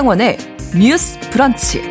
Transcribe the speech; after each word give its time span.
신성원의 0.00 0.38
뉴스 0.78 1.20
브런치. 1.30 1.82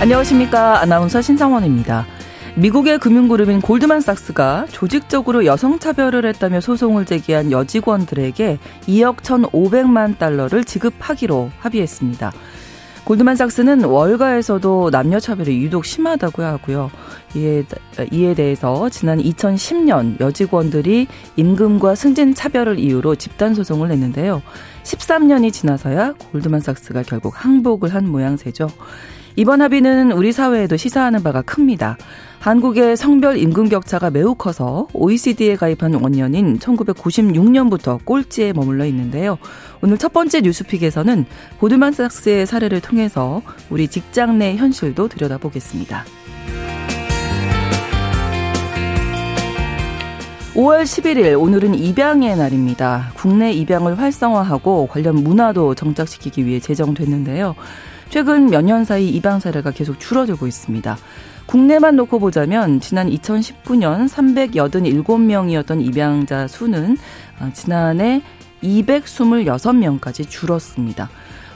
안녕하십니까. 0.00 0.80
아나운서 0.80 1.22
신성원입니다. 1.22 2.04
미국의 2.56 2.98
금융그룹인 2.98 3.60
골드만삭스가 3.60 4.66
조직적으로 4.72 5.46
여성차별을 5.46 6.26
했다며 6.26 6.60
소송을 6.60 7.04
제기한 7.04 7.52
여직원들에게 7.52 8.58
2억 8.88 9.18
1,500만 9.18 10.18
달러를 10.18 10.64
지급하기로 10.64 11.50
합의했습니다. 11.60 12.32
골드만삭스는 13.04 13.84
월가에서도 13.84 14.90
남녀 14.90 15.20
차별이 15.20 15.62
유독 15.62 15.84
심하다고 15.84 16.42
하고요. 16.42 16.90
이에, 17.36 17.64
이에 18.10 18.34
대해서 18.34 18.88
지난 18.88 19.18
2010년 19.18 20.18
여직원들이 20.20 21.06
임금과 21.36 21.94
승진 21.94 22.34
차별을 22.34 22.78
이유로 22.78 23.16
집단 23.16 23.54
소송을 23.54 23.88
냈는데요. 23.88 24.42
13년이 24.84 25.52
지나서야 25.52 26.14
골드만삭스가 26.32 27.02
결국 27.02 27.34
항복을 27.36 27.94
한 27.94 28.08
모양새죠. 28.08 28.68
이번 29.36 29.62
합의는 29.62 30.12
우리 30.12 30.30
사회에도 30.30 30.76
시사하는 30.76 31.24
바가 31.24 31.42
큽니다. 31.42 31.98
한국의 32.38 32.96
성별 32.96 33.36
임금 33.36 33.68
격차가 33.68 34.10
매우 34.10 34.36
커서 34.36 34.86
OECD에 34.92 35.56
가입한 35.56 35.94
원년인 35.94 36.58
1996년부터 36.58 38.04
꼴찌에 38.04 38.52
머물러 38.52 38.84
있는데요. 38.86 39.38
오늘 39.82 39.98
첫 39.98 40.12
번째 40.12 40.42
뉴스픽에서는 40.42 41.24
고드만삭스의 41.58 42.46
사례를 42.46 42.80
통해서 42.80 43.42
우리 43.70 43.88
직장 43.88 44.38
내 44.38 44.54
현실도 44.54 45.08
들여다보겠습니다. 45.08 46.04
5월 50.54 50.84
11일 50.84 51.40
오늘은 51.40 51.74
입양의 51.74 52.36
날입니다. 52.36 53.10
국내 53.16 53.52
입양을 53.52 53.98
활성화하고 53.98 54.86
관련 54.86 55.16
문화도 55.16 55.74
정착시키기 55.74 56.46
위해 56.46 56.60
제정됐는데요. 56.60 57.56
최근 58.14 58.46
몇 58.46 58.62
년 58.62 58.84
사이 58.84 59.08
입양 59.08 59.40
사례가 59.40 59.72
계속 59.72 59.98
줄어들고 59.98 60.46
있습니다. 60.46 60.96
국내만 61.46 61.96
놓고 61.96 62.20
보자면 62.20 62.78
지난 62.78 63.10
2019년 63.10 64.08
387명이었던 64.08 65.84
입양자 65.84 66.46
수는 66.46 66.96
어, 67.40 67.50
지난해 67.52 68.22
226명까지 68.62 70.30
줄었습니다. 70.30 71.10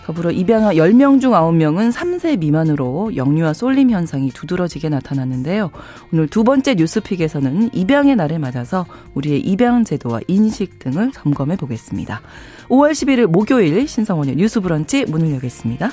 더불어 0.05 0.33
입양아 0.33 0.73
10명 0.73 1.21
중 1.21 1.31
9명은 1.31 1.93
3세 1.93 2.41
미만으로 2.41 3.15
영유아 3.15 3.53
쏠림 3.53 3.91
현상이 3.91 4.31
두드러지게 4.31 4.89
나타났는데요. 4.89 5.71
오늘 6.13 6.27
두 6.27 6.43
번째 6.43 6.75
뉴스픽에서는 6.75 7.71
입양의 7.73 8.17
날을 8.17 8.41
맞아서 8.41 8.85
우리의 9.15 9.43
입양 9.43 9.85
제도와 9.85 10.19
인식 10.27 10.81
등을 10.81 11.13
점검해 11.13 11.55
보겠습니다. 11.55 12.21
5월 12.69 12.91
11일 12.91 13.27
목요일 13.27 13.87
신성원의 13.87 14.35
뉴스 14.35 14.61
브런치 14.61 15.05
문을 15.05 15.35
여겠습니다. 15.35 15.93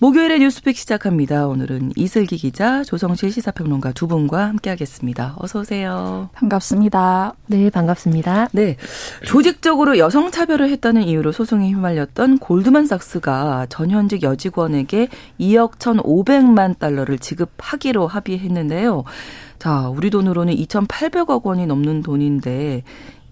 목요일에 0.00 0.38
뉴스픽 0.38 0.76
시작합니다. 0.76 1.48
오늘은 1.48 1.90
이슬기 1.96 2.36
기자, 2.36 2.84
조성실 2.84 3.32
시사평론가 3.32 3.90
두 3.90 4.06
분과 4.06 4.46
함께하겠습니다. 4.46 5.34
어서 5.38 5.58
오세요. 5.58 6.30
반갑습니다. 6.34 7.34
네, 7.48 7.68
반갑습니다. 7.68 8.48
네, 8.52 8.76
조직적으로 9.24 9.98
여성 9.98 10.30
차별을 10.30 10.70
했다는 10.70 11.02
이유로 11.02 11.32
소송에 11.32 11.70
휘말렸던 11.70 12.38
골드만삭스가 12.38 13.66
전현직 13.70 14.22
여직원에게 14.22 15.08
2억 15.40 15.78
1,500만 15.78 16.78
달러를 16.78 17.18
지급하기로 17.18 18.06
합의했는데요. 18.06 19.02
자, 19.58 19.88
우리 19.88 20.10
돈으로는 20.10 20.54
2,800억 20.54 21.42
원이 21.42 21.66
넘는 21.66 22.04
돈인데 22.04 22.84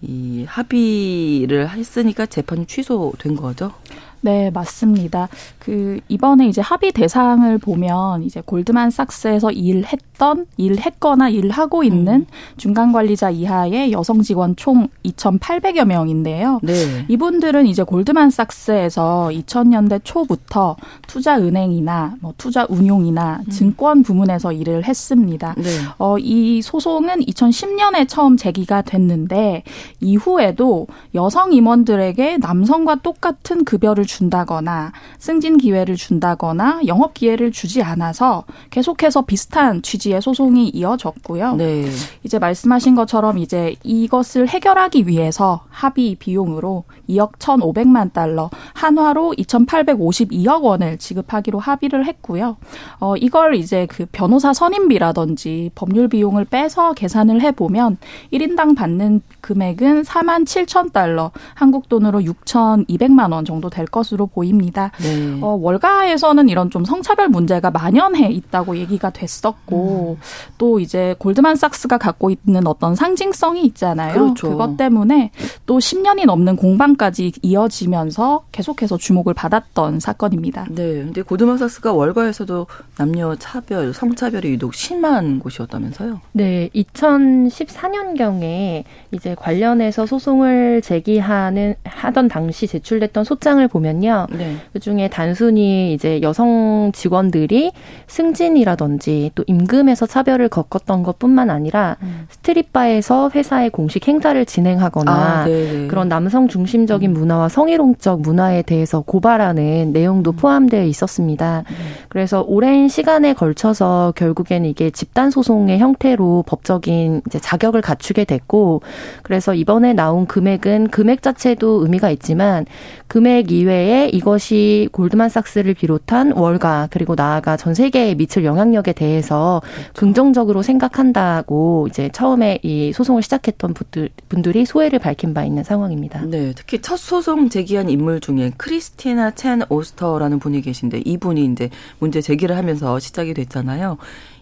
이 0.02 0.44
합의를 0.48 1.70
했으니까 1.70 2.26
재판이 2.26 2.66
취소된 2.66 3.36
거죠? 3.36 3.72
네, 4.20 4.50
맞습니다. 4.50 5.28
그 5.58 6.00
이번에 6.08 6.46
이제 6.48 6.60
합의 6.60 6.92
대상을 6.92 7.58
보면 7.58 8.22
이제 8.22 8.40
골드만삭스에서 8.44 9.52
일했던 9.52 10.46
일했거나 10.56 11.28
일하고 11.28 11.84
있는 11.84 12.14
음. 12.14 12.26
중간 12.56 12.92
관리자 12.92 13.30
이하의 13.30 13.92
여성 13.92 14.22
직원 14.22 14.56
총 14.56 14.88
2,800여 15.04 15.84
명인데요. 15.84 16.60
네. 16.62 17.04
이분들은 17.08 17.66
이제 17.66 17.82
골드만삭스에서 17.82 19.30
2000년대 19.32 20.00
초부터 20.04 20.76
투자 21.06 21.36
은행이나 21.38 22.16
뭐 22.20 22.32
투자 22.38 22.66
운용이나 22.68 23.40
음. 23.46 23.50
증권 23.50 24.02
부문에서 24.02 24.52
일을 24.52 24.84
했습니다. 24.84 25.54
네. 25.56 25.68
어, 25.98 26.18
이 26.18 26.62
소송은 26.62 27.20
2010년에 27.20 28.08
처음 28.08 28.36
제기가 28.36 28.82
됐는데 28.82 29.62
이후에도 30.00 30.86
여성 31.14 31.52
임원들에게 31.52 32.38
남성과 32.38 32.96
똑같은 32.96 33.64
급여를 33.64 34.06
준다거나 34.16 34.92
승진 35.18 35.58
기회를 35.58 35.96
준다거나 35.96 36.80
영업 36.86 37.12
기회를 37.12 37.52
주지 37.52 37.82
않아서 37.82 38.44
계속해서 38.70 39.22
비슷한 39.22 39.82
취지의 39.82 40.22
소송이 40.22 40.70
이어졌고요. 40.70 41.56
네. 41.56 41.86
이제 42.22 42.38
말씀하신 42.38 42.94
것처럼 42.94 43.36
이제 43.38 43.76
이것을 43.82 44.48
해결하기 44.48 45.06
위해서 45.06 45.64
합의 45.68 46.14
비용으로 46.14 46.84
2억 47.08 47.32
1,500만 47.38 48.12
달러, 48.12 48.50
한화로 48.72 49.34
2,852억 49.38 50.62
원을 50.62 50.96
지급하기로 50.98 51.58
합의를 51.58 52.06
했고요. 52.06 52.56
어 52.98 53.16
이걸 53.16 53.54
이제 53.54 53.86
그 53.86 54.06
변호사 54.10 54.52
선임비라든지 54.52 55.72
법률 55.74 56.08
비용을 56.08 56.46
빼서 56.46 56.94
계산을 56.94 57.42
해 57.42 57.52
보면 57.52 57.98
1인당 58.32 58.76
받는 58.76 59.20
금액은 59.40 60.02
4만 60.02 60.44
7천 60.44 60.92
달러, 60.92 61.30
한국 61.54 61.88
돈으로 61.88 62.20
6,200만 62.20 63.32
원 63.32 63.44
정도 63.44 63.68
될 63.68 63.86
것으로 63.96 64.26
보입니다. 64.26 64.92
네. 64.98 65.38
어, 65.40 65.56
월가에서는 65.60 66.50
이런 66.50 66.70
좀 66.70 66.84
성차별 66.84 67.28
문제가 67.28 67.70
만연해 67.70 68.30
있다고 68.30 68.76
얘기가 68.76 69.08
됐었고 69.10 70.18
음. 70.20 70.22
또 70.58 70.80
이제 70.80 71.14
골드만삭스가 71.18 71.96
갖고 71.96 72.28
있는 72.30 72.66
어떤 72.66 72.94
상징성이 72.94 73.64
있잖아요. 73.66 74.12
그렇죠. 74.12 74.50
그것 74.50 74.76
때문에 74.76 75.30
또 75.64 75.78
10년이 75.78 76.26
넘는 76.26 76.56
공방까지 76.56 77.32
이어지면서 77.40 78.44
계속해서 78.52 78.98
주목을 78.98 79.32
받았던 79.32 80.00
사건입니다. 80.00 80.66
네. 80.70 81.04
근데 81.04 81.22
골드만삭스가 81.22 81.94
월가에서도 81.94 82.66
남녀 82.98 83.34
차별, 83.36 83.94
성차별이 83.94 84.50
유독 84.50 84.74
심한 84.74 85.38
곳이었다면서요? 85.38 86.20
네. 86.32 86.68
2014년경에 86.74 88.84
이제 89.12 89.34
관련해서 89.34 90.04
소송을 90.04 90.82
제기하는 90.82 91.76
하던 91.84 92.28
당시 92.28 92.66
제출됐던 92.66 93.24
소장을 93.24 93.66
보면 93.68 93.85
보면요. 93.86 94.26
네. 94.32 94.56
그 94.72 94.80
중에 94.80 95.08
단순히 95.08 95.92
이제 95.92 96.20
여성 96.22 96.90
직원들이 96.92 97.72
승진이라든지 98.08 99.30
또 99.34 99.44
임금에서 99.46 100.06
차별을 100.06 100.48
겪었던 100.48 101.02
것 101.04 101.18
뿐만 101.18 101.50
아니라 101.50 101.96
음. 102.02 102.26
스트릿바에서 102.30 103.30
회사의 103.34 103.70
공식 103.70 104.08
행사를 104.08 104.44
진행하거나 104.44 105.12
아, 105.12 105.44
네, 105.44 105.72
네. 105.72 105.86
그런 105.86 106.08
남성 106.08 106.48
중심적인 106.48 107.10
음. 107.10 107.14
문화와 107.14 107.48
성희롱적 107.48 108.22
문화에 108.22 108.62
대해서 108.62 109.00
고발하는 109.00 109.92
내용도 109.92 110.32
음. 110.32 110.36
포함되어 110.36 110.84
있었습니다. 110.84 111.62
음. 111.68 111.74
그래서 112.08 112.42
오랜 112.46 112.88
시간에 112.88 113.32
걸쳐서 113.32 114.12
결국에는 114.16 114.68
이게 114.68 114.90
집단 114.90 115.30
소송의 115.30 115.78
형태로 115.78 116.44
법적인 116.46 117.22
이제 117.26 117.38
자격을 117.38 117.80
갖추게 117.82 118.24
됐고 118.24 118.82
그래서 119.22 119.54
이번에 119.54 119.92
나온 119.92 120.26
금액은 120.26 120.88
금액 120.88 121.22
자체도 121.22 121.82
의미가 121.82 122.10
있지만 122.10 122.66
금액 123.06 123.52
이외 123.52 123.75
에 123.76 124.08
이것이 124.08 124.88
골드만삭스를 124.92 125.74
비롯한 125.74 126.32
월가 126.32 126.88
그리고 126.90 127.14
나아가 127.14 127.56
전 127.56 127.74
세계에 127.74 128.14
미칠 128.14 128.44
영향력에 128.44 128.92
대해서 128.92 129.60
그렇죠. 129.64 129.92
긍정적으로 129.94 130.62
생각한다고 130.62 131.86
이제 131.88 132.08
처음에 132.12 132.58
이 132.62 132.92
소송을 132.92 133.22
시작했던 133.22 133.74
분들, 133.74 134.08
분들이 134.28 134.64
소회를 134.64 134.98
밝힌 134.98 135.34
바 135.34 135.44
있는 135.44 135.62
상황입니다. 135.62 136.22
네, 136.26 136.52
특히 136.56 136.80
첫 136.80 136.96
소송 136.96 137.48
제기한 137.48 137.88
인물 137.90 138.20
중에 138.20 138.52
크리스티나 138.56 139.32
첸 139.32 139.60
오스터라는 139.68 140.38
분이 140.38 140.62
계신데 140.62 141.02
이분이 141.04 141.44
이제 141.44 141.70
문제 141.98 142.20
제기를 142.20 142.56
하면서 142.56 142.98
시작이 142.98 143.34
됐잖아요. 143.34 143.98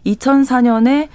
2004년에 0.07 1.09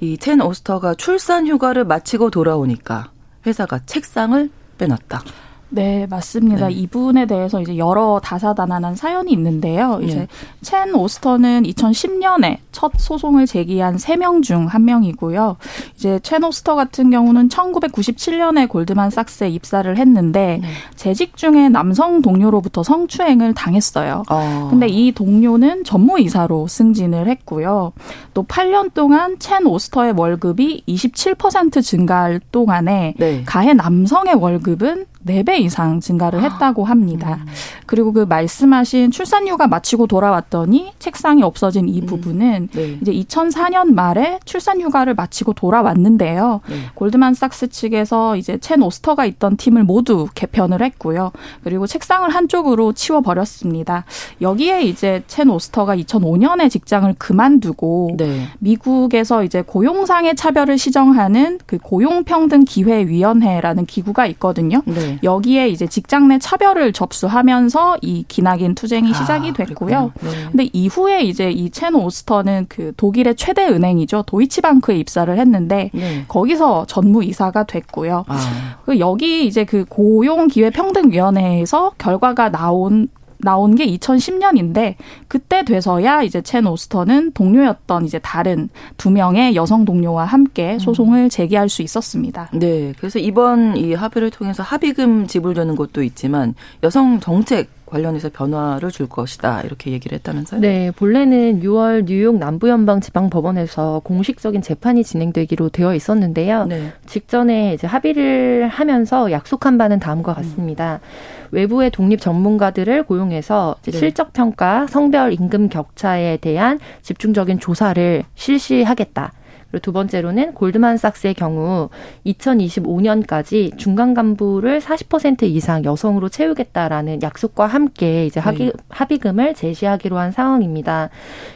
이 0.00 0.16
첸 0.18 0.40
오스터가 0.40 0.94
출산 0.94 1.46
휴가를 1.46 1.84
마치고 1.84 2.30
돌아오니까 2.30 3.10
회사가 3.46 3.80
책상을 3.86 4.50
빼놨다. 4.78 5.22
네, 5.70 6.06
맞습니다. 6.08 6.68
네. 6.68 6.74
이분에 6.74 7.26
대해서 7.26 7.60
이제 7.60 7.76
여러 7.76 8.20
다사다난한 8.22 8.96
사연이 8.96 9.32
있는데요. 9.32 9.98
이제 10.02 10.20
네. 10.20 10.26
첸 10.62 10.94
오스터는 10.94 11.62
2010년에 11.64 12.58
첫 12.72 12.92
소송을 12.96 13.46
제기한 13.46 13.96
3명 13.96 14.42
중 14.42 14.60
한 14.70 14.84
명이고요. 14.84 15.56
이제 15.96 16.20
첸 16.22 16.44
오스터 16.44 16.74
같은 16.74 17.10
경우는 17.10 17.48
1997년에 17.48 18.68
골드만삭스에 18.68 19.48
입사를 19.48 19.96
했는데 19.96 20.60
네. 20.62 20.68
재직 20.96 21.36
중에 21.36 21.68
남성 21.68 22.22
동료로부터 22.22 22.82
성추행을 22.82 23.54
당했어요. 23.54 24.22
어. 24.30 24.68
근데 24.70 24.86
이 24.86 25.12
동료는 25.12 25.84
전무이사로 25.84 26.66
승진을 26.68 27.28
했고요. 27.28 27.92
또 28.34 28.44
8년 28.44 28.92
동안 28.94 29.38
첸 29.38 29.66
오스터의 29.66 30.14
월급이 30.16 30.84
27% 30.86 31.82
증가할 31.82 32.40
동안에 32.52 33.14
네. 33.18 33.42
가해 33.44 33.74
남성의 33.74 34.34
월급은 34.34 35.06
4배 35.26 35.60
이상 35.60 36.00
증가를 36.00 36.42
했다고 36.42 36.84
합니다. 36.84 37.38
음. 37.40 37.46
그리고 37.86 38.12
그 38.12 38.20
말씀하신 38.20 39.10
출산휴가 39.10 39.66
마치고 39.66 40.06
돌아왔더니 40.06 40.92
책상이 40.98 41.42
없어진 41.42 41.88
이 41.88 42.00
음. 42.00 42.06
부분은 42.06 42.68
네. 42.72 42.98
이제 43.00 43.12
2004년 43.12 43.92
말에 43.92 44.38
출산휴가를 44.44 45.14
마치고 45.14 45.54
돌아왔는데요. 45.54 46.60
네. 46.68 46.76
골드만삭스 46.94 47.68
측에서 47.68 48.36
이제 48.36 48.58
첸 48.58 48.82
오스터가 48.82 49.24
있던 49.26 49.56
팀을 49.56 49.84
모두 49.84 50.28
개편을 50.34 50.82
했고요. 50.82 51.32
그리고 51.62 51.86
책상을 51.86 52.28
한쪽으로 52.30 52.92
치워 52.92 53.20
버렸습니다. 53.20 54.04
여기에 54.40 54.82
이제 54.82 55.22
첸 55.26 55.50
오스터가 55.50 55.96
2005년에 55.96 56.70
직장을 56.70 57.12
그만두고 57.18 58.14
네. 58.16 58.46
미국에서 58.58 59.44
이제 59.44 59.62
고용상의 59.62 60.36
차별을 60.36 60.78
시정하는 60.78 61.58
그 61.66 61.78
고용평등기회위원회라는 61.78 63.86
기구가 63.86 64.26
있거든요. 64.26 64.82
네. 64.86 65.09
네. 65.12 65.18
여기에 65.22 65.68
이제 65.68 65.86
직장 65.86 66.28
내 66.28 66.38
차별을 66.38 66.92
접수하면서 66.92 67.98
이 68.02 68.24
기나긴 68.28 68.74
투쟁이 68.74 69.10
아, 69.10 69.14
시작이 69.14 69.52
됐고요. 69.52 70.12
네. 70.20 70.30
근데 70.50 70.68
이후에 70.72 71.22
이제 71.22 71.50
이 71.50 71.70
첸 71.70 71.94
오스터는 71.94 72.66
그 72.68 72.92
독일의 72.96 73.36
최대 73.36 73.66
은행이죠. 73.66 74.24
도이치방크에 74.26 74.96
입사를 74.98 75.36
했는데 75.38 75.90
네. 75.94 76.24
거기서 76.28 76.86
전무 76.86 77.24
이사가 77.24 77.64
됐고요. 77.64 78.24
아. 78.28 78.76
그 78.84 78.98
여기 78.98 79.46
이제 79.46 79.64
그 79.64 79.84
고용 79.88 80.48
기회 80.48 80.68
평등 80.70 81.10
위원회에서 81.12 81.92
결과가 81.98 82.50
나온 82.50 83.08
나온 83.42 83.74
게 83.74 83.86
2010년인데 83.86 84.94
그때 85.28 85.64
돼서야 85.64 86.22
이제 86.22 86.40
첸 86.42 86.66
오스터는 86.66 87.32
동료였던 87.32 88.04
이제 88.04 88.18
다른 88.18 88.68
두 88.96 89.10
명의 89.10 89.54
여성 89.54 89.84
동료와 89.84 90.24
함께 90.24 90.74
음. 90.74 90.78
소송을 90.78 91.30
제기할 91.30 91.68
수 91.68 91.82
있었습니다. 91.82 92.50
네. 92.52 92.92
그래서 92.98 93.18
이번 93.18 93.76
이 93.76 93.94
합의를 93.94 94.30
통해서 94.30 94.62
합의금 94.62 95.26
지불되는 95.26 95.76
것도 95.76 96.02
있지만 96.02 96.54
여성 96.82 97.20
정책 97.20 97.68
관련해서 97.90 98.30
변화를 98.32 98.90
줄 98.90 99.08
것이다 99.08 99.62
이렇게 99.62 99.90
얘기를 99.90 100.16
했다면서요? 100.16 100.60
네, 100.60 100.90
본래는 100.92 101.60
6월 101.60 102.04
뉴욕 102.06 102.38
남부연방 102.38 103.00
지방법원에서 103.00 104.00
공식적인 104.04 104.62
재판이 104.62 105.04
진행되기로 105.04 105.70
되어 105.70 105.94
있었는데요. 105.94 106.66
네. 106.66 106.92
직전에 107.06 107.74
이제 107.74 107.86
합의를 107.86 108.68
하면서 108.68 109.30
약속한 109.32 109.76
바는 109.76 109.98
다음과 109.98 110.34
같습니다. 110.34 111.00
음. 111.02 111.39
외부의 111.52 111.90
독립 111.90 112.20
전문가들을 112.20 113.04
고용해서 113.04 113.76
네. 113.82 113.92
실적 113.92 114.32
평가, 114.32 114.86
성별 114.86 115.32
임금 115.32 115.68
격차에 115.68 116.38
대한 116.38 116.78
집중적인 117.02 117.60
조사를 117.60 118.24
실시하겠다. 118.34 119.32
그리고 119.70 119.82
두 119.82 119.92
번째로는 119.92 120.54
골드만삭스의 120.54 121.34
경우 121.34 121.88
2025년까지 122.26 123.76
중간 123.78 124.14
간부를 124.14 124.80
40% 124.80 125.42
이상 125.44 125.84
여성으로 125.84 126.28
채우겠다라는 126.28 127.22
약속과 127.22 127.66
함께 127.66 128.26
이제 128.26 128.40
합의, 128.40 128.66
네. 128.66 128.72
합의금을 128.88 129.54
제시하기로 129.54 130.18
한 130.18 130.32
상황입니다. 130.32 131.10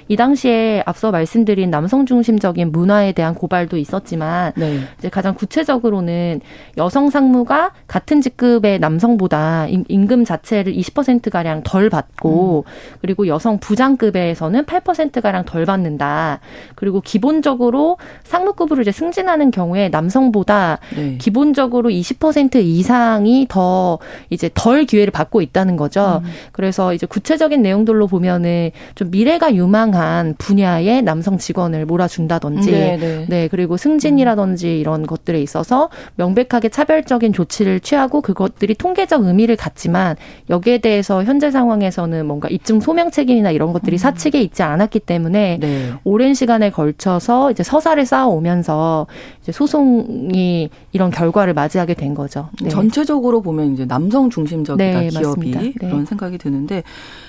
이 0.08 0.16
당시에 0.16 0.82
앞서 0.87 1.11
말씀드린 1.11 1.70
남성 1.70 2.06
중심적인 2.06 2.70
문화에 2.70 3.12
대한 3.12 3.34
고발도 3.34 3.76
있었지만 3.76 4.52
네. 4.56 4.81
이제 4.99 5.08
가장 5.08 5.34
구체적으로는 5.34 6.40
여성 6.76 7.11
상무가 7.11 7.72
같은 7.88 8.20
직급의 8.20 8.78
남성보다 8.78 9.66
임금 9.66 10.25
자체를 10.25 10.72
20% 10.72 11.31
가량 11.31 11.62
덜 11.64 11.90
받고 11.90 12.64
음. 12.66 12.99
그리고 13.00 13.26
여성 13.26 13.58
부장급에서는 13.58 14.64
8% 14.64 15.20
가량 15.20 15.44
덜 15.44 15.64
받는다. 15.64 16.40
그리고 16.75 17.00
기본적으로 17.00 17.99
상무급으로 18.25 18.83
이제 18.83 18.93
승진하는 18.93 19.51
경우에 19.51 19.89
남성보다 19.89 20.79
네. 20.97 21.19
기본적으로 21.19 21.89
20% 21.89 22.56
이상이 22.56 23.47
더 23.49 23.99
이제 24.31 24.51
덜 24.55 24.85
기회를 24.85 25.11
받고 25.11 25.41
있다는 25.41 25.77
거죠. 25.77 26.21
음. 26.25 26.31
그래서 26.53 26.93
이제 26.93 27.06
구체적인 27.06 27.62
내용들로 27.62 28.06
보면은 28.06 28.71
좀 28.95 29.11
미래가 29.11 29.55
유망한 29.55 30.35
분야의 30.37 31.03
남성 31.03 31.39
직원을 31.39 31.87
몰아준다든지, 31.87 32.71
네, 32.71 32.97
네. 32.97 33.27
네 33.29 33.49
그리고 33.49 33.77
승진이라든지 33.77 34.67
음. 34.67 34.73
이런 34.73 35.07
것들에 35.07 35.41
있어서 35.41 35.89
명백하게 36.17 36.69
차별적인 36.69 37.33
조치를 37.33 37.81
취하고 37.81 38.21
그것들이 38.21 38.75
통계적 38.75 39.25
의미를 39.25 39.57
갖지만 39.57 40.17
여기에 40.50 40.79
대해서 40.79 41.25
현재 41.25 41.50
상황에서는 41.50 42.27
뭔가 42.27 42.49
입증 42.49 42.81
소명 42.81 43.11
책임이나 43.11 43.50
이런 43.50 43.73
것들이 43.73 43.97
음. 43.97 43.99
사측에 43.99 44.41
있지 44.41 44.62
않았기 44.62 45.00
때문에 45.00 45.59
네. 45.61 45.93
오랜 46.05 46.35
시간에 46.35 46.71
걸쳐서 46.71 47.50
이제 47.50 47.62
서사 47.62 47.94
역사를 47.94 48.05
쌓아오면서 48.05 49.06
이제 49.41 49.52
소송이 49.52 50.69
이런 50.93 51.11
결과를 51.11 51.55
맞이하게 51.55 51.94
된 51.94 52.14
거죠. 52.14 52.49
네. 52.61 52.69
전체적으로 52.69 53.41
보면 53.41 53.73
이제 53.73 53.87
남성 53.87 54.31
중심적이다 54.31 55.00
네, 55.00 55.08
기업이 55.08 55.50
네. 55.52 55.73
그런 55.79 56.05
생각이 56.05 56.38
드는데 56.38 56.82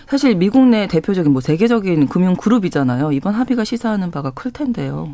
사실 0.07 0.35
미국 0.35 0.67
내 0.67 0.88
대표적인 0.88 1.31
뭐 1.31 1.41
세계적인 1.41 2.07
금융 2.07 2.35
그룹이잖아요. 2.35 3.12
이번 3.12 3.35
합의가 3.35 3.63
시사하는 3.63 4.12
바가 4.12 4.31
클 4.31 4.51
텐데요. 4.51 5.09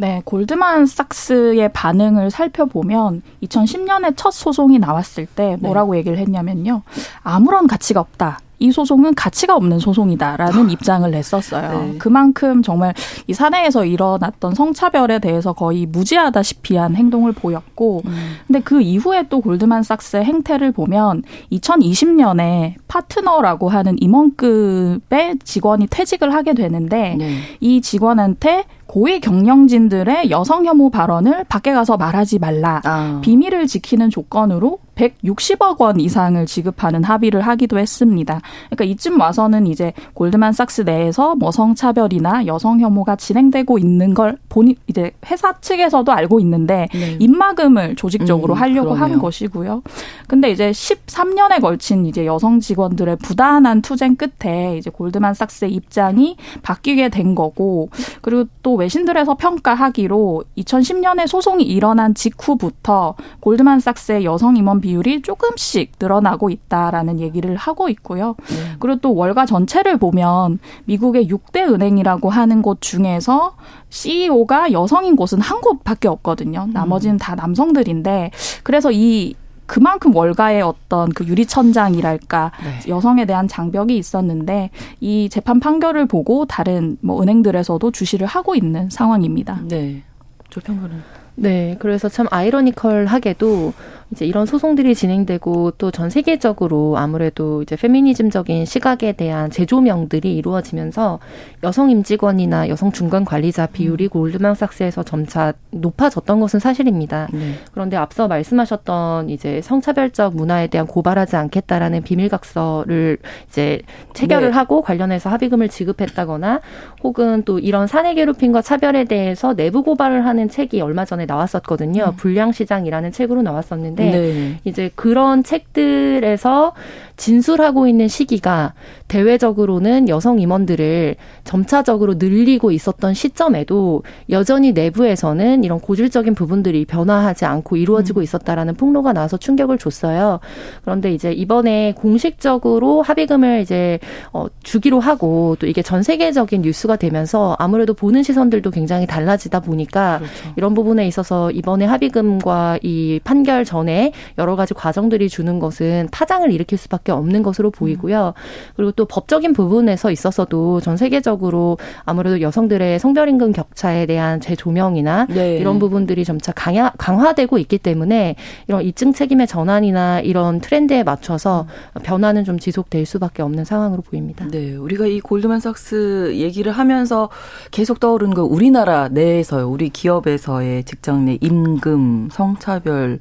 네, 0.00 0.22
골드만삭스의 0.24 1.72
반응을 1.74 2.30
살펴보면 2.30 3.20
2010년에 3.42 4.14
첫 4.16 4.30
소송이 4.30 4.78
나왔을 4.78 5.26
때 5.26 5.58
뭐라고 5.60 5.92
네. 5.92 5.98
얘기를 5.98 6.16
했냐면요. 6.16 6.80
아무런 7.22 7.66
가치가 7.66 8.00
없다. 8.00 8.38
이 8.60 8.72
소송은 8.72 9.14
가치가 9.14 9.56
없는 9.56 9.78
소송이다라는 9.78 10.68
아. 10.68 10.68
입장을 10.72 11.10
냈었어요. 11.10 11.82
네. 11.82 11.98
그만큼 11.98 12.62
정말 12.62 12.94
이 13.26 13.34
사내에서 13.34 13.84
일어났던 13.84 14.54
성차별에 14.54 15.18
대해서 15.18 15.52
거의 15.52 15.84
무지하다시피 15.84 16.76
한 16.76 16.94
행동을 16.94 17.32
보였고, 17.32 18.02
음. 18.06 18.36
근데 18.46 18.60
그 18.60 18.80
이후에 18.80 19.24
또 19.28 19.40
골드만삭스의 19.40 20.24
행태를 20.24 20.72
보면 20.72 21.24
2020년에 21.52 22.74
파트너라고 22.86 23.68
하는 23.68 23.96
임원급의 23.98 25.38
직원이 25.42 25.86
퇴직을 25.88 26.32
하게 26.34 26.54
되는데 26.54 27.16
네. 27.18 27.38
이 27.60 27.80
직원한테 27.80 28.64
고위 28.90 29.20
경영진들의 29.20 30.32
여성 30.32 30.66
혐오 30.66 30.90
발언을 30.90 31.44
밖에 31.44 31.72
가서 31.72 31.96
말하지 31.96 32.40
말라. 32.40 32.80
아. 32.84 33.20
비밀을 33.22 33.68
지키는 33.68 34.10
조건으로 34.10 34.80
160억 35.00 35.80
원 35.80 35.98
이상을 35.98 36.44
지급하는 36.44 37.02
합의를 37.04 37.40
하기도 37.40 37.78
했습니다. 37.78 38.40
그러니까 38.66 38.84
이쯤 38.84 39.18
와서는 39.18 39.66
이제 39.66 39.92
골드만삭스 40.14 40.82
내에서 40.82 41.34
뭐 41.34 41.50
성차별이나 41.50 42.46
여성 42.46 42.80
혐오가 42.80 43.16
진행되고 43.16 43.78
있는 43.78 44.12
걸 44.12 44.36
본인 44.48 44.74
이제 44.86 45.12
회사 45.30 45.58
측에서도 45.60 46.10
알고 46.12 46.40
있는데 46.40 46.88
네. 46.92 47.16
입막음을 47.18 47.96
조직적으로 47.96 48.54
음, 48.54 48.60
하려고 48.60 48.90
그러네요. 48.90 49.14
한 49.14 49.18
것이고요. 49.18 49.82
근데 50.26 50.50
이제 50.50 50.70
13년에 50.70 51.60
걸친 51.60 52.04
이제 52.06 52.26
여성 52.26 52.60
직원들의 52.60 53.16
부단한 53.16 53.82
투쟁 53.82 54.16
끝에 54.16 54.76
이제 54.76 54.90
골드만삭스의 54.90 55.72
입장이 55.72 56.36
바뀌게 56.62 57.08
된 57.08 57.34
거고 57.34 57.88
그리고 58.20 58.44
또 58.62 58.74
외신들에서 58.74 59.34
평가하기로 59.36 60.44
2010년에 60.58 61.26
소송이 61.26 61.64
일어난 61.64 62.14
직후부터 62.14 63.14
골드만삭스의 63.40 64.24
여성 64.24 64.56
임원 64.56 64.80
비 64.80 64.89
율이 64.92 65.22
조금씩 65.22 65.92
늘어나고 66.00 66.50
있다라는 66.50 67.20
얘기를 67.20 67.56
하고 67.56 67.88
있고요. 67.88 68.34
네. 68.48 68.76
그리고 68.78 69.00
또 69.00 69.14
월가 69.14 69.46
전체를 69.46 69.98
보면 69.98 70.58
미국의 70.84 71.28
6대 71.28 71.72
은행이라고 71.72 72.30
하는 72.30 72.62
곳 72.62 72.80
중에서 72.80 73.54
CEO가 73.88 74.72
여성인 74.72 75.16
곳은 75.16 75.40
한 75.40 75.60
곳밖에 75.60 76.08
없거든요. 76.08 76.68
나머지는 76.72 77.16
다 77.16 77.34
남성들인데 77.34 78.30
그래서 78.62 78.90
이 78.92 79.34
그만큼 79.66 80.16
월가의 80.16 80.62
어떤 80.62 81.10
그 81.10 81.24
유리천장이랄까 81.24 82.50
네. 82.64 82.90
여성에 82.90 83.24
대한 83.24 83.46
장벽이 83.46 83.96
있었는데 83.96 84.70
이 84.98 85.28
재판 85.30 85.60
판결을 85.60 86.06
보고 86.06 86.44
다른 86.44 86.96
뭐 87.00 87.22
은행들에서도 87.22 87.88
주시를 87.92 88.26
하고 88.26 88.56
있는 88.56 88.90
상황입니다. 88.90 89.60
네. 89.68 90.02
조평론은 90.48 91.20
네, 91.36 91.76
그래서 91.78 92.08
참 92.08 92.26
아이러니컬하게도 92.30 93.72
이제 94.12 94.26
이런 94.26 94.46
소송들이 94.46 94.94
진행되고 94.94 95.72
또 95.72 95.90
전 95.90 96.08
세계적으로 96.08 96.96
아무래도 96.96 97.62
이제 97.62 97.76
페미니즘적인 97.76 98.64
시각에 98.64 99.12
대한 99.12 99.50
재조명들이 99.50 100.34
이루어지면서 100.36 101.18
여성 101.62 101.90
임직원이나 101.90 102.68
여성 102.68 102.90
중간 102.90 103.24
관리자 103.24 103.66
비율이 103.66 104.04
음. 104.04 104.08
골드만삭스에서 104.08 105.02
점차 105.02 105.52
높아졌던 105.72 106.40
것은 106.40 106.60
사실입니다. 106.60 107.28
네. 107.32 107.54
그런데 107.72 107.96
앞서 107.96 108.28
말씀하셨던 108.28 109.28
이제 109.30 109.60
성차별적 109.60 110.36
문화에 110.36 110.68
대한 110.68 110.86
고발하지 110.86 111.36
않겠다라는 111.36 112.02
비밀각서를 112.02 113.18
이제 113.48 113.82
체결을 114.14 114.50
네. 114.50 114.54
하고 114.54 114.80
관련해서 114.80 115.28
합의금을 115.28 115.68
지급했다거나 115.68 116.60
혹은 117.02 117.42
또 117.44 117.58
이런 117.58 117.86
사내 117.86 118.14
괴롭힘과 118.14 118.62
차별에 118.62 119.04
대해서 119.04 119.54
내부 119.54 119.82
고발을 119.82 120.24
하는 120.24 120.48
책이 120.48 120.80
얼마 120.80 121.04
전에 121.04 121.26
나왔었거든요. 121.26 122.04
음. 122.12 122.16
불량시장이라는 122.16 123.12
책으로 123.12 123.42
나왔었는데 123.42 123.99
네. 124.00 124.60
이제 124.64 124.90
그런 124.94 125.42
책들에서 125.42 126.72
진술하고 127.20 127.86
있는 127.86 128.08
시기가 128.08 128.72
대외적으로는 129.08 130.08
여성 130.08 130.40
임원들을 130.40 131.16
점차적으로 131.44 132.14
늘리고 132.14 132.70
있었던 132.72 133.12
시점에도 133.12 134.02
여전히 134.30 134.72
내부에서는 134.72 135.62
이런 135.62 135.80
고질적인 135.80 136.34
부분들이 136.34 136.86
변화하지 136.86 137.44
않고 137.44 137.76
이루어지고 137.76 138.20
음. 138.20 138.22
있었다라는 138.22 138.74
폭로가 138.74 139.12
나와서 139.12 139.36
충격을 139.36 139.76
줬어요. 139.76 140.40
그런데 140.82 141.12
이제 141.12 141.30
이번에 141.30 141.92
공식적으로 141.94 143.02
합의금을 143.02 143.60
이제 143.60 143.98
어 144.32 144.46
주기로 144.62 144.98
하고 144.98 145.56
또 145.60 145.66
이게 145.66 145.82
전 145.82 146.02
세계적인 146.02 146.62
뉴스가 146.62 146.96
되면서 146.96 147.54
아무래도 147.58 147.92
보는 147.92 148.22
시선들도 148.22 148.70
굉장히 148.70 149.06
달라지다 149.06 149.60
보니까 149.60 150.18
그렇죠. 150.20 150.54
이런 150.56 150.72
부분에 150.72 151.06
있어서 151.06 151.50
이번에 151.50 151.84
합의금과 151.84 152.78
이 152.82 153.20
판결 153.24 153.66
전에 153.66 154.12
여러 154.38 154.56
가지 154.56 154.72
과정들이 154.72 155.28
주는 155.28 155.58
것은 155.58 156.08
파장을 156.10 156.50
일으킬 156.50 156.78
수밖에 156.78 157.09
없는 157.10 157.42
것으로 157.42 157.70
보이고요. 157.70 158.34
그리고 158.76 158.92
또 158.92 159.04
법적인 159.04 159.52
부분에서 159.52 160.10
있어서도 160.10 160.80
전 160.80 160.96
세계적으로 160.96 161.78
아무래도 162.04 162.40
여성들의 162.40 162.98
성별 162.98 163.28
임금 163.28 163.52
격차에 163.52 164.06
대한 164.06 164.40
재조명이나 164.40 165.26
네. 165.26 165.58
이런 165.58 165.78
부분들이 165.78 166.24
점차 166.24 166.52
강화, 166.52 166.92
강화되고 166.98 167.58
있기 167.58 167.78
때문에 167.78 168.36
이런 168.68 168.82
입증 168.82 169.12
책임의 169.12 169.46
전환이나 169.46 170.20
이런 170.20 170.60
트렌드에 170.60 171.02
맞춰서 171.02 171.66
변화는 172.02 172.44
좀 172.44 172.58
지속될 172.58 173.06
수밖에 173.06 173.42
없는 173.42 173.64
상황으로 173.64 174.02
보입니다. 174.02 174.46
네, 174.50 174.76
우리가 174.76 175.06
이 175.06 175.20
골드만삭스 175.20 176.32
얘기를 176.34 176.72
하면서 176.72 177.28
계속 177.70 178.00
떠오르는 178.00 178.34
거 178.34 178.44
우리나라 178.44 179.08
내에서요, 179.08 179.68
우리 179.68 179.88
기업에서의 179.90 180.84
직장 180.84 181.24
내 181.24 181.38
임금, 181.40 182.28
성차별 182.32 183.20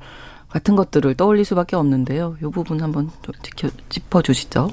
같은 0.49 0.75
것들을 0.75 1.15
떠올릴 1.15 1.45
수밖에 1.45 1.75
없는데요. 1.75 2.37
이 2.41 2.45
부분 2.51 2.81
한번 2.81 3.09
좀 3.21 3.35
지켜, 3.43 3.69
짚어주시죠. 3.89 4.71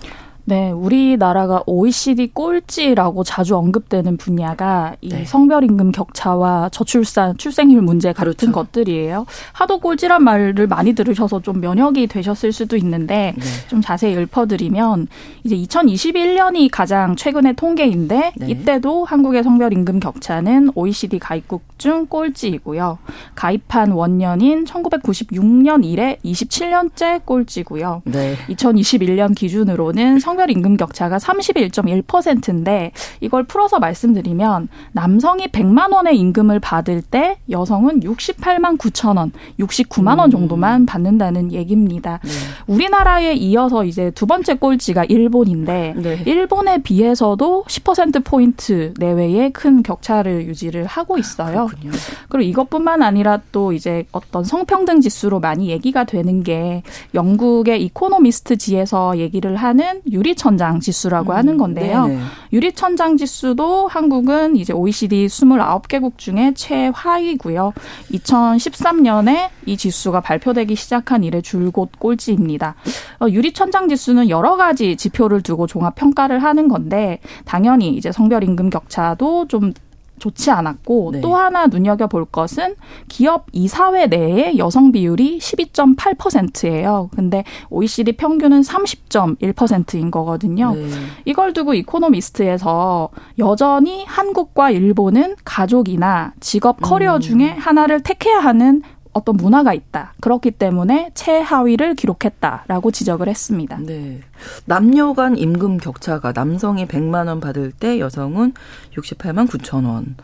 네, 0.49 0.71
우리나라가 0.71 1.65
OECD 1.67 2.29
꼴찌라고 2.29 3.25
자주 3.25 3.57
언급되는 3.57 4.17
분야가 4.17 4.95
이 5.01 5.09
네. 5.09 5.25
성별 5.25 5.65
임금 5.65 5.91
격차와 5.91 6.69
저출산, 6.69 7.37
출생률 7.37 7.83
문제 7.83 8.13
같은 8.13 8.53
그렇죠. 8.53 8.53
것들이에요. 8.53 9.27
하도 9.53 9.81
꼴찌란 9.81 10.23
말을 10.23 10.69
많이 10.69 10.93
들으셔서 10.95 11.43
좀 11.43 11.61
면역이 11.61 12.07
되셨을 12.07 12.53
수도 12.53 12.77
있는데 12.77 13.35
네. 13.37 13.43
좀 13.67 13.81
자세히 13.81 14.17
읊어드리면 14.17 15.09
이제 15.43 15.57
2021년이 15.57 16.69
가장 16.71 17.17
최근의 17.17 17.57
통계인데 17.57 18.33
네. 18.37 18.47
이때도 18.49 19.05
한국의 19.05 19.43
성별 19.43 19.73
임금 19.73 19.99
격차는 19.99 20.71
OECD 20.77 21.19
가입국 21.19 21.63
중 21.77 22.07
꼴찌이고요. 22.07 22.99
가입한 23.35 23.91
원년인 23.91 24.65
1996년 24.65 25.85
이래 25.85 26.19
27년째 26.25 27.25
꼴찌고요. 27.25 28.03
2021년 28.49 29.35
기준으로는 29.35 30.21
성 30.21 30.36
성별 30.37 30.51
임금 30.51 30.77
격차가 30.77 31.17
31.1%인데 31.17 32.93
이걸 33.23 33.45
풀어서 33.45 33.79
말씀드리면 33.79 34.69
남성이 34.93 35.47
100만 35.47 35.95
원의 35.95 36.19
임금을 36.19 36.61
받을 36.61 37.01
때 37.01 37.39
여성은 37.49 38.01
68만 38.01 38.77
9천 38.77 39.17
원, 39.17 39.33
69만 39.59 40.19
원 40.19 40.29
음. 40.29 40.31
정도만 40.31 40.85
받는다는 40.85 41.53
얘기입니다. 41.53 42.21
네. 42.23 42.31
우리나라에 42.67 43.33
이어서 43.33 43.85
이제 43.85 44.11
두 44.11 44.27
번째 44.27 44.55
꼴찌가 44.57 45.05
일본인데 45.05 45.95
네. 45.97 46.23
일본에 46.27 46.83
비해서도 46.83 47.65
10% 47.67 48.23
포인트 48.23 48.93
내외의 48.99 49.53
큰 49.53 49.83
격차를 49.83 50.47
유지를 50.49 50.85
하고 50.85 51.17
있어요. 51.17 51.67
그렇군요. 51.69 51.93
그리고 52.29 52.51
이것뿐만 52.51 53.03
아니라 53.03 53.41
또 53.53 53.73
이제 53.73 54.05
어떤 54.13 54.45
성평등 54.45 55.01
지수로 55.01 55.41
많이 55.41 55.71
얘기가 55.71 56.05
되는 56.05 56.43
게 56.43 56.83
영국의 57.15 57.83
이코노미스트지에서 57.85 59.17
얘기를 59.17 59.57
하는 59.57 60.03
유리 60.11 60.26
유리천장 60.27 60.81
지수라고 60.81 61.33
음, 61.33 61.37
하는 61.37 61.57
건데요. 61.57 62.07
네네. 62.07 62.21
유리천장 62.53 63.17
지수도 63.17 63.87
한국은 63.87 64.57
이제 64.57 64.73
OECD 64.73 65.27
29개국 65.27 66.19
중에 66.19 66.53
최하위고요. 66.55 67.73
2013년에 68.13 69.51
이 69.67 69.77
지수가 69.77 70.21
발표되기 70.21 70.75
시작한 70.75 71.23
이래 71.23 71.41
줄곧 71.41 71.91
꼴찌입니다. 71.99 72.75
어, 73.21 73.29
유리천장 73.29 73.89
지수는 73.89 74.29
여러 74.29 74.57
가지 74.57 74.97
지표를 74.97 75.43
두고 75.43 75.67
종합 75.67 75.95
평가를 75.95 76.43
하는 76.43 76.69
건데 76.69 77.21
당연히 77.45 77.95
이제 77.95 78.11
성별 78.11 78.43
임금 78.43 78.71
격차도 78.71 79.47
좀 79.49 79.73
좋지 80.19 80.51
않았고 80.51 81.11
네. 81.13 81.21
또 81.21 81.37
하나 81.37 81.67
눈여겨 81.67 82.07
볼 82.07 82.25
것은 82.25 82.77
기업 83.09 83.47
이사회 83.53 84.07
내에 84.07 84.57
여성 84.59 84.93
비율이 84.93 85.39
12.8%예요. 85.39 87.11
근데 87.15 87.45
OECD 87.71 88.13
평균은 88.13 88.63
30.1%인 88.63 90.11
거거든요. 90.11 90.75
네. 90.75 90.89
이걸 91.25 91.53
두고 91.53 91.75
이코노미스트에서 91.75 93.11
여전히 93.39 94.05
한국과 94.07 94.71
일본은 94.71 95.37
가족이나 95.45 96.33
직업 96.41 96.81
커리어 96.81 97.17
음. 97.17 97.21
중에 97.21 97.49
하나를 97.51 98.03
택해야 98.03 98.39
하는 98.39 98.83
어떤 99.17 99.37
문화가 99.39 99.73
있다. 99.73 100.13
그렇기 100.21 100.51
때문에 100.51 101.11
최하위를 101.15 101.95
기록했다라고 101.95 102.91
지적을 102.91 103.29
했습니다. 103.29 103.79
네. 103.79 104.21
남녀 104.67 105.15
간 105.15 105.39
임금 105.39 105.79
격차가 105.79 106.33
남성이 106.33 106.87
100만 106.87 107.27
원 107.27 107.41
받을 107.41 107.73
때 107.73 107.99
여성은 107.99 108.53
68만 108.95 109.49
9천 109.49 109.87
원. 109.87 110.17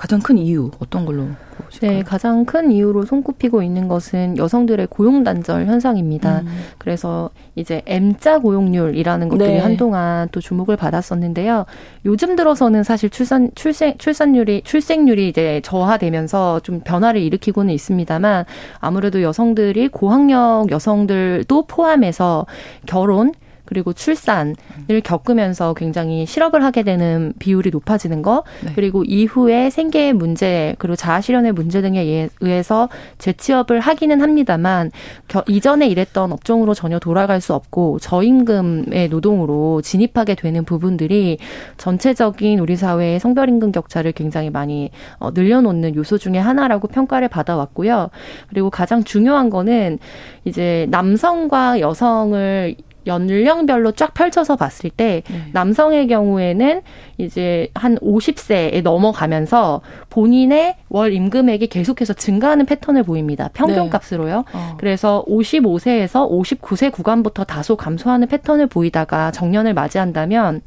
가장 0.00 0.18
큰 0.20 0.38
이유 0.38 0.70
어떤 0.78 1.04
걸로 1.04 1.26
보실까요? 1.62 1.90
네, 1.90 2.02
가장 2.02 2.46
큰 2.46 2.72
이유로 2.72 3.04
손꼽히고 3.04 3.62
있는 3.62 3.86
것은 3.86 4.38
여성들의 4.38 4.86
고용 4.86 5.24
단절 5.24 5.66
현상입니다. 5.66 6.40
음. 6.40 6.46
그래서 6.78 7.28
이제 7.54 7.82
M자 7.84 8.38
고용률이라는 8.38 9.28
것들이 9.28 9.50
네. 9.50 9.58
한동안 9.58 10.30
또 10.32 10.40
주목을 10.40 10.78
받았었는데요. 10.78 11.66
요즘 12.06 12.34
들어서는 12.34 12.82
사실 12.82 13.10
출산 13.10 13.50
출생 13.54 13.98
출산율이 13.98 14.62
출생률이 14.64 15.28
이제 15.28 15.60
저하되면서 15.64 16.60
좀 16.60 16.80
변화를 16.80 17.20
일으키고는 17.20 17.74
있습니다만 17.74 18.46
아무래도 18.78 19.20
여성들이 19.20 19.88
고학력 19.88 20.70
여성들도 20.70 21.66
포함해서 21.66 22.46
결혼 22.86 23.34
그리고 23.70 23.92
출산을 23.92 24.56
겪으면서 25.04 25.74
굉장히 25.74 26.26
실업을 26.26 26.64
하게 26.64 26.82
되는 26.82 27.32
비율이 27.38 27.70
높아지는 27.70 28.20
거, 28.20 28.42
네. 28.64 28.72
그리고 28.74 29.04
이후에 29.04 29.70
생계의 29.70 30.12
문제, 30.12 30.74
그리고 30.78 30.96
자아 30.96 31.20
실현의 31.20 31.52
문제 31.52 31.80
등에 31.80 32.28
의해서 32.40 32.88
재취업을 33.18 33.78
하기는 33.78 34.20
합니다만 34.20 34.90
겨, 35.28 35.44
이전에 35.46 35.86
일했던 35.86 36.32
업종으로 36.32 36.74
전혀 36.74 36.98
돌아갈 36.98 37.40
수 37.40 37.54
없고 37.54 38.00
저임금의 38.00 39.08
노동으로 39.08 39.82
진입하게 39.82 40.34
되는 40.34 40.64
부분들이 40.64 41.38
전체적인 41.76 42.58
우리 42.58 42.74
사회의 42.74 43.20
성별 43.20 43.48
임금 43.48 43.70
격차를 43.70 44.10
굉장히 44.12 44.50
많이 44.50 44.90
어, 45.18 45.30
늘려놓는 45.30 45.94
요소 45.94 46.18
중에 46.18 46.38
하나라고 46.38 46.88
평가를 46.88 47.28
받아왔고요. 47.28 48.10
그리고 48.48 48.68
가장 48.68 49.04
중요한 49.04 49.48
거는 49.48 50.00
이제 50.44 50.88
남성과 50.90 51.78
여성을 51.78 52.74
연령별로 53.06 53.92
쫙 53.92 54.14
펼쳐서 54.14 54.56
봤을 54.56 54.90
때 54.90 55.22
네. 55.28 55.42
남성의 55.52 56.08
경우에는 56.08 56.82
이제 57.18 57.68
한 57.74 57.96
50세에 57.98 58.82
넘어가면서 58.82 59.80
본인의 60.10 60.76
월 60.88 61.12
임금액이 61.12 61.68
계속해서 61.68 62.14
증가하는 62.14 62.66
패턴을 62.66 63.02
보입니다. 63.02 63.48
평균값으로요. 63.54 64.36
네. 64.36 64.42
어. 64.52 64.76
그래서 64.78 65.24
55세에서 65.28 66.30
59세 66.30 66.92
구간부터 66.92 67.44
다소 67.44 67.76
감소하는 67.76 68.28
패턴을 68.28 68.66
보이다가 68.66 69.30
정년을 69.30 69.74
맞이한다면 69.74 70.62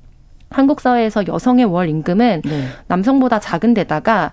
한국 0.49 0.81
사회에서 0.81 1.27
여성의 1.27 1.65
월 1.65 1.89
임금은 1.89 2.43
네. 2.45 2.67
남성보다 2.87 3.39
작은 3.39 3.73
데다가 3.73 4.31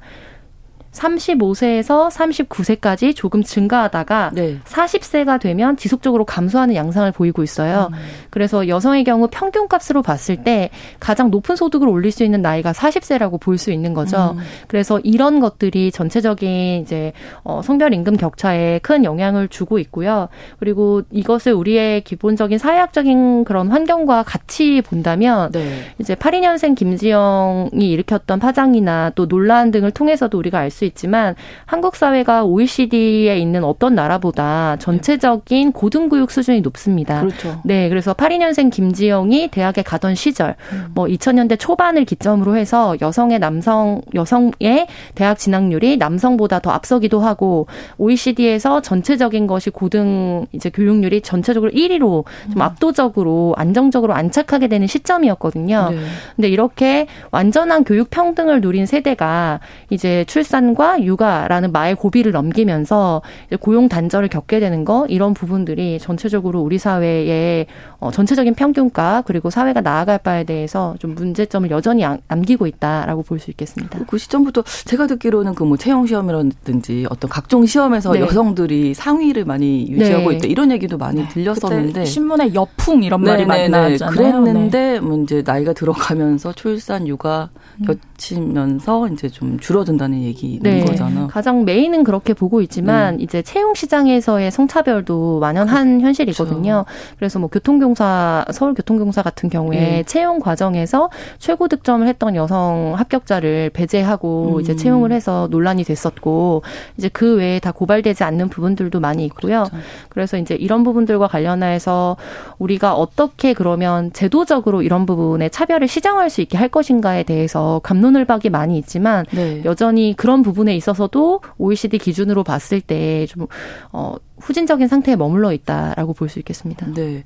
35세에서 0.92 2.10
39세까지 2.10 3.14
조금 3.14 3.42
증가하다가 3.42 4.32
네. 4.34 4.58
40세가 4.64 5.40
되면 5.40 5.76
지속적으로 5.76 6.24
감소하는 6.24 6.74
양상을 6.74 7.10
보이고 7.12 7.42
있어요. 7.42 7.90
음. 7.92 7.98
그래서 8.30 8.66
여성의 8.66 9.04
경우 9.04 9.28
평균 9.30 9.68
값으로 9.68 10.02
봤을 10.02 10.42
때 10.42 10.70
가장 10.98 11.30
높은 11.30 11.54
소득을 11.56 11.88
올릴 11.88 12.10
수 12.10 12.24
있는 12.24 12.42
나이가 12.42 12.72
40세라고 12.72 13.38
볼 13.40 13.60
수 13.60 13.70
있는 13.70 13.92
거죠. 13.92 14.34
음. 14.36 14.42
그래서 14.68 14.98
이런 15.00 15.38
것들이 15.38 15.92
전체적인 15.92 16.80
이제 16.80 17.12
어 17.44 17.60
성별 17.62 17.92
임금 17.92 18.16
격차에 18.16 18.78
큰 18.78 19.04
영향을 19.04 19.48
주고 19.48 19.78
있고요. 19.78 20.28
그리고 20.58 21.02
이것을 21.10 21.52
우리의 21.52 22.00
기본적인 22.02 22.58
사회학적인 22.58 23.44
그런 23.44 23.68
환경과 23.68 24.22
같이 24.22 24.80
본다면 24.80 25.52
네. 25.52 25.84
이제 25.98 26.14
82년생 26.14 26.74
김지영이 26.74 27.90
일으켰던 27.90 28.38
파장이나 28.38 29.10
또 29.14 29.28
논란 29.28 29.70
등을 29.70 29.90
통해서도 29.90 30.38
우리가 30.38 30.58
알수 30.58 30.79
있지만 30.84 31.34
한국 31.66 31.96
사회가 31.96 32.44
OECD에 32.44 33.38
있는 33.38 33.64
어떤 33.64 33.94
나라보다 33.94 34.76
전체적인 34.78 35.72
고등교육 35.72 36.30
수준이 36.30 36.60
높습니다. 36.60 37.20
그렇죠. 37.20 37.60
네, 37.64 37.88
그래서 37.88 38.14
82년생 38.14 38.70
김지영이 38.70 39.48
대학에 39.48 39.82
가던 39.82 40.14
시절, 40.14 40.56
음. 40.72 40.86
뭐 40.94 41.06
2000년대 41.06 41.58
초반을 41.58 42.04
기점으로 42.04 42.56
해서 42.56 42.96
여성의 43.00 43.38
남성 43.38 44.02
여성의 44.14 44.86
대학 45.14 45.38
진학률이 45.38 45.96
남성보다 45.96 46.60
더 46.60 46.70
앞서기도 46.70 47.20
하고 47.20 47.66
OECD에서 47.98 48.82
전체적인 48.82 49.46
것이 49.46 49.70
고등 49.70 50.46
이제 50.52 50.70
교육률이 50.70 51.20
전체적으로 51.20 51.70
1위로 51.72 52.24
좀 52.44 52.56
음. 52.56 52.62
압도적으로 52.62 53.54
안정적으로 53.56 54.14
안착하게 54.14 54.68
되는 54.68 54.86
시점이었거든요. 54.86 55.88
네. 55.90 55.98
근데 56.36 56.48
이렇게 56.48 57.06
완전한 57.30 57.84
교육 57.84 58.10
평등을 58.10 58.60
누린 58.60 58.86
세대가 58.86 59.60
이제 59.90 60.24
출산 60.26 60.69
과 60.74 61.02
육아라는 61.02 61.72
마의 61.72 61.96
고비를 61.96 62.30
넘기면서 62.32 63.22
고용 63.60 63.88
단절을 63.88 64.28
겪게 64.28 64.60
되는 64.60 64.84
거 64.84 65.04
이런 65.08 65.34
부분들이 65.34 65.98
전체적으로 65.98 66.60
우리 66.60 66.78
사회의 66.78 67.66
어, 67.98 68.10
전체적인 68.12 68.54
평균가 68.54 69.24
그리고 69.26 69.50
사회가 69.50 69.80
나아갈 69.80 70.18
바에 70.18 70.44
대해서 70.44 70.94
좀 71.00 71.14
문제점을 71.14 71.70
여전히 71.70 72.04
남기고 72.28 72.66
있다라고 72.68 73.22
볼 73.22 73.40
수 73.40 73.50
있겠습니다. 73.50 73.98
그 74.06 74.18
시점부터 74.18 74.62
제가 74.84 75.06
듣기로는 75.06 75.54
그 75.54 75.64
뭐 75.64 75.76
채용 75.76 76.06
시험이라든지 76.06 77.06
어떤 77.10 77.28
각종 77.30 77.64
시험에서 77.66 78.12
네. 78.12 78.20
여성들이 78.20 78.92
상위를 78.94 79.44
많이 79.44 79.88
유지하고 79.88 80.30
네. 80.30 80.36
있다 80.36 80.46
이런 80.48 80.70
얘기도 80.72 80.98
많이 80.98 81.22
네. 81.22 81.28
들렸었는데 81.28 82.04
신문에 82.04 82.54
여풍 82.54 83.02
이런 83.02 83.22
말이 83.22 83.46
많이 83.46 83.68
나왔잖아요. 83.68 84.14
그랬는데 84.14 84.92
네. 84.94 85.00
뭐 85.00 85.16
이제 85.22 85.42
나이가 85.44 85.72
들어가면서 85.72 86.52
출산 86.52 87.06
육아 87.08 87.50
음. 87.54 87.69
겹치면서 87.86 89.08
이제 89.08 89.28
좀 89.28 89.58
줄어든다는 89.58 90.22
얘기인 90.22 90.60
네. 90.62 90.84
거잖아. 90.84 91.26
가장 91.26 91.64
메인은 91.64 92.04
그렇게 92.04 92.34
보고 92.34 92.60
있지만 92.60 93.14
음. 93.14 93.20
이제 93.20 93.42
채용 93.42 93.74
시장에서의 93.74 94.50
성차별도 94.50 95.40
만연한 95.40 95.98
그렇죠. 95.98 96.06
현실이거든요. 96.06 96.84
그래서 97.18 97.38
뭐 97.38 97.48
교통공사 97.48 98.44
서울 98.52 98.74
교통공사 98.74 99.22
같은 99.22 99.48
경우에 99.48 99.78
네. 99.78 100.02
채용 100.04 100.38
과정에서 100.38 101.10
최고 101.38 101.68
득점을 101.68 102.06
했던 102.06 102.34
여성 102.36 102.94
합격자를 102.96 103.70
배제하고 103.70 104.56
음. 104.56 104.60
이제 104.60 104.76
채용을 104.76 105.12
해서 105.12 105.48
논란이 105.50 105.84
됐었고 105.84 106.62
이제 106.98 107.08
그 107.08 107.36
외에 107.36 107.58
다 107.60 107.72
고발되지 107.72 108.24
않는 108.24 108.48
부분들도 108.48 109.00
많이 109.00 109.24
있고요. 109.26 109.64
그렇죠. 109.64 109.76
그래서 110.08 110.36
이제 110.38 110.54
이런 110.54 110.84
부분들과 110.84 111.28
관련해서 111.28 112.16
우리가 112.58 112.94
어떻게 112.94 113.54
그러면 113.54 114.12
제도적으로 114.12 114.82
이런 114.82 115.06
부분에 115.06 115.48
차별을 115.48 115.88
시정할 115.88 116.30
수 116.30 116.40
있게 116.40 116.58
할 116.58 116.68
것인가에 116.68 117.22
대해서 117.22 117.69
감론을박이 117.78 118.50
많이 118.50 118.76
있지만 118.78 119.24
네. 119.30 119.62
여전히 119.64 120.14
그런 120.16 120.42
부분에 120.42 120.74
있어서도 120.76 121.40
OECD 121.58 121.98
기준으로 121.98 122.42
봤을 122.42 122.80
때좀 122.80 123.46
어, 123.92 124.16
후진적인 124.40 124.88
상태에 124.88 125.16
머물러 125.16 125.52
있다라고 125.52 126.14
볼 126.14 126.28
수 126.28 126.38
있겠습니다. 126.38 126.86
네. 126.94 127.24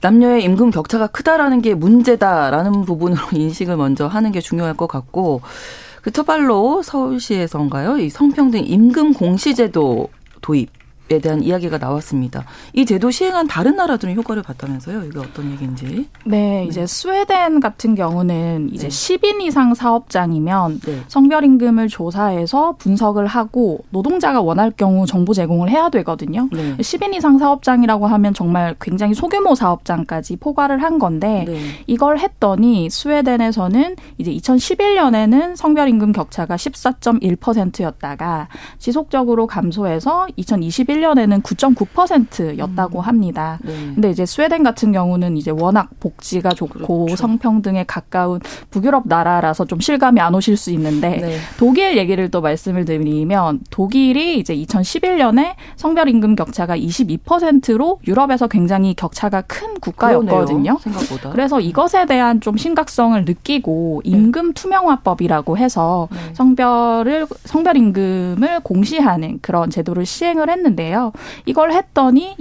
남녀의 0.00 0.44
임금 0.44 0.70
격차가 0.70 1.08
크다라는 1.08 1.62
게 1.62 1.74
문제다라는 1.74 2.82
부분으로 2.82 3.20
인식을 3.34 3.76
먼저 3.76 4.06
하는 4.06 4.32
게 4.32 4.40
중요할 4.40 4.74
것 4.74 4.86
같고 4.86 5.40
그 6.02 6.10
첫발로 6.10 6.82
서울시에서인가요? 6.82 7.98
이 7.98 8.10
성평등 8.10 8.64
임금 8.64 9.14
공시제도 9.14 10.08
도입 10.40 10.70
에 11.12 11.18
대한 11.18 11.42
이야기가 11.42 11.76
나왔습니다. 11.76 12.44
이 12.72 12.86
제도 12.86 13.10
시행한 13.10 13.46
다른 13.46 13.76
나라들은 13.76 14.14
효과를 14.14 14.42
봤다면서요? 14.42 15.04
이게 15.04 15.18
어떤 15.18 15.50
얘기인지? 15.52 16.08
네, 16.24 16.64
이제 16.66 16.86
스웨덴 16.86 17.60
같은 17.60 17.94
경우는 17.94 18.70
이제 18.72 18.88
네. 18.88 19.16
10인 19.16 19.42
이상 19.42 19.74
사업장이면 19.74 20.80
네. 20.80 21.00
성별 21.08 21.44
임금을 21.44 21.88
조사해서 21.88 22.76
분석을 22.78 23.26
하고 23.26 23.84
노동자가 23.90 24.40
원할 24.40 24.70
경우 24.70 25.04
정보 25.04 25.34
제공을 25.34 25.68
해야 25.68 25.90
되거든요. 25.90 26.48
네. 26.50 26.76
10인 26.78 27.14
이상 27.14 27.38
사업장이라고 27.38 28.06
하면 28.06 28.32
정말 28.32 28.74
굉장히 28.80 29.12
소규모 29.12 29.54
사업장까지 29.54 30.36
포괄을 30.36 30.82
한 30.82 30.98
건데 30.98 31.44
네. 31.46 31.60
이걸 31.86 32.18
했더니 32.18 32.88
스웨덴에서는 32.88 33.96
이제 34.16 34.32
2011년에는 34.32 35.56
성별 35.56 35.88
임금 35.90 36.12
격차가 36.12 36.56
14.1%였다가 36.56 38.48
지속적으로 38.78 39.46
감소해서 39.46 40.26
2021 40.36 41.01
2011년에는 41.02 41.42
9.9%였다고 41.42 42.98
음. 42.98 43.00
합니다. 43.00 43.58
네. 43.62 43.72
근데 43.94 44.10
이제 44.10 44.24
스웨덴 44.24 44.62
같은 44.62 44.92
경우는 44.92 45.36
이제 45.36 45.50
워낙 45.50 45.90
복지가 46.00 46.50
좋고 46.50 47.04
그렇죠. 47.04 47.16
성평등에 47.16 47.84
가까운 47.86 48.40
북유럽 48.70 49.04
나라라서 49.06 49.64
좀 49.64 49.80
실감이 49.80 50.20
안 50.20 50.34
오실 50.34 50.56
수 50.56 50.70
있는데 50.70 51.16
네. 51.16 51.36
독일 51.58 51.96
얘기를 51.96 52.30
또 52.30 52.40
말씀을 52.40 52.84
드리면 52.84 53.60
독일이 53.70 54.38
이제 54.38 54.54
2011년에 54.54 55.54
성별 55.76 56.08
임금 56.08 56.36
격차가 56.36 56.76
22%로 56.76 58.00
유럽에서 58.06 58.46
굉장히 58.46 58.94
격차가 58.94 59.42
큰 59.42 59.74
국가였거든요. 59.80 60.78
생각보다. 60.80 61.30
그래서 61.30 61.60
이것에 61.60 62.06
대한 62.06 62.40
좀 62.40 62.56
심각성을 62.56 63.24
느끼고 63.24 64.02
네. 64.04 64.10
임금 64.10 64.52
투명화법이라고 64.54 65.58
해서 65.58 66.08
네. 66.12 66.18
성별을 66.34 67.26
성별 67.44 67.76
임금을 67.76 68.60
공시하는 68.62 69.38
그런 69.42 69.70
제도를 69.70 70.06
시행을 70.06 70.48
했는데 70.50 70.91
있는데요. 70.92 71.12
이걸 71.46 71.72
했더니 71.72 72.36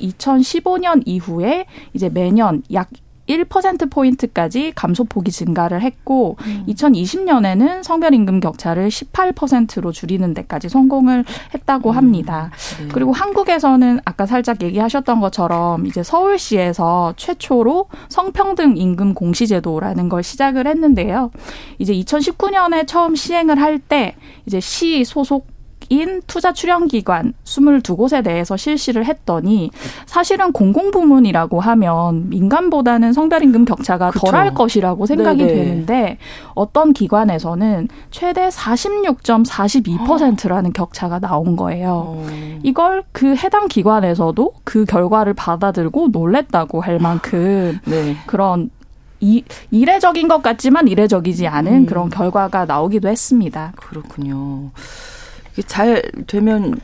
2015년 0.00 1.02
이후에 1.06 1.66
이제 1.94 2.08
매년 2.08 2.62
약 2.72 2.88
1%포인트까지 3.26 4.70
감소폭이 4.76 5.32
증가를 5.32 5.82
했고, 5.82 6.36
음. 6.46 6.64
2020년에는 6.68 7.82
성별 7.82 8.14
임금 8.14 8.38
격차를 8.38 8.86
18%로 8.86 9.90
줄이는 9.90 10.32
데까지 10.32 10.68
성공을 10.68 11.24
했다고 11.52 11.90
음. 11.90 11.96
합니다. 11.96 12.52
네. 12.78 12.86
그리고 12.92 13.10
한국에서는 13.10 13.98
아까 14.04 14.26
살짝 14.26 14.62
얘기하셨던 14.62 15.18
것처럼 15.18 15.86
이제 15.86 16.04
서울시에서 16.04 17.14
최초로 17.16 17.88
성평등 18.08 18.76
임금 18.76 19.14
공시제도라는 19.14 20.08
걸 20.08 20.22
시작을 20.22 20.68
했는데요. 20.68 21.32
이제 21.80 21.92
2019년에 21.94 22.86
처음 22.86 23.16
시행을 23.16 23.60
할 23.60 23.80
때 23.88 24.14
이제 24.46 24.58
시 24.58 25.04
소속 25.04 25.55
인 25.88 26.20
투자 26.26 26.52
출연 26.52 26.88
기관 26.88 27.32
22곳에 27.44 28.24
대해서 28.24 28.56
실시를 28.56 29.04
했더니 29.04 29.70
사실은 30.06 30.52
공공 30.52 30.90
부문이라고 30.90 31.60
하면 31.60 32.28
민간보다는 32.28 33.12
성별 33.12 33.42
임금 33.42 33.64
격차가 33.64 34.10
덜할 34.10 34.54
것이라고 34.54 35.06
생각이 35.06 35.44
네네. 35.44 35.54
되는데 35.54 36.18
어떤 36.54 36.92
기관에서는 36.92 37.88
최대 38.10 38.48
46.42%라는 38.48 40.72
격차가 40.72 41.18
나온 41.18 41.56
거예요. 41.56 42.04
어. 42.06 42.26
이걸 42.62 43.04
그 43.12 43.34
해당 43.36 43.68
기관에서도 43.68 44.52
그 44.64 44.84
결과를 44.84 45.34
받아들고 45.34 46.08
놀랬다고 46.08 46.80
할 46.80 46.98
만큼 46.98 47.78
네. 47.86 48.16
그런 48.26 48.70
이, 49.20 49.44
이례적인 49.70 50.28
것 50.28 50.42
같지만 50.42 50.88
이례적이지 50.88 51.46
않은 51.46 51.72
음. 51.72 51.86
그런 51.86 52.10
결과가 52.10 52.66
나오기도 52.66 53.08
했습니다. 53.08 53.72
그렇군요. 53.76 54.70
잘 55.62 56.02
되면 56.26 56.80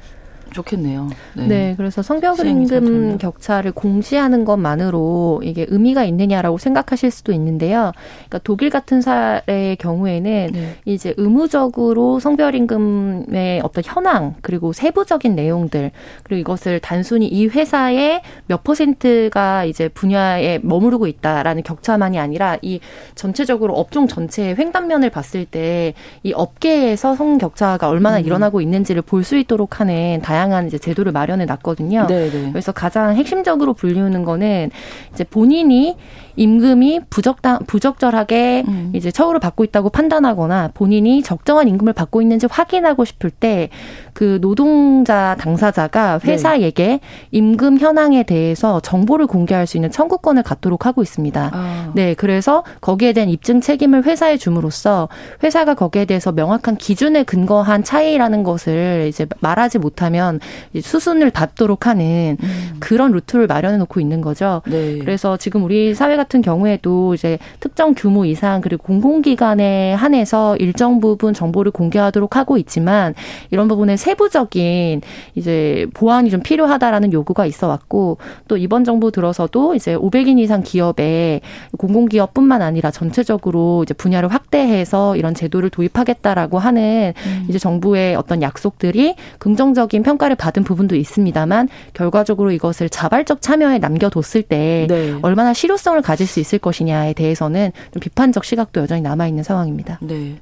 좋겠네요. 0.53 1.09
네. 1.35 1.47
네 1.47 1.75
그래서 1.77 2.03
성별임금 2.03 3.19
격차를 3.19 3.73
공시하는 3.73 4.45
것만으로 4.45 5.41
이게 5.45 5.67
의미가 5.69 6.05
있느냐라고 6.05 6.59
생각하실 6.59 7.11
수도 7.11 7.33
있는데요. 7.33 7.93
그러니까 8.29 8.39
독일 8.45 8.71
같은 8.71 9.01
사례의 9.01 9.77
경우에는 9.77 10.51
네. 10.53 10.77
이제 10.85 11.15
의무적으로 11.17 12.21
성별 12.21 12.55
임금의 12.55 13.61
어떤 13.63 13.83
현황 13.85 14.35
그리고 14.43 14.73
세부적인 14.73 15.35
내용들 15.35 15.91
그리고 16.23 16.41
이것을 16.41 16.81
단순히 16.81 17.27
이 17.27 17.47
회사의 17.47 18.23
몇 18.47 18.65
퍼센트가 18.65 19.65
이제 19.65 19.89
분야에 19.89 20.61
머무르고 20.63 21.07
있다라는 21.07 21.63
격차만이 21.63 22.19
아니라 22.19 22.59
이 22.63 22.81
전체적으로 23.15 23.75
업종 23.75 24.07
전체의 24.07 24.57
횡단면을 24.57 25.11
봤을 25.11 25.45
때 25.45 25.95
이 26.23 26.33
업계에서 26.33 27.15
성 27.17 27.39
격차가 27.39 27.89
얼마나 27.89 28.19
음. 28.19 28.25
일어나고 28.25 28.61
있는지를 28.61 29.03
볼 29.03 29.23
수 29.23 29.37
있도록 29.37 29.79
하는 29.79 30.21
다양한 30.21 30.42
다양한 30.43 30.67
이제 30.67 30.79
제도를 30.79 31.13
마련해 31.13 31.45
놨거든요. 31.45 32.07
네네. 32.07 32.31
네. 32.31 32.51
그래서 32.51 32.73
가장 32.73 33.15
핵심적으로 33.15 33.75
불리우는 33.75 34.25
거는 34.25 34.71
이제 35.13 35.25
본인이 35.25 35.97
임금이 36.35 37.01
부적당 37.11 37.61
부적절하게 37.67 38.65
음. 38.67 38.93
이제 38.95 39.11
처우를 39.11 39.39
받고 39.39 39.65
있다고 39.65 39.91
판단하거나 39.91 40.71
본인이 40.75 41.23
적정한 41.23 41.69
임금을 41.69 41.93
받고 41.93 42.23
있는지 42.23 42.47
확인하고 42.51 43.05
싶을 43.05 43.31
때 43.31 43.69
그 44.13 44.39
노동자 44.41 45.37
당사자가 45.39 46.19
네. 46.19 46.33
회사에게 46.33 46.85
네. 46.85 47.01
임금 47.31 47.79
현황에 47.79 48.25
대해서 48.25 48.81
정보를 48.81 49.27
공개할 49.27 49.67
수 49.67 49.77
있는 49.77 49.91
청구권을 49.91 50.43
갖도록 50.43 50.87
하고 50.87 51.03
있습니다. 51.03 51.51
아. 51.53 51.93
네, 51.95 52.15
그래서 52.15 52.63
거기에 52.81 53.13
대한 53.13 53.29
입증 53.29 53.61
책임을 53.61 54.05
회사에 54.05 54.37
줌으로써 54.37 55.09
회사가 55.43 55.75
거기에 55.75 56.05
대해서 56.05 56.33
명확한 56.33 56.77
기준에 56.77 57.23
근거한 57.23 57.85
차이라는 57.85 58.43
것을 58.43 59.07
이제 59.09 59.27
말하지 59.41 59.79
못하면 59.79 60.32
수순을 60.81 61.31
닫도록 61.31 61.87
하는 61.87 62.37
음. 62.43 62.77
그런 62.81 63.13
루트를 63.13 63.47
마련해 63.47 63.79
놓고 63.79 64.01
있는 64.01 64.21
거죠. 64.21 64.63
네. 64.67 64.99
그래서 64.99 65.37
지금 65.37 65.65
우리 65.65 65.95
사회가 65.95 66.23
같은 66.23 66.43
경우에도 66.43 67.15
이제 67.15 67.39
특정 67.61 67.95
규모 67.95 68.25
이상 68.25 68.61
그리고 68.61 68.83
공공기관에 68.85 69.95
한해서 69.95 70.57
일정 70.57 71.01
부분 71.01 71.35
정보를 71.35 71.73
공개하도록 71.73 72.37
하고 72.37 72.57
있지만 72.59 73.15
이런 73.51 73.69
부분에 73.69 73.97
세부적인 73.97 75.01
이제 75.35 75.87
보완이 75.95 76.31
좀 76.31 76.41
필요하다라는 76.41 77.13
요구가 77.13 77.47
있어 77.47 77.69
왔고 77.69 78.19
또 78.49 78.57
이번 78.57 78.85
정부 78.85 79.11
들어서도 79.11 79.75
이제 79.75 79.97
500인 79.97 80.39
이상 80.39 80.63
기업에 80.63 81.41
공공기업뿐만 81.79 82.63
아니라 82.63 82.91
전체적으로 82.91 83.83
이제 83.83 83.95
분야를 83.95 84.29
확대해서 84.29 85.17
이런 85.17 85.35
제도를 85.35 85.71
도입하겠다라고 85.71 86.59
하는 86.59 87.13
음. 87.27 87.47
이제 87.49 87.59
정부의 87.59 88.15
어떤 88.15 88.43
약속들이 88.43 89.17
긍정적인 89.39 90.03
평가 90.03 90.22
를 90.29 90.37
받은 90.37 90.63
부분도 90.63 90.95
있습니다만 90.95 91.69
결과적으로 91.95 92.53
이것을 92.53 92.89
자발적 92.89 93.43
참여에 93.43 93.79
남겨뒀을 93.79 94.43
때 94.43 94.87
네. 94.89 95.19
얼마나 95.23 95.53
실효성을 95.53 96.01
가질 96.03 96.27
수 96.27 96.39
있을 96.39 96.59
것이냐에 96.59 97.13
대해서는 97.13 97.73
좀 97.93 98.01
비판적 98.01 98.45
시각도 98.45 98.83
여전히 98.83 99.03
남아 99.03 99.27
있는 99.27 99.43
상황입니다. 99.43 99.99
네. 100.01 100.37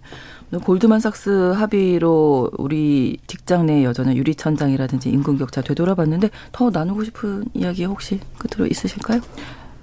골드만삭스 0.59 1.53
합의로 1.53 2.51
우리 2.59 3.19
직장 3.27 3.67
내 3.67 3.85
여전한 3.85 4.17
유리천장이라든지 4.17 5.09
임금 5.09 5.39
격차 5.39 5.63
되돌아봤는데 5.63 6.31
더 6.53 6.71
나누고 6.71 7.05
싶은 7.05 7.45
이야기 7.55 7.85
혹시 7.85 8.19
끝으로 8.39 8.67
있으실까요? 8.67 9.21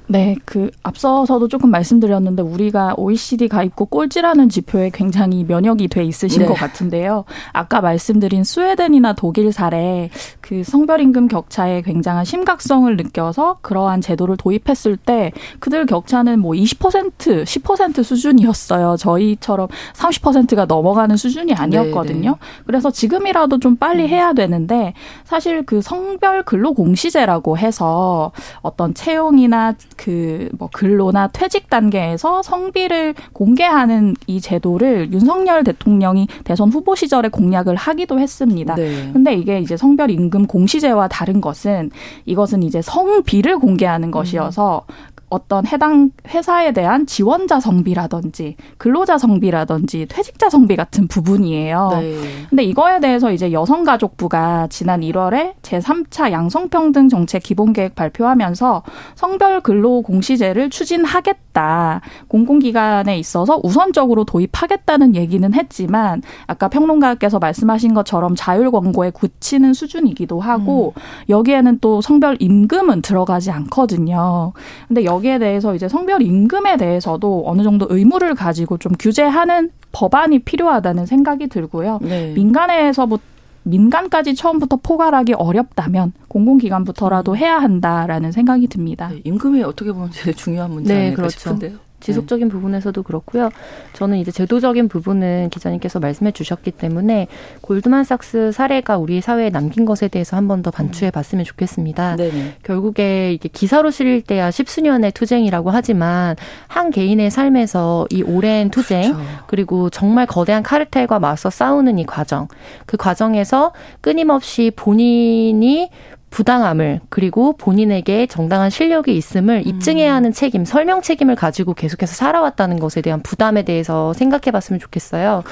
네, 0.10 0.36
그 0.46 0.72
앞서서도 0.84 1.50
조금 1.50 1.70
말씀드렸는데 1.70 2.42
우리가 2.42 2.94
OECD 2.98 3.50
가입국 3.50 3.90
꼴찌라는 3.90 4.48
지표에 4.48 4.90
굉장히 4.94 5.44
면역이 5.44 5.90
돼 5.90 6.04
있으신 6.04 6.44
네. 6.44 6.48
것 6.48 6.54
같은데요. 6.54 7.26
아까 7.52 7.82
말씀드린 7.82 8.46
스웨덴이나 8.46 9.14
독일 9.14 9.52
사례 9.52 10.10
그 10.40 10.64
성별 10.64 11.02
임금 11.02 11.28
격차에 11.28 11.82
굉장한 11.82 12.24
심각성을 12.24 12.96
느껴서 12.96 13.58
그러한 13.62 14.00
제도를 14.00 14.38
도입했을 14.38 14.96
때 14.96 15.34
그들 15.60 15.86
격차는 15.86 16.40
뭐 16.40 16.54
20%, 16.54 17.44
10% 17.44 18.04
수준이었어요. 18.04 18.96
저희처럼 18.98 19.68
30%가 19.94 20.66
넘어가는 20.66 21.18
수준이 21.18 21.54
아니었거든요. 21.54 22.22
네네. 22.22 22.32
네. 22.32 22.64
그래서 22.66 22.92
지금이라도 22.92 23.60
좀 23.60 23.76
빨리 23.76 24.04
음. 24.04 24.10
해야 24.10 24.32
되는데 24.32 24.94
사실 25.26 25.66
그 25.66 25.82
성별 25.82 26.44
근로 26.44 26.74
공시제라고 26.74 27.58
해서 27.58 28.32
어떤 28.62 28.94
채용이나 28.94 29.74
그 29.98 30.38
뭐 30.58 30.70
근로나 30.72 31.28
퇴직 31.28 31.70
단계에서 31.70 32.42
성비를 32.42 33.14
공개하는 33.34 34.16
이 34.28 34.42
제도를 34.42 35.12
윤석열 35.12 35.64
대통령이 35.64 36.28
대선 36.44 36.70
후보 36.70 36.96
시절에 36.96 37.30
공약을 37.30 37.76
하기도 37.76 38.20
했습니다. 38.20 38.76
네. 38.76 39.10
근데 39.14 39.34
이게 39.34 39.60
이제 39.60 39.78
성별 39.78 40.10
임금 40.12 40.48
공시제와 40.48 41.08
다른 41.08 41.42
것은 41.42 41.92
이것은 42.26 42.64
이제 42.64 42.82
성비를 42.82 43.60
공개하는 43.60 44.12
것이어서 44.12 44.84
음. 44.88 45.17
어떤 45.30 45.68
해당 45.68 46.12
회사에 46.30 46.72
대한 46.72 47.06
지원자 47.06 47.60
성비라든지 47.60 48.56
근로자 48.78 49.18
성비라든지 49.18 50.06
퇴직자 50.08 50.50
성비 50.50 50.78
같은 50.78 51.08
부분이에요. 51.08 51.90
네. 52.00 52.16
근데 52.50 52.64
이거에 52.64 53.00
대해서 53.02 53.32
이제 53.32 53.52
여성가족부가 53.52 54.68
지난 54.70 55.02
1월에 55.02 55.56
제3차 55.62 56.32
양성평등 56.32 57.10
정책 57.10 57.44
기본계획 57.44 57.96
발표하면서 57.96 58.84
성별 59.16 59.60
근로 59.62 60.02
공시제를 60.02 60.70
추진하겠다. 60.70 62.02
공공기관에 62.30 63.18
있어서 63.20 63.60
우선적으로 63.64 64.24
도입하겠다는 64.24 65.16
얘기는 65.16 65.54
했지만 65.54 66.22
아까 66.46 66.70
평론가께서 66.70 67.40
말씀하신 67.40 67.94
것처럼 67.94 68.36
자율 68.36 68.72
권고에 68.72 69.10
굳히는 69.10 69.74
수준이기도 69.74 70.40
하고 70.40 70.94
음. 70.96 71.02
여기에는 71.30 71.80
또 71.80 72.00
성별 72.02 72.38
임금은 72.40 73.02
들어가지 73.02 73.52
않거든요. 73.52 74.54
근데 74.88 75.04
여 75.04 75.17
여기에 75.18 75.40
대해서 75.40 75.76
이제 75.76 75.88
성별 75.88 76.22
임금에 76.22 76.78
대해서도 76.78 77.44
어느 77.46 77.64
정도 77.64 77.88
의무를 77.90 78.36
가지고 78.36 78.78
좀 78.78 78.92
규제하는 79.00 79.72
법안이 79.92 80.40
필요하다는 80.40 81.06
생각이 81.06 81.48
들고요. 81.48 82.00
네. 82.02 82.34
민간에서부터 82.34 83.24
민간까지 83.64 84.34
처음부터 84.36 84.78
포괄하기 84.78 85.34
어렵다면 85.34 86.14
공공기관부터라도 86.30 87.36
해야 87.36 87.58
한다라는 87.58 88.32
생각이 88.32 88.68
듭니다. 88.68 89.10
네, 89.10 89.20
임금이 89.26 89.62
어떻게 89.64 89.92
보면 89.92 90.12
제일 90.12 90.36
중요한 90.36 90.72
문제 90.72 90.94
네, 90.94 91.00
아닐까 91.08 91.16
그렇죠. 91.24 91.40
싶은데요. 91.40 91.87
지속적인 92.00 92.48
네. 92.48 92.52
부분에서도 92.52 93.02
그렇고요. 93.04 93.50
저는 93.94 94.18
이제 94.18 94.32
제도적인 94.32 94.88
부분은 94.88 95.50
기자님께서 95.50 96.00
말씀해 96.00 96.32
주셨기 96.32 96.72
때문에 96.72 97.28
골드만삭스 97.62 98.52
사례가 98.52 98.98
우리 98.98 99.22
사회에 99.22 99.50
남긴 99.50 99.86
것에 99.86 100.08
대해서 100.08 100.36
한 100.38 100.48
번 100.48 100.58
더 100.62 100.72
반추해 100.72 101.12
봤으면 101.12 101.46
좋겠습니다. 101.46 102.16
네네. 102.16 102.56
결국에 102.64 103.32
이게 103.34 103.48
기사로 103.48 103.92
실릴 103.92 104.22
때야 104.22 104.50
십수년의 104.50 105.12
투쟁이라고 105.12 105.70
하지만 105.70 106.36
한 106.68 106.90
개인의 106.90 107.30
삶에서 107.30 108.08
이 108.12 108.24
오랜 108.24 108.72
투쟁 108.72 109.14
그렇죠. 109.14 109.30
그리고 109.48 109.90
정말 109.90 110.26
거대한 110.26 110.64
카르텔과 110.64 111.20
맞서 111.20 111.50
싸우는 111.50 112.00
이 112.00 112.06
과정 112.06 112.48
그 112.86 112.98
과정에서 112.98 113.72
끊임없이 114.02 114.72
본인이 114.76 115.90
부당함을 116.30 117.00
그리고 117.10 117.54
본인에게 117.54 118.28
정당한 118.28 118.70
실력이 118.70 119.16
있음을 119.16 119.66
입증해야 119.66 120.14
하는 120.14 120.32
책임, 120.32 120.66
설명 120.66 121.02
책임을 121.02 121.36
가지고 121.36 121.74
계속해서 121.74 122.14
살아왔다는 122.14 122.80
것에 122.80 123.02
대한 123.02 123.22
부담에 123.22 123.64
대해서 123.64 124.14
생각해 124.14 124.52
봤으면 124.52 124.80
좋겠어요. 124.80 125.44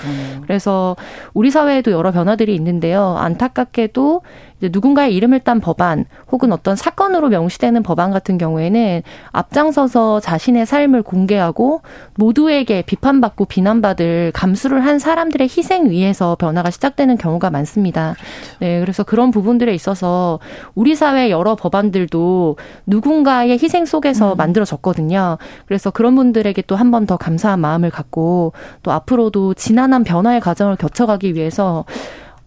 그래서 0.43 0.95
우리 1.33 1.49
사회에도 1.49 1.91
여러 1.91 2.11
변화들이 2.11 2.53
있는데요. 2.55 3.15
안타깝게도 3.17 4.21
누군가의 4.61 5.13
이름을 5.15 5.41
딴 5.41 5.59
법안 5.59 6.05
혹은 6.31 6.51
어떤 6.51 6.75
사건으로 6.75 7.29
명시되는 7.29 7.83
법안 7.83 8.11
같은 8.11 8.37
경우에는 8.37 9.01
앞장서서 9.31 10.19
자신의 10.21 10.65
삶을 10.65 11.03
공개하고 11.03 11.81
모두에게 12.15 12.81
비판받고 12.81 13.45
비난받을 13.45 14.31
감수를 14.33 14.85
한 14.85 14.97
사람들의 14.99 15.47
희생 15.49 15.89
위에서 15.89 16.35
변화가 16.39 16.71
시작되는 16.71 17.17
경우가 17.17 17.49
많습니다. 17.49 18.15
그렇죠. 18.17 18.57
네, 18.59 18.79
그래서 18.79 19.03
그런 19.03 19.31
부분들에 19.31 19.73
있어서 19.73 20.39
우리 20.73 20.95
사회 20.95 21.29
여러 21.29 21.55
법안들도 21.55 22.57
누군가의 22.85 23.59
희생 23.61 23.85
속에서 23.85 24.33
음. 24.33 24.37
만들어졌거든요. 24.37 25.37
그래서 25.67 25.91
그런 25.91 26.15
분들에게 26.15 26.61
또 26.63 26.75
한 26.75 26.91
번 26.91 27.05
더 27.05 27.17
감사한 27.17 27.59
마음을 27.59 27.89
갖고 27.89 28.53
또 28.81 28.91
앞으로도 28.91 29.53
지난한 29.55 30.03
변화의 30.03 30.39
과정을 30.39 30.75
거쳐가기 30.75 31.35
위해서 31.35 31.83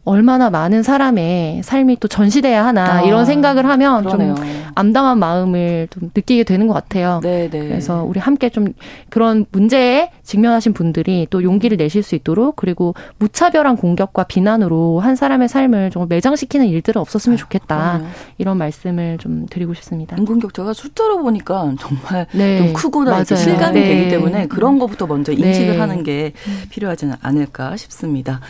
얼마나 0.04 0.48
많은 0.48 0.82
사람의 0.82 1.62
삶이 1.62 1.98
또 2.00 2.08
전시돼야 2.08 2.64
하나 2.64 2.94
아, 2.94 3.02
이런 3.02 3.26
생각을 3.26 3.66
하면 3.66 4.04
그러네요. 4.04 4.34
좀 4.34 4.44
암담한 4.74 5.18
마음을 5.18 5.88
좀 5.90 6.10
느끼게 6.14 6.44
되는 6.44 6.66
것 6.66 6.72
같아요. 6.72 7.20
네네. 7.22 7.48
네. 7.50 7.68
그래서 7.68 8.04
우리 8.04 8.18
함께 8.18 8.48
좀 8.48 8.72
그런 9.10 9.44
문제에 9.50 10.10
직면하신 10.22 10.72
분들이 10.72 11.26
또 11.28 11.42
용기를 11.42 11.76
내실 11.76 12.02
수 12.02 12.14
있도록 12.14 12.56
그리고 12.56 12.94
무차별한 13.18 13.76
공격과 13.76 14.24
비난으로 14.24 15.00
한 15.00 15.14
사람의 15.14 15.48
삶을 15.48 15.90
좀 15.90 16.06
매장시키는 16.08 16.66
일들은 16.68 17.00
없었으면 17.00 17.36
좋겠다. 17.36 17.76
아, 17.76 18.02
이런 18.38 18.56
말씀을 18.56 19.18
좀 19.18 19.46
드리고 19.50 19.74
싶습니다. 19.74 20.16
인공격차가 20.16 20.72
숫자로 20.72 21.18
보니까 21.22 21.74
정말 21.78 22.26
네. 22.32 22.58
좀 22.58 22.72
크구나 22.72 23.24
실감이 23.24 23.80
네. 23.80 23.86
되기 23.88 24.10
때문에 24.10 24.46
그런 24.46 24.78
것부터 24.78 25.06
먼저 25.06 25.32
인식을 25.32 25.72
네. 25.72 25.78
하는 25.78 26.02
게 26.02 26.32
필요하지 26.70 27.10
않을까 27.20 27.76
싶습니다. 27.76 28.40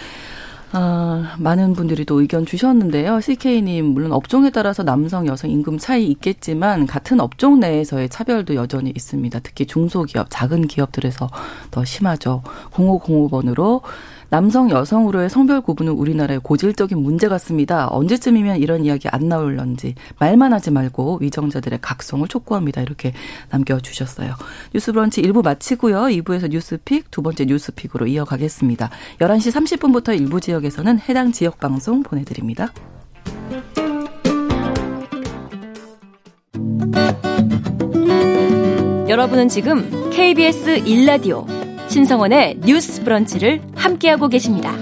아, 0.72 1.34
많은 1.38 1.72
분들이 1.72 2.04
또 2.04 2.20
의견 2.20 2.44
주셨는데요. 2.44 3.20
CK님, 3.20 3.86
물론 3.86 4.12
업종에 4.12 4.50
따라서 4.50 4.82
남성, 4.82 5.26
여성 5.26 5.50
임금 5.50 5.78
차이 5.78 6.06
있겠지만 6.08 6.86
같은 6.86 7.20
업종 7.20 7.58
내에서의 7.60 8.10
차별도 8.10 8.54
여전히 8.54 8.92
있습니다. 8.94 9.40
특히 9.40 9.66
중소기업, 9.66 10.26
작은 10.28 10.66
기업들에서 10.66 11.28
더 11.70 11.84
심하죠. 11.84 12.42
0505번으로 12.72 13.80
남성 14.30 14.70
여성으로의 14.70 15.30
성별 15.30 15.60
구분은 15.60 15.92
우리나라의 15.92 16.40
고질적인 16.40 16.98
문제 16.98 17.28
같습니다. 17.28 17.88
언제쯤이면 17.88 18.58
이런 18.58 18.84
이야기 18.84 19.08
안 19.08 19.28
나올런지 19.28 19.94
말만 20.18 20.52
하지 20.52 20.70
말고 20.70 21.18
위정자들의 21.20 21.78
각성을 21.80 22.26
촉구합니다. 22.28 22.82
이렇게 22.82 23.12
남겨주셨어요. 23.50 24.34
뉴스브런치 24.74 25.22
1부 25.22 25.42
마치고요. 25.42 26.02
2부에서 26.02 26.50
뉴스픽 26.50 27.10
두 27.10 27.22
번째 27.22 27.46
뉴스픽으로 27.46 28.06
이어가겠습니다. 28.06 28.90
11시 29.20 29.78
30분부터 29.78 30.18
일부 30.18 30.40
지역에서는 30.40 30.98
해당 31.08 31.32
지역 31.32 31.58
방송 31.58 32.02
보내드립니다. 32.02 32.72
여러분은 39.08 39.48
지금 39.48 40.10
KBS 40.10 40.84
1라디오 40.84 41.57
신성원의 41.88 42.60
뉴스 42.64 43.02
브런치를 43.02 43.62
함께하고 43.74 44.28
계십니다. 44.28 44.74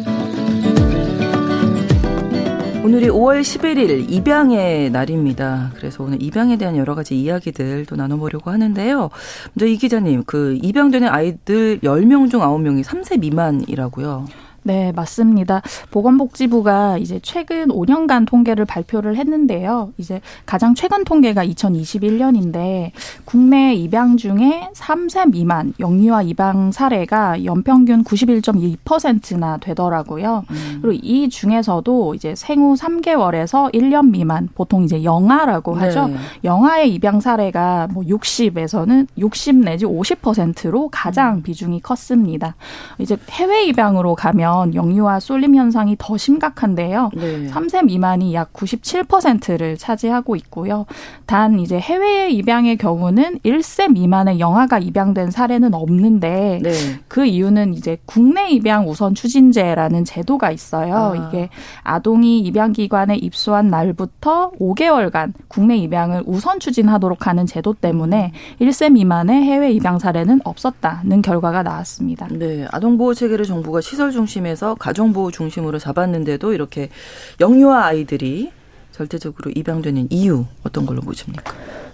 오늘이 2.84 3.08
5월 3.08 3.40
11일 3.40 4.10
입양의 4.10 4.90
날입니다. 4.90 5.72
그래서 5.74 6.04
오늘 6.04 6.22
입양에 6.22 6.56
대한 6.56 6.76
여러 6.76 6.94
가지 6.94 7.20
이야기들 7.20 7.86
도 7.86 7.96
나눠보려고 7.96 8.50
하는데요. 8.50 9.10
먼저 9.54 9.66
이 9.66 9.76
기자님, 9.76 10.24
그 10.24 10.58
입양되는 10.62 11.08
아이들 11.08 11.80
10명 11.80 12.30
중 12.30 12.42
9명이 12.42 12.84
3세 12.84 13.18
미만이라고요. 13.18 14.26
네, 14.66 14.90
맞습니다. 14.96 15.62
보건복지부가 15.92 16.98
이제 16.98 17.20
최근 17.22 17.68
5년간 17.68 18.26
통계를 18.26 18.64
발표를 18.64 19.14
했는데요. 19.16 19.92
이제 19.96 20.20
가장 20.44 20.74
최근 20.74 21.04
통계가 21.04 21.46
2021년인데 21.46 22.90
국내 23.24 23.74
입양 23.74 24.16
중에 24.16 24.68
3세 24.74 25.30
미만 25.30 25.72
영유아 25.78 26.22
입양 26.22 26.72
사례가 26.72 27.44
연평균 27.44 28.02
91.2%나 28.02 29.58
되더라고요. 29.58 30.42
음. 30.50 30.78
그리고 30.82 31.00
이 31.00 31.28
중에서도 31.28 32.16
이제 32.16 32.34
생후 32.34 32.74
3개월에서 32.74 33.72
1년 33.72 34.10
미만 34.10 34.48
보통 34.56 34.82
이제 34.82 35.04
영아라고 35.04 35.76
네. 35.76 35.84
하죠. 35.84 36.08
네. 36.08 36.16
영아의 36.42 36.92
입양 36.92 37.20
사례가 37.20 37.86
뭐 37.92 38.02
60에서는 38.02 39.06
60 39.16 39.58
내지 39.58 39.86
50%로 39.86 40.88
가장 40.90 41.36
음. 41.36 41.42
비중이 41.44 41.82
컸습니다. 41.82 42.56
이제 42.98 43.16
해외 43.30 43.64
입양으로 43.66 44.16
가면 44.16 44.55
보면 44.56 44.74
영유아 44.74 45.20
쏠림 45.20 45.54
현상이 45.54 45.96
더 45.98 46.16
심각한데요. 46.16 47.10
네. 47.14 47.46
3세 47.48 47.84
미만이 47.84 48.34
약 48.34 48.52
97%를 48.52 49.76
차지하고 49.76 50.36
있고요. 50.36 50.86
단 51.26 51.58
이제 51.60 51.78
해외 51.78 52.30
입양의 52.30 52.78
경우는 52.78 53.40
1세 53.44 53.92
미만의 53.92 54.40
영아가 54.40 54.78
입양된 54.78 55.30
사례는 55.30 55.74
없는데 55.74 56.60
네. 56.62 56.72
그 57.08 57.26
이유는 57.26 57.74
이제 57.74 57.98
국내 58.06 58.48
입양 58.48 58.88
우선 58.88 59.14
추진제라는 59.14 60.04
제도가 60.04 60.50
있어요. 60.50 60.94
아. 60.94 61.28
이게 61.28 61.50
아동이 61.82 62.40
입양 62.40 62.72
기관에 62.72 63.16
입소한 63.16 63.68
날부터 63.68 64.52
5개월간 64.52 65.32
국내 65.48 65.76
입양을 65.76 66.22
우선 66.26 66.60
추진하도록 66.60 67.26
하는 67.26 67.46
제도 67.46 67.74
때문에 67.74 68.32
1세 68.60 68.92
미만의 68.92 69.42
해외 69.42 69.72
입양 69.72 69.98
사례는 69.98 70.40
없었다는 70.44 71.22
결과가 71.22 71.62
나왔습니다. 71.62 72.28
네, 72.30 72.66
아동 72.70 72.96
보호 72.96 73.14
체계를 73.14 73.44
정부가 73.44 73.80
시설 73.80 74.10
중심 74.10 74.45
중심에서 74.46 74.76
가정보호 74.76 75.32
중심으로 75.32 75.78
잡았는데도 75.78 76.52
이렇게 76.52 76.88
영유아 77.40 77.86
아이들이 77.86 78.52
절대적으로 78.92 79.50
입양되는 79.54 80.08
이유 80.10 80.46
어떤 80.62 80.86
걸로 80.86 81.02
보십니까? 81.02 81.52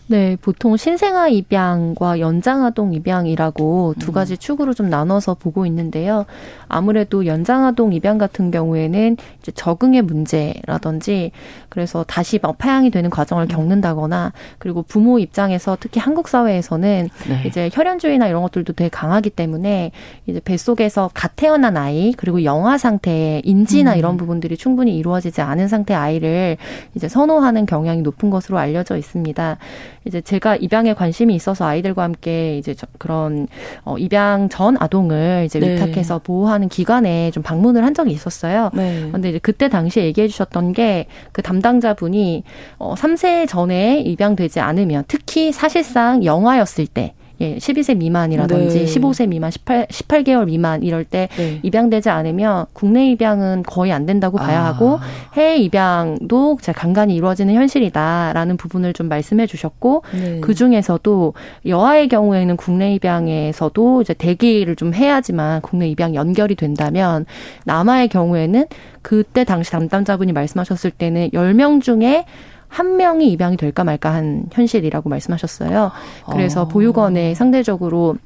네, 0.09 0.37
보통 0.43 0.77
신생아 0.77 1.29
입양과 1.29 2.19
연장아동 2.19 2.93
입양이라고 2.93 3.95
두 3.99 4.11
음. 4.11 4.13
가지 4.13 4.37
축으로 4.37 4.75
좀 4.75 4.91
나눠서 4.91 5.35
보고 5.35 5.65
있는데요. 5.65 6.27
아무래도 6.69 7.25
연장아동 7.25 7.93
입양 7.93 8.19
같은 8.19 8.51
경우에는 8.51 9.17
이제 9.41 9.53
적응의 9.53 10.03
문제라든지 10.03 11.31
그래서 11.69 12.05
다시 12.07 12.39
막 12.43 12.59
파양이 12.59 12.91
되는 12.91 13.11
과정을 13.11 13.45
음. 13.45 13.49
겪는다거나 13.49 14.33
그리고 14.59 14.83
부모 14.83 15.19
입장에서 15.19 15.77
특히 15.79 16.01
한국 16.01 16.29
사회에서는 16.29 17.09
네. 17.29 17.43
이제 17.47 17.71
혈연주의나 17.73 18.27
이런 18.27 18.43
것들도 18.43 18.73
되게 18.73 18.89
강하기 18.89 19.31
때문에 19.31 19.93
이제 20.27 20.41
뱃속에서 20.45 21.11
갓 21.15 21.37
태어난 21.37 21.77
아이 21.77 22.13
그리고 22.17 22.45
영아 22.45 22.77
상태의 22.77 23.43
인지나 23.45 23.95
음. 23.95 23.99
이런 23.99 24.17
부분들이 24.17 24.57
충분히 24.57 24.97
이루어지지 24.99 25.41
않은 25.41 25.69
상태 25.69 25.95
아이를 25.95 26.57
이제 26.95 27.09
선호하는 27.09 27.67
경향이 27.67 28.03
높은 28.03 28.31
것으로 28.31 28.59
알려져 28.59 28.97
있습니다. 28.97 29.59
이제 30.05 30.21
제가 30.21 30.57
입양에 30.57 30.95
관심이 30.95 31.35
있어서 31.35 31.65
아이들과 31.67 32.03
함께 32.03 32.59
이제 32.59 32.75
그런 32.99 33.49
어 33.85 33.99
입양 33.99 34.49
전 34.49 34.77
아동을 34.79 35.45
이제 35.47 35.59
네. 35.61 35.75
위탁해서 35.75 36.19
보호하는 36.21 36.69
기관에 36.69 37.31
좀 37.31 37.43
방문을 37.43 37.85
한 37.85 37.95
적이 37.95 38.13
있었어요. 38.13 38.71
네. 38.75 39.09
근데 39.13 39.31
이제 39.31 39.39
그때 39.39 39.69
당시에 39.69 40.05
얘기해 40.05 40.29
주셨던 40.29 40.73
게 40.73 41.07
그 41.33 41.43
담당자분이 41.43 42.45
어 42.79 42.95
3세 42.95 43.49
전에 43.49 44.01
입양되지 44.01 44.61
않으면 44.61 45.05
특히 45.09 45.53
사실상 45.53 46.25
영아였을 46.25 46.87
때 46.87 47.15
예, 47.43 47.57
12세 47.57 47.97
미만이라든지 47.97 48.79
네. 48.79 48.85
15세 48.85 49.29
미만, 49.29 49.51
18, 49.51 49.87
18개월 49.87 50.47
미만 50.47 50.83
이럴 50.83 51.05
때 51.05 51.29
네. 51.37 51.59
입양되지 51.63 52.09
않으면 52.09 52.67
국내 52.73 53.11
입양은 53.11 53.65
거의 53.65 53.93
안 53.93 54.07
된다고 54.07 54.39
봐야 54.39 54.61
아. 54.61 54.67
하고 54.67 55.01
해외 55.35 55.57
입양도 55.57 56.59
잘 56.63 56.75
간간히 56.75 57.17
이루어지는 57.17 57.55
현실이다라는 57.55 58.57
부분을 58.57 58.93
좀 58.93 59.09
말씀해 59.09 59.47
주셨고 59.47 60.05
네. 60.15 60.41
그 60.41 60.55
중에서도 60.55 61.35
여아의 61.67 62.09
경우에는 62.09 62.57
국내 62.57 62.95
입양에서도 62.95 64.03
이제 64.03 64.15
대기를 64.15 64.77
좀 64.77 64.95
해야지만 64.95 65.63
국내 65.63 65.89
입양 65.89 66.15
연결이 66.15 66.55
된다면 66.55 67.27
남아의 67.65 68.09
경우에는 68.09 68.67
그때 69.03 69.43
당시 69.43 69.73
담당자분이 69.73 70.33
말씀하셨을 70.33 70.93
때는 70.93 71.31
10명 71.31 71.83
중에 71.83 72.25
한 72.73 72.97
명이 72.97 73.31
입양이 73.31 73.59
될까 73.59 73.85
말까 73.85 74.15
한 74.15 74.47
현실이라고 74.51 75.11
말씀하셨어요. 75.11 75.93
그래서 76.31 76.63
어. 76.63 76.69
보육원에 76.69 77.35
상대적으로 77.35 78.17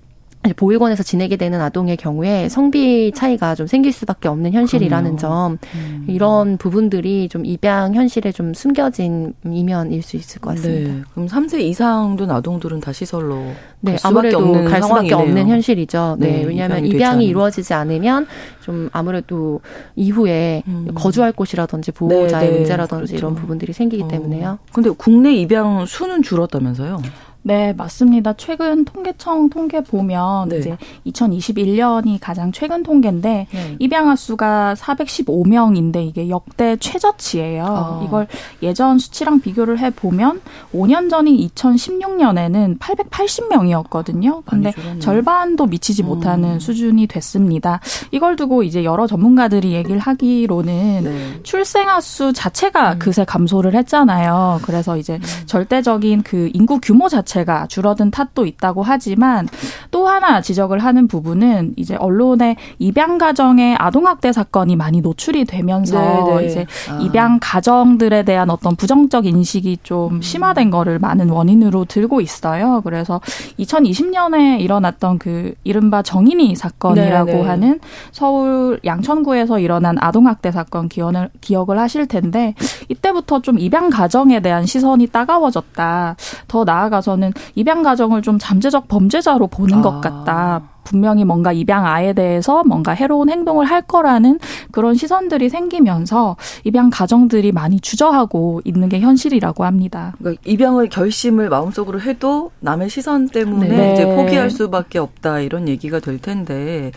보육원에서 0.54 1.02
지내게 1.02 1.36
되는 1.36 1.60
아동의 1.60 1.96
경우에 1.96 2.48
성비 2.48 3.12
차이가 3.14 3.54
좀 3.54 3.66
생길 3.66 3.92
수밖에 3.92 4.28
없는 4.28 4.52
현실이라는 4.52 5.16
그럼요. 5.16 5.18
점 5.18 5.58
음. 5.74 6.04
이런 6.08 6.56
부분들이 6.56 7.28
좀 7.28 7.44
입양 7.44 7.94
현실에 7.94 8.32
좀 8.32 8.54
숨겨진 8.54 9.34
이면일 9.44 10.02
수 10.02 10.16
있을 10.16 10.40
것 10.40 10.50
같습니다. 10.56 10.92
네. 10.92 11.02
그럼 11.12 11.28
3세 11.28 11.60
이상 11.60 12.16
된 12.16 12.30
아동들은 12.30 12.80
다 12.80 12.92
시설로 12.92 13.52
네, 13.80 13.96
아무래도 14.02 14.38
없는 14.38 14.64
갈 14.64 14.82
수밖에 14.82 15.08
상황이네요. 15.08 15.16
없는 15.16 15.48
현실이죠. 15.48 16.16
네, 16.18 16.38
네 16.38 16.44
왜냐하면 16.44 16.78
입양이, 16.78 16.96
입양이 16.96 17.26
이루어지지 17.26 17.74
않으면 17.74 18.26
좀 18.60 18.88
아무래도 18.92 19.60
이후에 19.94 20.62
음. 20.66 20.88
거주할 20.94 21.32
곳이라든지 21.32 21.92
보호자의 21.92 22.46
네, 22.46 22.52
네. 22.52 22.58
문제라든지 22.58 23.12
그렇죠. 23.12 23.16
이런 23.16 23.34
부분들이 23.34 23.72
생기기 23.72 24.04
어. 24.04 24.08
때문에요. 24.08 24.58
근데 24.72 24.90
국내 24.90 25.34
입양 25.34 25.86
수는 25.86 26.22
줄었다면서요? 26.22 27.00
네, 27.46 27.72
맞습니다. 27.74 28.32
최근 28.32 28.84
통계청 28.84 29.50
통계 29.50 29.80
보면 29.80 30.48
네. 30.48 30.58
이제 30.58 30.76
2021년이 31.06 32.18
가장 32.20 32.50
최근 32.50 32.82
통계인데 32.82 33.46
네. 33.48 33.76
입양아 33.78 34.16
수가 34.16 34.74
415명인데 34.76 36.04
이게 36.04 36.28
역대 36.28 36.76
최저치예요. 36.76 37.64
아. 37.64 38.02
이걸 38.04 38.26
예전 38.62 38.98
수치랑 38.98 39.42
비교를 39.42 39.78
해 39.78 39.90
보면 39.90 40.40
5년 40.74 41.08
전인 41.08 41.36
2016년에는 41.36 42.80
880명이었거든요. 42.80 44.42
근데 44.44 44.72
절반도 44.98 45.66
미치지 45.66 46.02
음. 46.02 46.06
못하는 46.08 46.58
수준이 46.58 47.06
됐습니다. 47.06 47.78
이걸 48.10 48.34
두고 48.34 48.64
이제 48.64 48.82
여러 48.82 49.06
전문가들이 49.06 49.72
얘기를 49.72 50.00
하기로는 50.00 51.00
네. 51.04 51.42
출생아 51.44 52.00
수 52.00 52.32
자체가 52.32 52.94
음. 52.94 52.98
그새 52.98 53.24
감소를 53.24 53.76
했잖아요. 53.76 54.58
그래서 54.62 54.96
이제 54.96 55.20
음. 55.22 55.46
절대적인 55.46 56.22
그 56.24 56.50
인구 56.52 56.80
규모 56.80 57.08
자체 57.08 57.35
자체가 57.36 57.66
줄어든 57.66 58.10
탓도 58.10 58.46
있다고 58.46 58.82
하지만 58.82 59.48
또 59.90 60.08
하나 60.08 60.40
지적을 60.40 60.78
하는 60.78 61.06
부분은 61.08 61.74
이제 61.76 61.96
언론에 61.96 62.56
입양 62.78 63.18
가정의 63.18 63.76
아동 63.78 64.06
학대 64.06 64.32
사건이 64.32 64.76
많이 64.76 65.00
노출이 65.00 65.44
되면서 65.44 65.98
네네. 66.00 66.40
네. 66.40 66.46
이제 66.46 66.66
아. 66.90 66.98
입양 67.00 67.38
가정들에 67.40 68.22
대한 68.22 68.50
어떤 68.50 68.76
부정적 68.76 69.26
인식이 69.26 69.78
좀 69.82 70.16
음. 70.16 70.22
심화된 70.22 70.70
거를 70.70 70.98
많은 70.98 71.28
원인으로 71.28 71.84
들고 71.84 72.20
있어요. 72.20 72.80
그래서 72.84 73.20
2020년에 73.58 74.60
일어났던 74.60 75.18
그 75.18 75.54
이른바 75.64 76.02
정인이 76.02 76.54
사건이라고 76.54 77.26
네네. 77.26 77.42
네. 77.42 77.48
하는 77.48 77.80
서울 78.12 78.80
양천구에서 78.84 79.58
일어난 79.58 79.96
아동 80.00 80.26
학대 80.26 80.50
사건 80.50 80.88
기억을, 80.88 81.28
기억을 81.40 81.78
하실 81.78 82.06
텐데 82.06 82.54
이때부터 82.88 83.42
좀 83.42 83.58
입양 83.58 83.90
가정에 83.90 84.40
대한 84.40 84.64
시선이 84.64 85.08
따가워졌다. 85.08 86.16
더 86.48 86.64
나아가서는 86.64 87.25
저는 87.26 87.32
입양 87.54 87.82
가정을 87.82 88.22
좀 88.22 88.38
잠재적 88.38 88.88
범죄자로 88.88 89.48
보는 89.48 89.78
아. 89.78 89.82
것 89.82 90.00
같다. 90.00 90.62
분명히 90.84 91.24
뭔가 91.24 91.52
입양 91.52 91.84
아에 91.84 92.12
대해서 92.12 92.62
뭔가 92.62 92.92
해로운 92.92 93.28
행동을 93.28 93.66
할 93.66 93.82
거라는 93.82 94.38
그런 94.70 94.94
시선들이 94.94 95.48
생기면서 95.48 96.36
입양 96.62 96.90
가정들이 96.90 97.50
많이 97.50 97.80
주저하고 97.80 98.60
있는 98.64 98.88
게 98.88 99.00
현실이라고 99.00 99.64
합니다. 99.64 100.14
그러니까 100.18 100.40
입양을 100.46 100.88
결심을 100.88 101.48
마음속으로 101.48 102.00
해도 102.00 102.52
남의 102.60 102.88
시선 102.88 103.28
때문에 103.28 103.68
네. 103.68 103.94
이제 103.94 104.04
포기할 104.04 104.48
수밖에 104.48 105.00
없다 105.00 105.40
이런 105.40 105.66
얘기가 105.66 105.98
될 105.98 106.18
텐데 106.18 106.92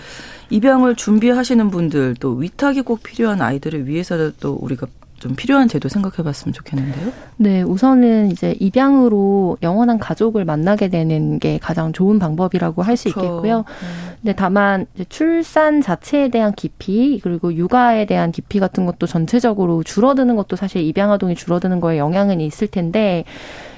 입양을 0.51 0.95
준비하시는 0.95 1.71
분들 1.71 2.15
또 2.19 2.33
위탁이 2.33 2.83
꼭 2.83 3.01
필요한 3.01 3.41
아이들을 3.41 3.87
위해서 3.87 4.31
또 4.39 4.53
우리가 4.61 4.85
좀 5.19 5.35
필요한 5.35 5.67
제도 5.67 5.89
생각해 5.89 6.23
봤으면 6.23 6.53
좋겠는데요. 6.53 7.11
네, 7.37 7.61
우선은 7.61 8.31
이제 8.31 8.55
입양으로 8.59 9.57
영원한 9.61 9.99
가족을 9.99 10.45
만나게 10.45 10.87
되는 10.87 11.39
게 11.39 11.59
가장 11.59 11.93
좋은 11.93 12.19
방법이라고 12.19 12.81
할수 12.81 13.11
그렇죠. 13.11 13.19
있겠고요. 13.19 13.57
음. 13.59 14.15
근데 14.21 14.33
다만 14.33 14.85
출산 15.09 15.81
자체에 15.81 16.29
대한 16.29 16.53
깊이 16.53 17.19
그리고 17.21 17.53
육아에 17.53 18.05
대한 18.05 18.31
깊이 18.31 18.59
같은 18.59 18.85
것도 18.85 19.07
전체적으로 19.07 19.83
줄어드는 19.83 20.35
것도 20.35 20.55
사실 20.55 20.81
입양 20.83 21.11
아동이 21.11 21.35
줄어드는 21.35 21.79
거에 21.79 21.97
영향은 21.97 22.41
있을 22.41 22.67
텐데 22.67 23.23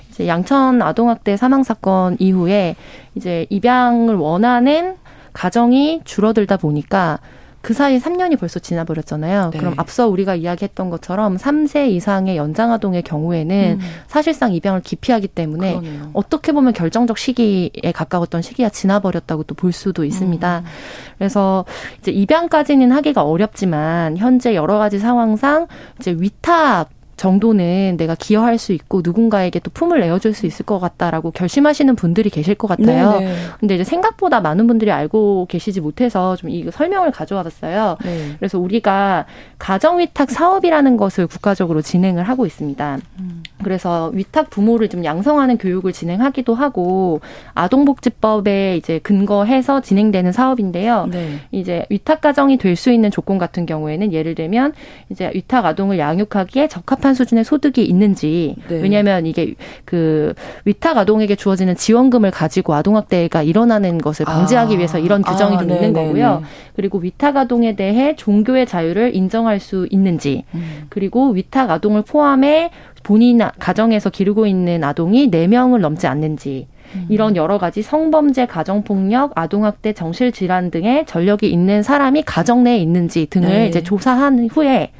이제 0.09 0.27
양천 0.27 0.81
아동학대 0.81 1.37
사망 1.37 1.63
사건 1.63 2.17
이후에 2.19 2.75
이제 3.15 3.45
입양을 3.49 4.15
원하는 4.15 4.95
가정이 5.33 6.01
줄어들다 6.03 6.57
보니까 6.57 7.19
그 7.61 7.73
사이 7.73 7.97
3년이 7.99 8.37
벌써 8.39 8.59
지나버렸잖아요. 8.59 9.51
네. 9.51 9.57
그럼 9.59 9.73
앞서 9.77 10.07
우리가 10.07 10.35
이야기했던 10.35 10.89
것처럼 10.89 11.37
3세 11.37 11.89
이상의 11.91 12.35
연장아동의 12.37 13.03
경우에는 13.03 13.77
음. 13.79 13.85
사실상 14.07 14.53
입양을 14.53 14.81
기피하기 14.81 15.27
때문에 15.29 15.79
그러네요. 15.79 16.09
어떻게 16.13 16.51
보면 16.51 16.73
결정적 16.73 17.17
시기에 17.17 17.91
가까웠던 17.93 18.41
시기가 18.41 18.69
지나버렸다고 18.69 19.43
또 19.43 19.55
볼 19.61 19.71
수도 19.73 20.03
있습니다. 20.03 20.59
음. 20.59 20.65
그래서 21.19 21.65
이제 21.99 22.11
입양까지는 22.11 22.91
하기가 22.91 23.23
어렵지만 23.23 24.17
현재 24.17 24.55
여러 24.55 24.79
가지 24.79 24.97
상황상 24.97 25.67
이제 25.99 26.11
위탁 26.17 26.89
정도는 27.21 27.97
내가 27.97 28.15
기여할 28.15 28.57
수 28.57 28.73
있고 28.73 29.01
누군가에게 29.03 29.59
또 29.59 29.69
품을 29.71 29.99
내어줄 29.99 30.33
수 30.33 30.45
있을 30.47 30.65
것 30.65 30.79
같다라고 30.79 31.31
결심하시는 31.31 31.95
분들이 31.95 32.29
계실 32.29 32.55
것 32.55 32.67
같아요. 32.67 33.11
네네. 33.19 33.25
네. 33.25 33.35
근데 33.59 33.75
이제 33.75 33.83
생각보다 33.83 34.41
많은 34.41 34.65
분들이 34.67 34.91
알고 34.91 35.47
계시지 35.49 35.81
못해서 35.81 36.35
좀 36.35 36.51
이 36.51 36.69
설명을 36.69 37.11
가져와 37.11 37.43
봤어요. 37.43 37.97
네. 38.03 38.35
그래서 38.37 38.59
우리가 38.59 39.25
가정위탁 39.57 40.29
사업이라는 40.31 40.97
것을 40.97 41.27
국가적으로 41.27 41.81
진행을 41.81 42.23
하고 42.23 42.45
있습니다. 42.45 42.97
음. 43.19 43.43
그래서 43.63 44.11
위탁 44.13 44.49
부모를 44.49 44.89
좀 44.89 45.05
양성하는 45.05 45.57
교육을 45.57 45.93
진행하기도 45.93 46.53
하고 46.55 47.21
아동복지법에 47.53 48.75
이제 48.77 48.99
근거해서 48.99 49.81
진행되는 49.81 50.31
사업인데요. 50.31 51.07
네. 51.11 51.39
이제 51.51 51.85
위탁 51.89 52.19
가정이 52.21 52.57
될 52.57 52.71
수 52.75 52.89
있는 52.91 53.11
조건 53.11 53.37
같은 53.37 53.65
경우에는 53.65 54.11
예를 54.11 54.33
들면 54.33 54.73
이제 55.09 55.29
위탁 55.35 55.65
아동을 55.65 55.99
양육하기에 55.99 56.67
적합한 56.67 57.10
적합한 57.11 57.15
수준의 57.15 57.43
소득이 57.43 57.83
있는지 57.83 58.55
네. 58.67 58.81
왜냐하면 58.81 59.25
이게 59.25 59.53
그 59.85 60.33
위탁 60.65 60.97
아동에게 60.97 61.35
주어지는 61.35 61.75
지원금을 61.75 62.31
가지고 62.31 62.73
아동학대가 62.73 63.43
일어나는 63.43 63.97
것을 63.97 64.25
방지하기 64.25 64.73
아. 64.73 64.77
위해서 64.77 64.99
이런 64.99 65.21
규정이 65.21 65.55
아, 65.55 65.59
좀 65.59 65.69
있는 65.69 65.81
네, 65.81 65.87
네, 65.87 65.93
거고요. 65.93 66.39
네. 66.39 66.45
그리고 66.75 66.99
위탁 66.99 67.37
아동에 67.37 67.75
대해 67.75 68.15
종교의 68.15 68.65
자유를 68.65 69.15
인정할 69.15 69.59
수 69.59 69.87
있는지 69.91 70.45
음. 70.55 70.85
그리고 70.89 71.29
위탁 71.29 71.69
아동을 71.69 72.03
포함해 72.03 72.71
본인 73.03 73.39
가정에서 73.59 74.09
기르고 74.09 74.45
있는 74.45 74.83
아동이 74.83 75.27
네명을 75.27 75.81
넘지 75.81 76.07
않는지 76.07 76.67
음. 76.95 77.05
이런 77.09 77.35
여러 77.35 77.57
가지 77.57 77.81
성범죄, 77.81 78.47
가정폭력, 78.47 79.31
아동학대, 79.35 79.93
정실질환 79.93 80.71
등의 80.71 81.05
전력이 81.05 81.49
있는 81.49 81.83
사람이 81.83 82.23
가정 82.23 82.63
내에 82.63 82.77
있는지 82.77 83.27
등을 83.27 83.49
네. 83.49 83.67
이제 83.67 83.81
조사한 83.81 84.49
후에 84.51 84.91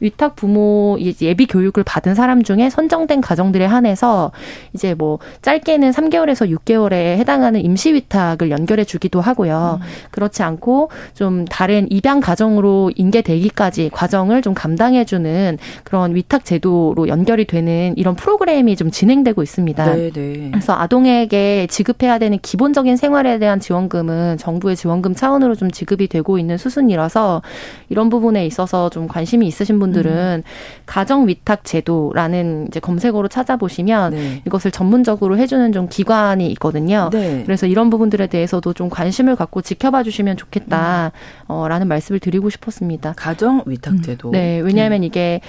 위탁 0.00 0.36
부모 0.36 0.96
예비 1.20 1.46
교육을 1.46 1.84
받은 1.84 2.14
사람 2.14 2.42
중에 2.42 2.70
선정된 2.70 3.20
가정들에 3.20 3.64
한해서 3.64 4.32
이제 4.72 4.94
뭐 4.94 5.18
짧게는 5.42 5.90
3개월에서 5.90 6.50
6개월에 6.58 7.16
해당하는 7.18 7.64
임시 7.64 7.94
위탁을 7.94 8.50
연결해 8.50 8.84
주기도 8.84 9.20
하고요. 9.20 9.80
음. 9.80 9.86
그렇지 10.10 10.42
않고 10.42 10.90
좀 11.14 11.44
다른 11.44 11.86
입양 11.90 12.20
가정으로 12.20 12.90
인계되기까지 12.96 13.90
과정을 13.92 14.42
좀 14.42 14.54
감당해 14.54 15.04
주는 15.04 15.58
그런 15.84 16.14
위탁 16.14 16.44
제도로 16.44 17.08
연결이 17.08 17.44
되는 17.46 17.94
이런 17.96 18.14
프로그램이 18.14 18.76
좀 18.76 18.90
진행되고 18.90 19.42
있습니다. 19.42 19.94
네, 19.94 20.10
네. 20.10 20.48
그래서 20.50 20.74
아동에게 20.74 21.66
지급해야 21.70 22.18
되는 22.18 22.38
기본적인 22.40 22.96
생활에 22.96 23.38
대한 23.38 23.60
지원금은 23.60 24.38
정부의 24.38 24.76
지원금 24.76 25.14
차원으로 25.14 25.54
좀 25.54 25.70
지급이 25.70 26.08
되고 26.08 26.38
있는 26.38 26.58
수순이라서 26.58 27.42
이런 27.88 28.08
부분에 28.08 28.46
있어서 28.46 28.90
좀 28.90 29.08
관심이 29.08 29.46
있으신 29.46 29.78
분들 29.78 29.83
분들은 29.84 30.42
음. 30.44 30.50
가정 30.86 31.28
위탁 31.28 31.64
제도라는 31.64 32.66
이제 32.68 32.80
검색어로 32.80 33.28
찾아보시면 33.28 34.12
네. 34.12 34.42
이것을 34.46 34.70
전문적으로 34.70 35.36
해주는 35.38 35.72
좀 35.72 35.88
기관이 35.88 36.50
있거든요. 36.52 37.10
네. 37.12 37.42
그래서 37.44 37.66
이런 37.66 37.90
부분들에 37.90 38.26
대해서도 38.26 38.72
좀 38.72 38.88
관심을 38.88 39.36
갖고 39.36 39.62
지켜봐 39.62 40.02
주시면 40.02 40.36
좋겠다라는 40.36 41.10
음. 41.50 41.88
말씀을 41.88 42.20
드리고 42.20 42.50
싶었습니다. 42.50 43.14
가정 43.16 43.62
위탁 43.66 44.02
제도. 44.02 44.30
네, 44.30 44.60
왜냐하면 44.60 45.00
음. 45.00 45.04
이게 45.04 45.40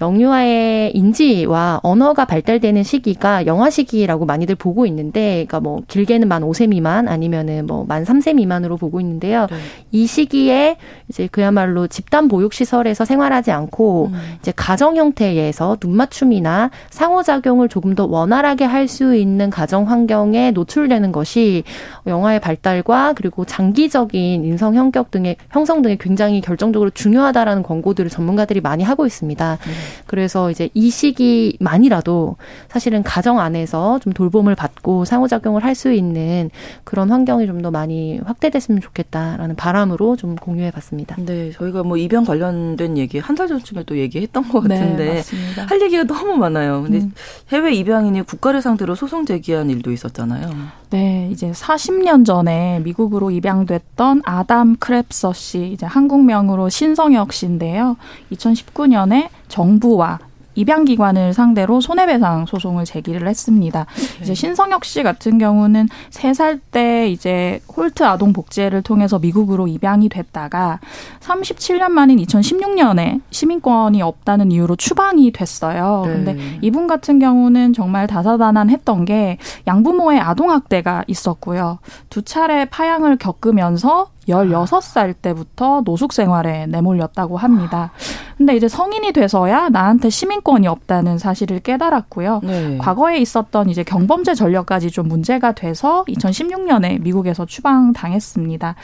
영유아의 0.00 0.92
인지와 0.96 1.80
언어가 1.82 2.24
발달되는 2.24 2.82
시기가 2.82 3.46
영아 3.46 3.70
시기라고 3.70 4.26
많이들 4.26 4.54
보고 4.56 4.86
있는데, 4.86 5.44
그러니까 5.46 5.60
뭐 5.60 5.82
길게는 5.88 6.28
만 6.28 6.42
5세 6.42 6.68
미만 6.68 7.08
아니면은 7.08 7.66
뭐 7.66 7.84
만 7.86 8.04
3세 8.04 8.34
미만으로 8.34 8.76
보고 8.76 9.00
있는데요. 9.00 9.46
네. 9.50 9.56
이 9.92 10.06
시기에 10.06 10.76
이제 11.08 11.28
그야말로 11.30 11.86
집단 11.86 12.28
보육 12.28 12.52
시설에서 12.52 13.04
생활하지 13.04 13.50
않고 13.50 14.10
음. 14.12 14.20
이제 14.40 14.52
가정 14.54 14.96
형태에서 14.96 15.76
눈 15.80 15.96
맞춤이나 15.96 16.70
상호작용을 16.90 17.68
조금 17.68 17.94
더 17.94 18.06
원활하게 18.06 18.64
할 18.64 18.84
수 18.84 19.14
있는 19.16 19.48
가정 19.48 19.88
환경에 19.88 20.50
노출되는 20.50 21.10
것이 21.10 21.64
영아의 22.06 22.38
발달과 22.40 23.14
그리고 23.14 23.46
장기적인 23.46 24.44
인성 24.44 24.74
형격 24.74 25.10
등의 25.10 25.36
형성 25.50 25.80
등에 25.80 25.96
굉장히 25.98 26.42
결정적으로 26.42 26.90
중요하다라는 26.90 27.62
권고들을 27.62 28.10
전문가들이 28.10 28.60
많이 28.60 28.84
하고 28.84 29.06
있습니다. 29.06 29.58
음. 29.66 29.72
그래서 30.06 30.50
이제 30.50 30.68
이 30.74 30.90
시기만이라도 30.90 32.36
사실은 32.68 33.02
가정 33.02 33.38
안에서 33.40 33.98
좀 34.00 34.12
돌봄을 34.12 34.54
받고 34.54 35.04
상호작용을 35.04 35.62
할 35.64 35.74
수 35.74 35.92
있는 35.92 36.50
그런 36.84 37.10
환경이 37.10 37.46
좀 37.46 37.54
더 37.62 37.70
많이 37.72 38.18
확대됐으면 38.18 38.80
좋겠다라는 38.80 39.56
바람으로 39.56 40.14
좀 40.16 40.36
공유해 40.36 40.70
봤습니다. 40.70 41.16
네, 41.18 41.50
저희가 41.50 41.82
뭐 41.82 41.96
입양 41.96 42.24
관련된 42.24 42.96
얘기 42.98 43.18
한 43.18 43.34
달 43.34 43.48
전쯤에 43.48 43.82
또 43.84 43.96
얘기했던 43.98 44.48
것 44.48 44.64
네, 44.68 44.78
같은데 44.78 45.22
네, 45.22 45.60
할 45.62 45.80
얘기가 45.82 46.04
너무 46.04 46.36
많아요. 46.36 46.82
근데 46.82 46.98
음. 46.98 47.12
해외 47.50 47.72
입양인이 47.74 48.22
국가를 48.22 48.62
상대로 48.62 48.94
소송 48.94 49.24
제기한 49.26 49.70
일도 49.70 49.90
있었잖아요. 49.92 50.48
네, 50.90 51.28
이제 51.32 51.50
40년 51.50 52.24
전에 52.24 52.80
미국으로 52.84 53.30
입양됐던 53.32 54.22
아담 54.24 54.76
크랩서 54.76 55.34
씨, 55.34 55.70
이제 55.72 55.86
한국명으로 55.86 56.68
신성혁 56.68 57.32
씨인데요. 57.32 57.96
2019년에 58.32 59.28
정부와 59.48 60.18
입양기관을 60.56 61.34
상대로 61.34 61.80
손해배상 61.80 62.46
소송을 62.46 62.84
제기를 62.84 63.26
했습니다. 63.26 63.86
네. 63.92 64.22
이제 64.22 64.34
신성혁 64.34 64.84
씨 64.84 65.02
같은 65.02 65.38
경우는 65.38 65.88
세 66.10 66.32
살 66.32 66.60
때 66.70 67.08
이제 67.08 67.60
홀트 67.76 68.04
아동 68.04 68.32
복제를 68.32 68.82
통해서 68.82 69.18
미국으로 69.18 69.66
입양이 69.66 70.08
됐다가 70.08 70.78
37년 71.20 71.90
만인 71.90 72.18
2016년에 72.18 73.20
시민권이 73.30 74.00
없다는 74.02 74.52
이유로 74.52 74.76
추방이 74.76 75.32
됐어요. 75.32 76.04
네. 76.06 76.12
근데 76.12 76.58
이분 76.62 76.86
같은 76.86 77.18
경우는 77.18 77.72
정말 77.72 78.06
다사다난했던 78.06 79.04
게 79.06 79.38
양부모의 79.66 80.20
아동 80.20 80.50
학대가 80.52 81.02
있었고요. 81.08 81.78
두 82.10 82.22
차례 82.22 82.64
파양을 82.64 83.16
겪으면서 83.16 84.08
16살 84.28 85.14
때부터 85.20 85.82
노숙 85.84 86.12
생활에 86.12 86.66
내몰렸다고 86.66 87.36
합니다. 87.36 87.92
근데 88.36 88.56
이제 88.56 88.68
성인이 88.68 89.12
돼서야 89.12 89.68
나한테 89.68 90.10
시민권이 90.10 90.66
없다는 90.66 91.18
사실을 91.18 91.60
깨달았고요. 91.60 92.40
네. 92.42 92.78
과거에 92.78 93.18
있었던 93.18 93.70
이제 93.70 93.84
경범죄 93.84 94.34
전력까지 94.34 94.90
좀 94.90 95.08
문제가 95.08 95.52
돼서 95.52 96.04
2016년에 96.08 97.00
미국에서 97.00 97.46
추방당했습니다. 97.46 98.74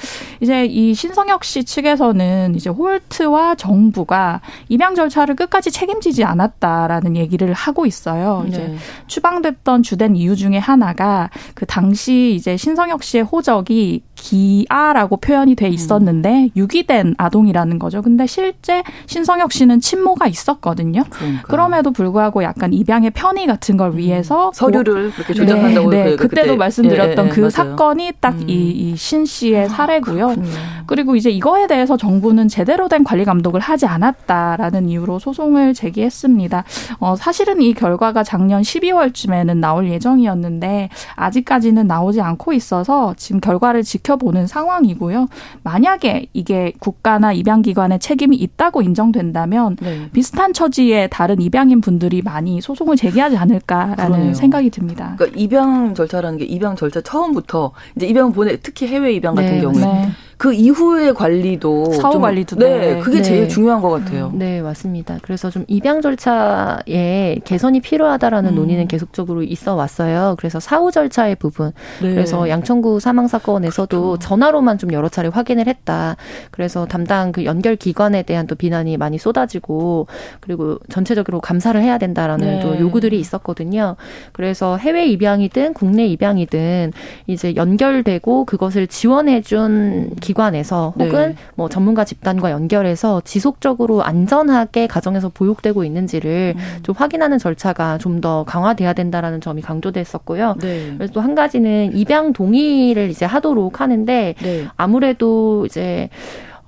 이제 0.40 0.66
이 0.66 0.94
신성혁 0.94 1.44
씨 1.44 1.64
측에서는 1.64 2.54
이제 2.54 2.70
홀트와 2.70 3.56
정부가 3.56 4.40
입양 4.68 4.94
절차를 4.94 5.34
끝까지 5.34 5.70
책임지지 5.70 6.24
않았다라는 6.24 7.16
얘기를 7.16 7.52
하고 7.52 7.86
있어요. 7.86 8.44
이제 8.48 8.58
네. 8.58 8.76
추방됐던 9.08 9.82
주된 9.82 10.14
이유 10.14 10.36
중에 10.36 10.58
하나가 10.58 11.28
그 11.54 11.66
당시 11.66 12.34
이제 12.36 12.56
신성혁 12.56 13.02
씨의 13.02 13.24
호적이 13.24 14.02
기아라고 14.20 15.16
표현이 15.16 15.54
돼 15.54 15.68
있었는데 15.68 16.44
음. 16.44 16.50
유기된 16.54 17.14
아동이라는 17.16 17.78
거죠. 17.78 18.02
근데 18.02 18.26
실제 18.26 18.82
신성혁 19.06 19.52
씨는 19.52 19.80
친모가 19.80 20.26
있었거든요. 20.26 21.04
그러니까. 21.08 21.42
그럼에도 21.42 21.90
불구하고 21.90 22.42
약간 22.42 22.72
입양의 22.72 23.10
편의 23.10 23.46
같은 23.46 23.76
걸 23.76 23.92
음. 23.92 23.96
위해서 23.96 24.48
음. 24.48 24.52
서류를 24.52 25.10
그렇게 25.12 25.32
조작한다고 25.34 25.90
네, 25.90 26.04
네. 26.04 26.16
그때도 26.16 26.42
그때. 26.42 26.56
말씀드렸던 26.56 27.26
네, 27.26 27.30
그 27.32 27.40
맞아요. 27.40 27.50
사건이 27.50 28.12
딱이 28.20 28.44
음. 28.44 28.48
이신 28.48 29.24
씨의 29.24 29.64
아, 29.64 29.68
사례고요. 29.68 30.34
그 30.36 30.42
그리고 30.86 31.16
이제 31.16 31.30
이거에 31.30 31.66
대해서 31.66 31.96
정부는 31.96 32.48
제대로 32.48 32.88
된 32.88 33.04
관리 33.04 33.24
감독을 33.24 33.60
하지 33.60 33.86
않았다라는 33.86 34.88
이유로 34.88 35.18
소송을 35.18 35.72
제기했습니다. 35.72 36.64
어, 36.98 37.16
사실은 37.16 37.62
이 37.62 37.72
결과가 37.72 38.22
작년 38.22 38.60
12월쯤에는 38.60 39.56
나올 39.56 39.88
예정이었는데 39.88 40.90
아직까지는 41.16 41.86
나오지 41.86 42.20
않고 42.20 42.52
있어서 42.52 43.14
지금 43.16 43.40
결과를 43.40 43.82
지켜 43.82 44.09
보는 44.16 44.46
상황이고요. 44.46 45.28
만약에 45.62 46.26
이게 46.32 46.72
국가나 46.78 47.32
입양기관의 47.32 47.98
책임이 47.98 48.36
있다고 48.36 48.82
인정된다면 48.82 49.76
네. 49.80 50.08
비슷한 50.12 50.52
처지의 50.52 51.08
다른 51.10 51.40
입양인 51.40 51.80
분들이 51.80 52.22
많이 52.22 52.60
소송을 52.60 52.96
제기하지 52.96 53.36
않을까라는 53.36 53.96
그러네요. 53.96 54.34
생각이 54.34 54.70
듭니다. 54.70 55.14
그러니까 55.16 55.38
입양 55.38 55.94
절차라는 55.94 56.38
게 56.38 56.44
입양 56.44 56.76
절차 56.76 57.00
처음부터 57.00 57.72
이제 57.96 58.06
입양 58.06 58.32
보내 58.32 58.56
특히 58.60 58.86
해외 58.86 59.12
입양 59.12 59.34
같은 59.34 59.52
네. 59.56 59.60
경우에 59.60 59.84
네. 59.84 60.08
그 60.40 60.54
이후의 60.54 61.12
관리도 61.12 61.92
사후 61.92 62.18
관리도 62.18 62.56
네, 62.56 62.78
네. 62.94 62.98
그게 63.00 63.18
네. 63.18 63.22
제일 63.22 63.48
중요한 63.50 63.82
것 63.82 63.90
같아요. 63.90 64.30
음, 64.32 64.38
네, 64.38 64.62
맞습니다. 64.62 65.18
그래서 65.20 65.50
좀 65.50 65.66
입양 65.68 66.00
절차에 66.00 67.40
개선이 67.44 67.80
필요하다라는 67.80 68.52
음. 68.52 68.54
논의는 68.54 68.88
계속적으로 68.88 69.42
있어 69.42 69.74
왔어요. 69.74 70.36
그래서 70.38 70.58
사후 70.58 70.92
절차의 70.92 71.34
부분. 71.34 71.72
네. 72.00 72.14
그래서 72.14 72.48
양천구 72.48 73.00
사망 73.00 73.28
사건에서도 73.28 74.00
그렇죠. 74.02 74.18
전화로만 74.18 74.78
좀 74.78 74.94
여러 74.94 75.10
차례 75.10 75.28
확인을 75.28 75.66
했다. 75.66 76.16
그래서 76.50 76.86
담당 76.86 77.32
그 77.32 77.44
연결 77.44 77.76
기관에 77.76 78.22
대한 78.22 78.46
또 78.46 78.54
비난이 78.54 78.96
많이 78.96 79.18
쏟아지고 79.18 80.06
그리고 80.40 80.78
전체적으로 80.88 81.42
감사를 81.42 81.78
해야 81.82 81.98
된다라는 81.98 82.46
네. 82.46 82.60
또 82.60 82.80
요구들이 82.80 83.20
있었거든요. 83.20 83.96
그래서 84.32 84.78
해외 84.78 85.04
입양이든 85.04 85.74
국내 85.74 86.06
입양이든 86.06 86.94
이제 87.26 87.54
연결되고 87.56 88.46
그것을 88.46 88.86
지원해준 88.86 90.14
기 90.22 90.29
관에서 90.34 90.92
네. 90.96 91.06
혹은 91.06 91.30
네. 91.30 91.36
뭐 91.56 91.68
전문가 91.68 92.04
집단과 92.04 92.50
연결해서 92.50 93.22
지속적으로 93.24 94.02
안전하게 94.02 94.86
가정에서 94.86 95.30
보육되고 95.30 95.84
있는지를 95.84 96.54
음. 96.56 96.78
좀 96.82 96.94
확인하는 96.96 97.38
절차가 97.38 97.98
좀 97.98 98.20
더 98.20 98.44
강화돼야 98.44 98.92
된다라는 98.92 99.40
점이 99.40 99.62
강조됐었고요. 99.62 100.56
네. 100.60 100.92
그래서 100.98 101.12
또 101.14 101.20
한 101.22 101.34
가지는 101.34 101.96
입양 101.96 102.34
동의를 102.34 103.08
이제 103.08 103.24
하도록 103.24 103.80
하는데 103.80 104.34
네. 104.38 104.66
아무래도 104.76 105.64
이제 105.64 106.10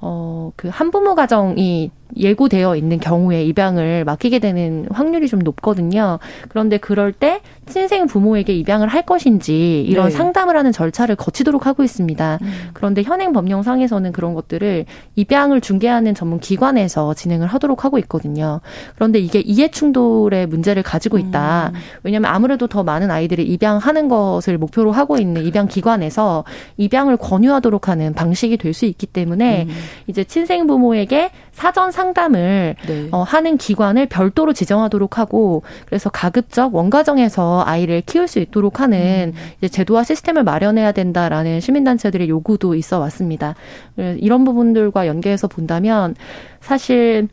어, 0.00 0.50
그 0.56 0.68
한부모 0.68 1.14
가정이 1.14 1.90
예고되어 2.16 2.76
있는 2.76 2.98
경우에 2.98 3.44
입양을 3.44 4.04
맡기게 4.04 4.40
되는 4.40 4.86
확률이 4.90 5.28
좀 5.28 5.38
높거든요. 5.38 6.18
그런데 6.48 6.78
그럴 6.78 7.12
때 7.12 7.40
친생 7.66 8.06
부모에게 8.06 8.54
입양을 8.54 8.88
할 8.88 9.02
것인지 9.02 9.82
이런 9.82 10.06
네. 10.06 10.10
상담을 10.10 10.56
하는 10.56 10.72
절차를 10.72 11.14
거치도록 11.16 11.66
하고 11.66 11.84
있습니다. 11.84 12.38
음. 12.42 12.52
그런데 12.72 13.02
현행 13.02 13.32
법령상에서는 13.32 14.10
그런 14.12 14.34
것들을 14.34 14.84
입양을 15.14 15.60
중개하는 15.60 16.14
전문 16.14 16.40
기관에서 16.40 17.14
진행을 17.14 17.46
하도록 17.46 17.84
하고 17.84 17.98
있거든요. 18.00 18.60
그런데 18.96 19.20
이게 19.20 19.40
이해 19.40 19.68
충돌의 19.68 20.48
문제를 20.48 20.82
가지고 20.82 21.18
있다. 21.18 21.70
음. 21.72 21.78
왜냐하면 22.02 22.32
아무래도 22.32 22.66
더 22.66 22.82
많은 22.82 23.10
아이들을 23.12 23.48
입양하는 23.48 24.08
것을 24.08 24.58
목표로 24.58 24.90
하고 24.90 25.18
있는 25.18 25.44
입양 25.44 25.68
기관에서 25.68 26.44
입양을 26.76 27.16
권유하도록 27.16 27.88
하는 27.88 28.12
방식이 28.12 28.56
될 28.56 28.72
수 28.72 28.86
있기 28.86 29.06
때문에 29.06 29.66
음. 29.68 29.74
이제 30.06 30.24
친생 30.24 30.66
부모에게 30.66 31.30
사전 31.52 31.90
상담을 31.90 32.76
네. 32.86 33.08
어, 33.12 33.22
하는 33.22 33.56
기관을 33.56 34.06
별도로 34.06 34.52
지정하도록 34.52 35.18
하고 35.18 35.62
그래서 35.86 36.10
가급적 36.10 36.74
원가정에서 36.74 37.62
아이를 37.66 38.02
키울 38.02 38.26
수 38.26 38.38
있도록 38.38 38.80
하는 38.80 39.32
음. 39.36 39.52
이제 39.58 39.68
제도와 39.68 40.02
시스템을 40.02 40.44
마련해야 40.44 40.92
된다라는 40.92 41.60
시민단체들의 41.60 42.28
요구도 42.28 42.74
있어 42.74 42.98
왔습니다. 42.98 43.54
이런 43.96 44.44
부분들과 44.44 45.06
연계해서 45.06 45.48
본다면 45.48 46.14
사실 46.60 47.28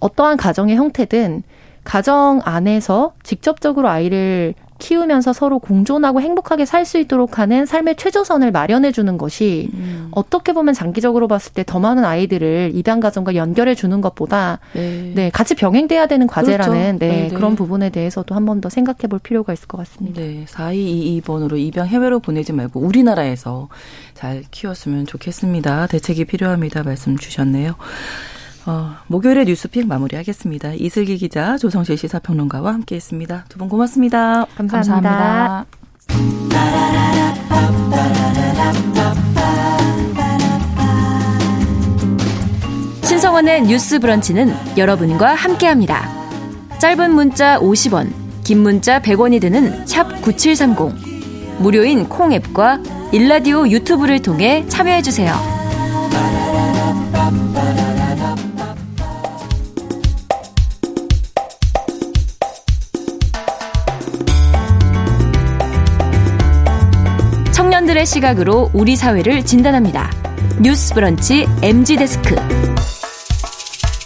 어떠한 0.00 0.36
가정의 0.36 0.76
형태든 0.76 1.42
가정 1.84 2.40
안에서 2.44 3.14
직접적으로 3.22 3.88
아이를 3.88 4.54
키우면서 4.78 5.32
서로 5.32 5.58
공존하고 5.58 6.20
행복하게 6.20 6.64
살 6.66 6.84
수 6.84 6.98
있도록 6.98 7.38
하는 7.38 7.64
삶의 7.66 7.96
최저선을 7.96 8.52
마련해 8.52 8.92
주는 8.92 9.16
것이 9.16 9.70
음. 9.74 10.08
어떻게 10.12 10.52
보면 10.52 10.74
장기적으로 10.74 11.28
봤을 11.28 11.52
때 11.52 11.64
더 11.64 11.80
많은 11.80 12.04
아이들을 12.04 12.72
입양 12.74 13.00
가정과 13.00 13.34
연결해 13.36 13.74
주는 13.74 14.00
것보다 14.02 14.58
네. 14.74 15.12
네 15.14 15.30
같이 15.30 15.54
병행돼야 15.54 16.06
되는 16.06 16.26
과제라는 16.26 16.98
그렇죠. 16.98 17.14
네, 17.14 17.28
네, 17.28 17.34
그런 17.34 17.54
부분에 17.56 17.88
대해서도 17.90 18.34
한 18.34 18.44
번 18.44 18.60
더 18.60 18.68
생각해 18.68 19.08
볼 19.08 19.18
필요가 19.18 19.52
있을 19.52 19.66
것 19.66 19.78
같습니다. 19.78 20.20
네. 20.20 20.44
4222번으로 20.46 21.58
입양 21.58 21.86
해외로 21.86 22.20
보내지 22.20 22.52
말고 22.52 22.80
우리나라에서 22.80 23.68
잘 24.14 24.42
키웠으면 24.50 25.06
좋겠습니다. 25.06 25.86
대책이 25.86 26.26
필요합니다. 26.26 26.82
말씀 26.82 27.16
주셨네요. 27.16 27.74
어, 28.66 28.96
목요일에 29.08 29.44
뉴스픽 29.44 29.86
마무리하겠습니다. 29.86 30.72
이슬기 30.74 31.18
기자, 31.18 31.58
조성실 31.58 31.98
시사평론가와 31.98 32.72
함께했습니다. 32.72 33.44
두 33.48 33.58
분 33.58 33.68
고맙습니다. 33.68 34.46
감사합니다. 34.56 35.10
감사합니다. 35.10 36.74
신성원의 43.02 43.62
뉴스 43.62 43.98
브런치는 43.98 44.52
여러분과 44.76 45.34
함께합니다. 45.34 46.08
짧은 46.78 47.12
문자 47.12 47.58
50원, 47.58 48.10
긴 48.42 48.60
문자 48.62 49.00
100원이 49.00 49.40
드는 49.40 49.86
샵 49.86 50.20
9730. 50.22 51.04
무료인 51.60 52.08
콩 52.08 52.32
앱과 52.32 52.80
1라디오 53.12 53.68
유튜브를 53.68 54.20
통해 54.22 54.64
참여해주세요. 54.68 55.32
청년들의 67.94 68.06
시각으로 68.06 68.70
우리 68.74 68.96
사회를 68.96 69.44
진단합니다. 69.44 70.10
뉴스 70.60 70.92
브런치 70.94 71.46
MZ 71.62 71.96
데스크. 71.96 72.34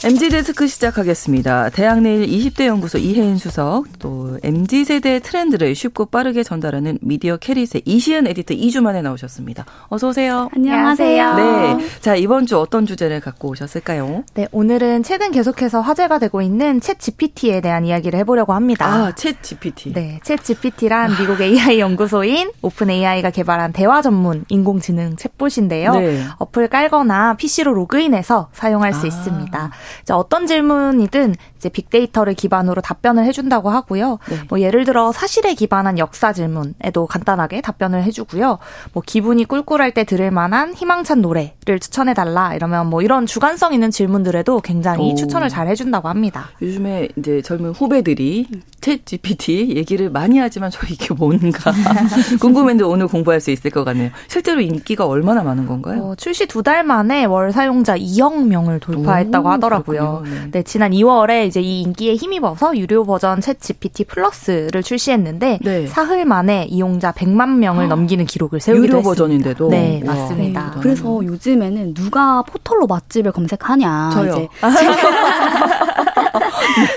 MZ데스크 0.05 0.69
시작하겠습니다. 0.69 1.71
대학내일 1.71 2.25
20대 2.29 2.67
연구소 2.67 2.99
이혜인 2.99 3.37
수석, 3.37 3.87
또 3.99 4.39
MZ세대 4.45 5.19
트렌드를 5.19 5.75
쉽고 5.75 6.07
빠르게 6.07 6.45
전달하는 6.45 6.99
미디어 7.03 7.37
캐릿의 7.37 7.83
이시은 7.85 8.29
에디터 8.29 8.55
2주 8.55 8.81
만에 8.81 9.03
나오셨습니다. 9.03 9.67
어서 9.89 10.09
오세요. 10.09 10.51
안녕하세요. 10.55 11.35
네. 11.35 11.79
자, 12.01 12.15
이번 12.15 12.47
주 12.47 12.61
어떤 12.61 12.87
주제를 12.87 13.19
갖고 13.21 13.49
오셨을까요? 13.49 14.23
네, 14.35 14.47
오늘은 14.53 15.03
최근 15.03 15.33
계속해서 15.33 15.81
화제가 15.81 16.21
되고 16.21 16.43
있는 16.43 16.79
챗 16.79 17.01
GPT에 17.01 17.61
대한 17.61 17.85
이야기를 17.85 18.17
해보려고 18.21 18.53
합니다. 18.53 18.87
아, 18.87 19.13
챗 19.17 19.43
GPT. 19.43 19.95
네, 19.95 20.21
챗 20.23 20.41
GPT란 20.41 21.17
미국 21.19 21.41
AI 21.41 21.81
연구소인 21.81 22.53
오픈 22.63 22.89
AI가 22.89 23.31
개발한 23.31 23.73
대화 23.73 24.01
전문 24.01 24.45
인공지능 24.49 25.17
챗봇인데요. 25.17 25.99
네. 25.99 26.25
어플 26.39 26.69
깔거나 26.69 27.35
PC로 27.35 27.75
로그인해서 27.75 28.51
사용할 28.53 28.95
수 28.95 29.03
아. 29.03 29.07
있습니다. 29.09 29.71
이제 30.03 30.13
어떤 30.13 30.47
질문이든 30.47 31.35
이제 31.57 31.69
빅데이터를 31.69 32.35
기반으로 32.35 32.81
답변을 32.81 33.25
해준다고 33.25 33.71
하고요. 33.71 34.19
네. 34.31 34.37
뭐 34.49 34.61
예를 34.61 34.85
들어 34.85 35.11
사실에 35.13 35.55
기반한 35.55 35.99
역사 35.99 36.33
질문에도 36.33 37.07
간단하게 37.07 37.61
답변을 37.61 38.03
해주고요. 38.05 38.59
뭐 38.93 39.03
기분이 39.05 39.45
꿀꿀할 39.45 39.93
때 39.93 40.05
들을 40.05 40.31
만한 40.31 40.75
희망찬 40.75 41.21
노래를 41.21 41.81
추천해달라 41.81 42.55
이러면 42.55 42.89
뭐 42.89 43.03
이런 43.03 43.27
주관성 43.27 43.75
있는 43.75 43.91
질문들에도 43.91 44.61
굉장히 44.61 45.13
오. 45.13 45.15
추천을 45.15 45.49
잘 45.49 45.67
해준다고 45.69 46.09
합니다. 46.09 46.49
요즘에 46.63 47.09
이제 47.17 47.43
젊은 47.43 47.71
후배들이 47.73 48.47
챗 48.81 49.05
GPT 49.05 49.75
얘기를 49.77 50.11
많이 50.11 50.39
하지만 50.39 50.71
저 50.71 50.87
이게 50.89 51.13
뭔가 51.15 51.73
궁금했는데 52.41 52.85
오늘 52.85 53.09
공부할 53.09 53.41
수 53.41 53.51
있을 53.51 53.71
것 53.71 53.85
같네요. 53.85 54.11
실제로 54.29 54.61
인기가 54.61 55.07
얼마나 55.07 55.43
많은 55.43 55.67
건가요? 55.67 56.03
어, 56.11 56.15
출시 56.15 56.47
두 56.47 56.63
달 56.69 56.83
만에 56.85 57.25
월 57.25 57.51
사용자 57.53 57.97
2억 57.97 58.47
명을 58.47 58.81
돌파했다고 58.81 59.49
오, 59.49 59.53
하더라고요. 59.53 59.78
네. 60.25 60.51
네, 60.51 60.63
지난 60.63 60.93
2월에 60.93 61.47
이제 61.47 61.61
이 61.61 61.83
인기에 61.83 62.15
힘입어서 62.15 62.77
유료 62.77 63.05
버전 63.05 63.41
챗 63.41 63.61
GPT 63.61 64.05
플러스를 64.05 64.83
출시했는데 64.83 65.59
네. 65.63 65.87
사흘 65.87 66.25
만에 66.25 66.67
이용자 66.69 67.13
100만 67.13 67.57
명을 67.59 67.85
아, 67.85 67.89
넘기는 67.89 68.25
기록을 68.25 68.61
세우기도 68.61 68.87
유료 68.87 68.99
했습니다. 68.99 69.11
버전인데도 69.11 69.69
네, 69.71 70.03
와, 70.07 70.15
맞습니다. 70.15 70.73
네, 70.75 70.81
그래서 70.81 71.21
요즘에는 71.25 71.95
누가 71.95 72.43
포털로 72.43 72.87
맛집을 72.87 73.33
검색하냐 73.33 74.11
저요. 74.13 74.33
이제 74.33 74.49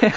네. 0.01 0.11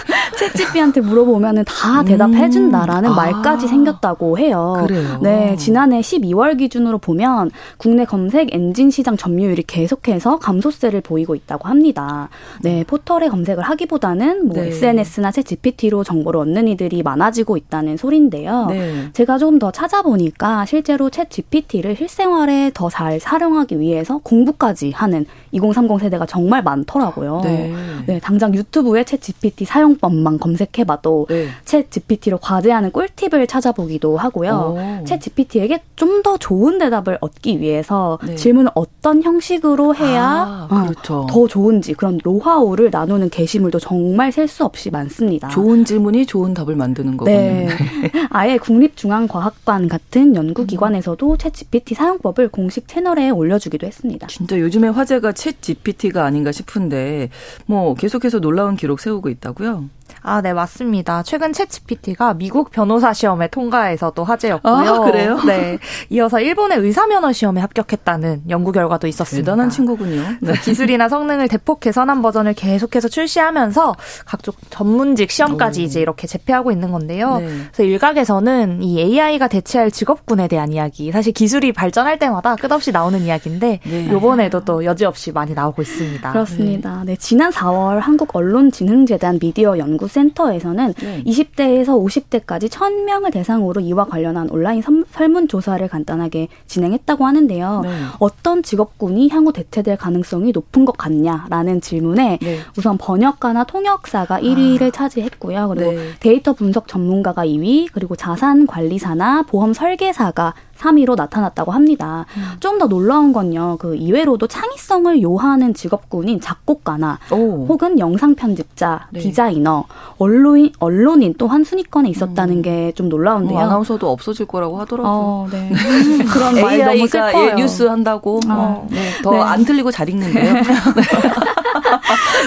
챗GP한테 0.48 1.00
물어보면은 1.00 1.64
다 1.64 2.02
대답해준다라는 2.04 3.10
음. 3.10 3.16
말까지 3.16 3.68
생겼다고 3.68 4.38
해요. 4.38 4.84
그래요. 4.86 5.18
네, 5.22 5.56
지난해 5.56 6.00
12월 6.00 6.58
기준으로 6.58 6.98
보면 6.98 7.50
국내 7.76 8.04
검색 8.04 8.52
엔진 8.52 8.90
시장 8.90 9.16
점유율이 9.16 9.64
계속해서 9.66 10.38
감소세를 10.38 11.00
보이고 11.00 11.34
있다고 11.34 11.68
합니다. 11.68 12.28
네, 12.62 12.84
포털에 12.86 13.28
검색을 13.28 13.62
하기보다는 13.62 14.48
뭐 14.48 14.56
네. 14.56 14.68
SNS나 14.68 15.30
챗GPT로 15.30 16.04
정보를 16.04 16.40
얻는 16.40 16.68
이들이 16.68 17.02
많아지고 17.02 17.56
있다는 17.56 17.96
소리인데요. 17.96 18.66
네. 18.66 19.08
제가 19.12 19.38
조금 19.38 19.58
더 19.58 19.70
찾아보니까 19.70 20.66
실제로 20.66 21.10
챗GPT를 21.10 21.96
실생활에 21.96 22.70
더잘 22.74 23.20
활용하기 23.22 23.78
위해서 23.80 24.18
공부까지 24.18 24.90
하는 24.90 25.26
2030 25.52 26.00
세대가 26.00 26.26
정말 26.26 26.62
많더라고요. 26.62 27.40
네. 27.44 27.72
네 28.06 28.20
당장 28.20 28.54
유튜브에 28.54 29.04
챗GPT 29.04 29.43
사용법만 29.64 30.24
연구기관 30.34 30.38
검색해봐도 30.38 31.26
네. 31.28 31.48
챗 31.64 31.90
GPT로 31.90 32.38
과제하는 32.38 32.90
꿀팁을 32.92 33.46
찾아보기도 33.46 34.16
하고요. 34.16 35.02
챗 35.04 35.20
GPT에게 35.20 35.80
좀 35.96 36.24
더 36.24 36.38
좋은 36.38 36.78
대답을 36.78 37.18
얻기 37.20 37.60
위해서 37.60 38.18
네. 38.24 38.34
질문을 38.34 38.70
어떤 38.74 39.22
형식으로 39.22 39.94
해야 39.94 40.24
아, 40.24 40.68
어, 40.70 40.82
그렇죠. 40.88 41.20
어, 41.20 41.26
더 41.28 41.46
좋은지 41.46 41.92
그런 41.92 42.18
노하우를 42.24 42.88
나누는 42.90 43.28
게시물도 43.28 43.78
정말 43.78 44.32
셀 44.32 44.48
수 44.48 44.64
없이 44.64 44.90
많습니다. 44.90 45.48
좋은 45.48 45.84
질문이 45.84 46.26
좋은 46.26 46.54
답을 46.54 46.76
만드는 46.76 47.16
거군요. 47.16 47.36
네. 47.36 47.68
아예 48.30 48.56
국립중앙과학관 48.56 49.88
같은 49.88 50.34
연구기관에서도 50.34 51.36
챗 51.36 51.52
GPT 51.52 51.94
사용법을 51.94 52.48
공식 52.48 52.88
채널에 52.88 53.30
올려주기도 53.30 53.86
했습니다. 53.86 54.26
진짜 54.28 54.58
요즘에 54.58 54.88
화제가 54.88 55.32
챗 55.32 55.54
GPT가 55.60 56.24
아닌가 56.24 56.52
싶은데 56.52 57.30
뭐 57.66 57.94
계속해서 57.94 58.40
놀라운 58.40 58.76
기록 58.76 59.00
세우고 59.00 59.28
있다고요? 59.34 59.88
아, 60.26 60.40
네, 60.40 60.54
맞습니다. 60.54 61.22
최근 61.22 61.52
챗 61.52 61.68
GPT가 61.68 62.32
미국 62.32 62.70
변호사 62.70 63.12
시험에 63.12 63.46
통과해서도 63.48 64.24
화제였고요. 64.24 64.72
아, 64.72 65.00
그래요? 65.00 65.38
네. 65.46 65.78
이어서 66.08 66.40
일본의 66.40 66.78
의사 66.78 67.06
면허 67.06 67.30
시험에 67.30 67.60
합격했다는 67.60 68.44
연구 68.48 68.72
결과도 68.72 69.06
있었습니다. 69.06 69.44
대단한 69.44 69.68
친구군요. 69.68 70.22
네. 70.40 70.54
기술이나 70.62 71.10
성능을 71.10 71.48
대폭 71.48 71.80
개선한 71.80 72.22
버전을 72.22 72.54
계속해서 72.54 73.08
출시하면서 73.08 73.96
각종 74.24 74.54
전문직 74.70 75.30
시험까지 75.30 75.82
오. 75.82 75.84
이제 75.84 76.00
이렇게 76.00 76.26
제패하고 76.26 76.72
있는 76.72 76.90
건데요. 76.90 77.36
네. 77.40 77.46
그래서 77.72 77.82
일각에서는 77.82 78.82
이 78.82 79.00
AI가 79.00 79.48
대체할 79.48 79.90
직업군에 79.90 80.48
대한 80.48 80.72
이야기, 80.72 81.12
사실 81.12 81.34
기술이 81.34 81.72
발전할 81.72 82.18
때마다 82.18 82.56
끝없이 82.56 82.92
나오는 82.92 83.20
이야기인데 83.20 83.80
네. 83.84 84.04
이번에도 84.06 84.64
또 84.64 84.86
여지없이 84.86 85.32
많이 85.32 85.52
나오고 85.52 85.82
있습니다. 85.82 86.32
그렇습니다. 86.32 87.02
네, 87.04 87.14
지난 87.16 87.50
4월 87.50 88.00
한국 88.00 88.34
언론진흥재단 88.34 89.38
미디어 89.38 89.76
연구 89.76 90.08
센터에서는 90.14 90.94
네. 90.94 91.22
20대에서 91.24 91.88
50대까지 91.88 92.68
1000명을 92.68 93.32
대상으로 93.32 93.80
이와 93.80 94.06
관련한 94.06 94.48
온라인 94.50 94.82
설문 95.10 95.48
조사를 95.48 95.86
간단하게 95.88 96.48
진행했다고 96.66 97.26
하는데요. 97.26 97.80
네. 97.82 97.90
어떤 98.20 98.62
직업군이 98.62 99.28
향후 99.28 99.52
대체될 99.52 99.96
가능성이 99.96 100.52
높은 100.52 100.84
것 100.84 100.96
같냐라는 100.96 101.80
질문에 101.80 102.38
네. 102.40 102.58
우선 102.78 102.96
번역가나 102.96 103.64
통역사가 103.64 104.40
1위를 104.40 104.88
아. 104.88 104.90
차지했고요. 104.90 105.68
그리고 105.68 105.92
네. 105.92 106.10
데이터 106.20 106.52
분석 106.52 106.86
전문가가 106.86 107.44
2위, 107.44 107.88
그리고 107.92 108.14
자산 108.14 108.66
관리사나 108.66 109.42
보험 109.42 109.72
설계사가 109.72 110.54
3위로 110.78 111.16
나타났다고 111.16 111.72
합니다. 111.72 112.26
음. 112.36 112.42
좀더 112.60 112.86
놀라운 112.88 113.32
건요. 113.32 113.76
그 113.78 113.96
이외로도 113.96 114.46
창의성을 114.46 115.22
요하는 115.22 115.74
직업군인 115.74 116.40
작곡가나 116.40 117.18
오. 117.30 117.66
혹은 117.66 117.98
영상 117.98 118.34
편집자, 118.34 119.06
네. 119.10 119.20
디자이너, 119.20 119.84
언론인 120.18 120.72
언론인 120.78 121.34
또한 121.38 121.64
순위권에 121.64 122.08
있었다는 122.10 122.56
음. 122.56 122.62
게좀 122.62 123.08
놀라운데요. 123.08 123.58
어, 123.58 123.62
아나운서도 123.62 124.10
없어질 124.10 124.46
거라고 124.46 124.78
하더라고요. 124.80 125.12
어, 125.12 125.48
네. 125.50 125.70
그런 126.32 126.54
말 126.60 126.78
너무 126.78 127.06
슬퍼요. 127.06 127.50
예, 127.50 127.54
뉴스 127.54 127.84
한다고 127.84 128.40
어, 128.46 128.48
뭐, 128.48 128.88
네. 128.90 129.10
더안 129.22 129.60
네. 129.60 129.64
틀리고 129.64 129.90
잘 129.90 130.08
읽는데요. 130.08 130.54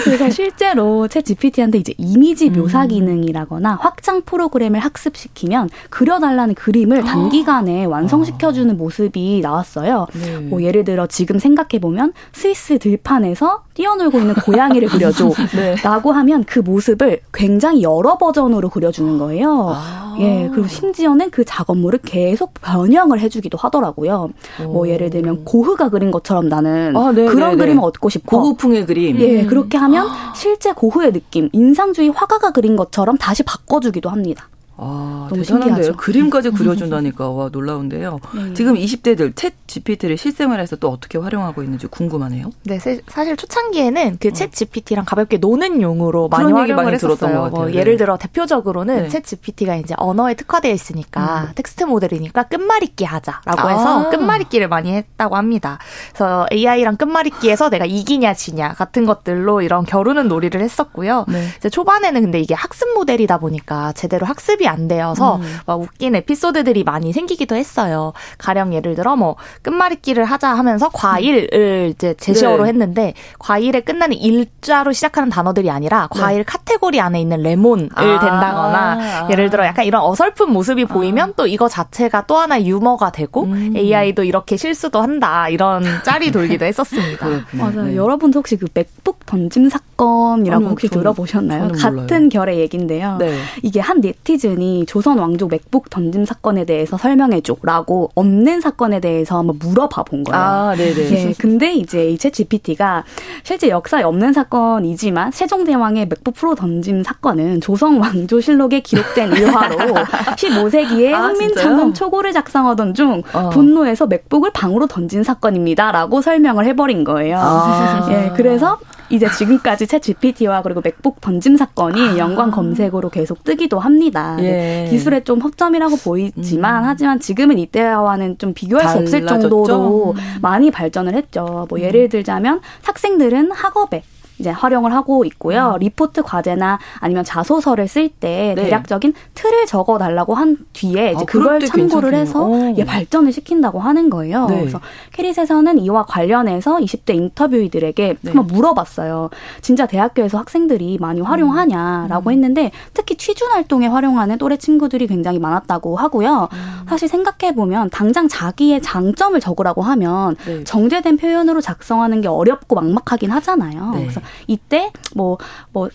그래서 0.04 0.28
실제로 0.30 1.06
챗 1.08 1.24
GPT한테 1.24 1.78
이제 1.78 1.94
이미지 1.98 2.50
묘사 2.50 2.82
음. 2.82 2.88
기능이라거나 2.88 3.78
확장 3.80 4.22
프로그램을 4.22 4.80
학습시키면 4.80 5.70
그려달라는 5.90 6.54
그림을 6.54 7.04
단기간에 7.04 7.84
완성시켜주는 7.84 8.76
모습이 8.76 9.40
나왔어요. 9.42 10.06
네. 10.14 10.38
뭐 10.38 10.62
예를 10.62 10.84
들어 10.84 11.06
지금 11.06 11.38
생각해 11.38 11.80
보면 11.80 12.12
스위스 12.32 12.78
들판에서 12.78 13.62
뛰어놀고 13.74 14.18
있는 14.18 14.34
고양이를 14.34 14.88
그려줘. 14.88 15.30
네. 15.56 15.76
라고 15.82 16.12
하면 16.12 16.44
그 16.44 16.58
모습을 16.58 17.20
굉장히 17.32 17.82
여러 17.82 18.18
버전으로 18.18 18.68
그려주는 18.70 19.18
거예요. 19.18 19.72
아. 19.74 20.16
예, 20.20 20.48
그리고 20.52 20.66
심지어는 20.66 21.30
그 21.30 21.44
작업물을 21.44 22.00
계속 22.04 22.54
변형을 22.54 23.20
해주기도 23.20 23.56
하더라고요. 23.56 24.30
오. 24.60 24.72
뭐 24.72 24.88
예를 24.88 25.10
들면 25.10 25.44
고흐가 25.44 25.90
그린 25.90 26.10
것처럼 26.10 26.48
나는 26.48 26.96
아, 26.96 27.12
네, 27.12 27.26
그런 27.26 27.50
네, 27.50 27.56
네. 27.56 27.56
그림을 27.56 27.84
얻고 27.84 28.08
싶어. 28.08 28.40
고흐풍의 28.40 28.86
그림. 28.86 29.20
예, 29.20 29.44
그렇게 29.44 29.78
하면 29.78 29.87
실제 30.34 30.72
고흐의 30.72 31.12
느낌, 31.12 31.48
인상주의 31.52 32.10
화가가 32.10 32.52
그린 32.52 32.76
것처럼 32.76 33.16
다시 33.18 33.42
바꿔주기도 33.42 34.08
합니다. 34.10 34.48
아, 34.80 35.26
너무 35.28 35.42
대단한데요. 35.42 35.74
신기하죠. 35.74 35.96
그림까지 35.96 36.50
그려준다니까 36.50 37.30
와 37.30 37.48
놀라운데요. 37.50 38.20
네. 38.34 38.54
지금 38.54 38.74
20대들 38.74 39.34
챗 39.34 39.52
GPT를 39.66 40.16
실생활에서 40.16 40.76
또 40.76 40.88
어떻게 40.88 41.18
활용하고 41.18 41.62
있는지 41.62 41.88
궁금하네요. 41.88 42.50
네, 42.62 42.78
사실 42.78 43.36
초창기에는 43.36 44.18
그챗 44.18 44.46
어. 44.46 44.50
GPT랑 44.52 45.04
가볍게 45.04 45.38
노는 45.38 45.82
용으로 45.82 46.28
많이 46.28 46.52
활용을 46.52 46.84
많이 46.84 46.92
했었어요. 46.94 47.50
뭐 47.50 47.72
예를 47.72 47.96
들어 47.96 48.16
대표적으로는 48.16 49.08
네. 49.08 49.08
챗 49.08 49.24
GPT가 49.24 49.76
이제 49.76 49.94
언어에 49.98 50.34
특화되어 50.34 50.72
있으니까 50.72 51.48
음. 51.48 51.52
텍스트 51.56 51.84
모델이니까 51.84 52.44
끝말잇기 52.44 53.04
하자라고 53.04 53.70
해서 53.70 54.06
아. 54.06 54.10
끝말잇기를 54.10 54.68
많이 54.68 54.92
했다고 54.92 55.36
합니다. 55.36 55.78
그래서 56.10 56.46
AI랑 56.52 56.96
끝말잇기에서 56.96 57.68
내가 57.70 57.84
이기냐 57.84 58.34
지냐 58.34 58.74
같은 58.74 59.06
것들로 59.06 59.62
이런 59.62 59.84
겨루는 59.84 60.28
놀이를 60.28 60.60
했었고요. 60.60 61.24
네. 61.28 61.48
이제 61.56 61.68
초반에는 61.68 62.20
근데 62.22 62.40
이게 62.40 62.54
학습 62.54 62.94
모델이다 62.94 63.38
보니까 63.38 63.92
제대로 63.92 64.24
학습이 64.26 64.67
안 64.68 64.88
돼어서 64.88 65.36
음. 65.36 65.42
막 65.66 65.80
웃긴 65.80 66.14
에피소드들이 66.14 66.84
많이 66.84 67.12
생기기도 67.12 67.56
했어요. 67.56 68.12
가령 68.38 68.74
예를 68.74 68.94
들어 68.94 69.16
뭐 69.16 69.36
끝말잇기를 69.62 70.24
하자 70.24 70.48
하면서 70.50 70.88
과일을 70.92 71.92
이제 71.94 72.14
제시어로 72.18 72.64
네. 72.64 72.68
했는데 72.70 73.14
과일에 73.38 73.80
끝나는 73.80 74.16
일자로 74.16 74.92
시작하는 74.92 75.28
단어들이 75.30 75.70
아니라 75.70 76.08
네. 76.12 76.20
과일 76.20 76.38
네. 76.38 76.44
카테고리 76.44 77.00
안에 77.00 77.20
있는 77.20 77.42
레몬을 77.42 77.88
아. 77.94 78.02
된다거나 78.02 78.98
아. 79.24 79.28
예를 79.30 79.50
들어 79.50 79.64
약간 79.64 79.84
이런 79.84 80.02
어설픈 80.02 80.52
모습이 80.52 80.84
보이면 80.84 81.30
아. 81.30 81.32
또 81.36 81.46
이거 81.46 81.68
자체가 81.68 82.26
또 82.26 82.36
하나 82.38 82.62
유머가 82.62 83.10
되고 83.10 83.44
음. 83.44 83.74
AI도 83.76 84.24
이렇게 84.24 84.56
실수도 84.56 85.00
한다 85.00 85.48
이런 85.48 85.84
짤이 86.04 86.30
돌기도 86.30 86.64
했었습니다. 86.66 87.26
맞아요. 87.52 87.84
네. 87.84 87.96
여러분도 87.96 88.38
혹시 88.38 88.56
그 88.56 88.66
맥북 88.74 89.24
던짐 89.26 89.68
사건이라고 89.68 90.56
아니요, 90.56 90.70
혹시 90.70 90.88
저는, 90.88 91.02
들어보셨나요? 91.02 91.68
같은 91.72 92.28
결의 92.28 92.60
얘긴데요. 92.60 93.16
네. 93.18 93.38
이게 93.62 93.80
한 93.80 94.00
네티즌 94.00 94.57
분이 94.58 94.86
조선 94.86 95.18
왕족 95.18 95.50
맥북 95.50 95.88
던짐 95.88 96.24
사건에 96.24 96.64
대해서 96.64 96.98
설명해줘라고 96.98 98.10
없는 98.14 98.60
사건에 98.60 99.00
대해서 99.00 99.38
한번 99.38 99.58
물어봐 99.58 100.02
본 100.02 100.24
거예요. 100.24 100.42
아, 100.42 100.74
네네. 100.76 101.10
예, 101.10 101.34
근데 101.38 101.72
이제 101.72 102.12
이챗 102.12 102.32
GPT가 102.32 103.04
실제 103.44 103.68
역사에 103.68 104.02
없는 104.02 104.32
사건이지만 104.32 105.30
세종대왕의 105.30 106.08
맥북 106.08 106.34
프로 106.34 106.54
던짐 106.54 107.04
사건은 107.04 107.60
조선 107.60 107.98
왕조 107.98 108.40
실록에 108.40 108.80
기록된 108.80 109.32
일화로 109.32 109.76
15세기에 110.36 111.14
아, 111.14 111.28
훈민창군 111.28 111.94
초고를 111.94 112.32
작성하던 112.32 112.94
중 112.94 113.22
어. 113.32 113.48
분노해서 113.50 114.06
맥북을 114.06 114.50
방으로 114.52 114.86
던진 114.86 115.22
사건입니다라고 115.22 116.20
설명을 116.20 116.64
해버린 116.66 117.04
거예요. 117.04 117.38
아. 117.38 118.08
예, 118.10 118.32
그래서 118.36 118.78
이제 119.10 119.28
지금까지 119.30 119.86
챗 119.86 120.02
GPT와 120.02 120.62
그리고 120.62 120.80
맥북 120.82 121.20
던짐 121.20 121.56
사건이 121.56 122.00
아. 122.00 122.18
연관 122.18 122.50
검색어로 122.50 123.10
계속 123.10 123.44
뜨기도 123.44 123.78
합니다. 123.78 124.36
예. 124.40 124.86
기술의 124.90 125.24
좀 125.24 125.40
허점이라고 125.40 125.96
보이지만 125.96 126.84
음. 126.84 126.88
하지만 126.88 127.20
지금은 127.20 127.58
이때와는 127.58 128.38
좀 128.38 128.54
비교할 128.54 128.84
달라졌죠? 128.84 129.08
수 129.08 129.16
없을 129.16 129.26
정도로 129.26 130.14
음. 130.16 130.38
많이 130.42 130.70
발전을 130.70 131.14
했죠. 131.14 131.66
뭐 131.68 131.80
예를 131.80 132.02
음. 132.04 132.08
들자면 132.08 132.60
학생들은 132.82 133.52
학업에 133.52 134.02
이제 134.38 134.50
활용을 134.50 134.92
하고 134.92 135.24
있고요. 135.24 135.72
음. 135.74 135.78
리포트 135.80 136.22
과제나 136.22 136.78
아니면 137.00 137.24
자소서를 137.24 137.88
쓸때 137.88 138.54
네. 138.56 138.64
대략적인 138.64 139.14
틀을 139.34 139.66
적어 139.66 139.98
달라고 139.98 140.34
한 140.34 140.56
뒤에 140.72 141.12
이제 141.12 141.22
아, 141.22 141.24
그걸 141.26 141.60
참고를 141.60 142.10
괜찮겠네요. 142.10 142.20
해서 142.20 142.78
예, 142.78 142.84
발전을 142.84 143.32
시킨다고 143.32 143.80
하는 143.80 144.10
거예요. 144.10 144.46
네. 144.46 144.60
그래서 144.60 144.80
캐릿에서는 145.12 145.78
이와 145.78 146.04
관련해서 146.04 146.78
20대 146.78 147.14
인터뷰이들에게 147.14 148.16
네. 148.20 148.30
한번 148.30 148.46
물어봤어요. 148.46 149.30
진짜 149.60 149.86
대학교에서 149.86 150.38
학생들이 150.38 150.98
많이 151.00 151.20
활용하냐라고 151.20 152.30
음. 152.30 152.32
했는데 152.32 152.70
특히 152.94 153.16
취준 153.16 153.50
활동에 153.50 153.86
활용하는 153.86 154.38
또래 154.38 154.56
친구들이 154.56 155.06
굉장히 155.06 155.38
많았다고 155.38 155.96
하고요. 155.96 156.48
음. 156.52 156.86
사실 156.88 157.08
생각해 157.08 157.54
보면 157.54 157.90
당장 157.90 158.28
자기의 158.28 158.82
장점을 158.82 159.38
적으라고 159.40 159.82
하면 159.82 160.36
네. 160.46 160.64
정제된 160.64 161.16
표현으로 161.16 161.60
작성하는 161.60 162.20
게 162.20 162.28
어렵고 162.28 162.76
막막하긴 162.76 163.30
하잖아요. 163.30 163.90
네. 163.92 164.00
그래서 164.00 164.20
이때 164.46 164.92
뭐뭐 165.14 165.38
뭐 165.72 165.88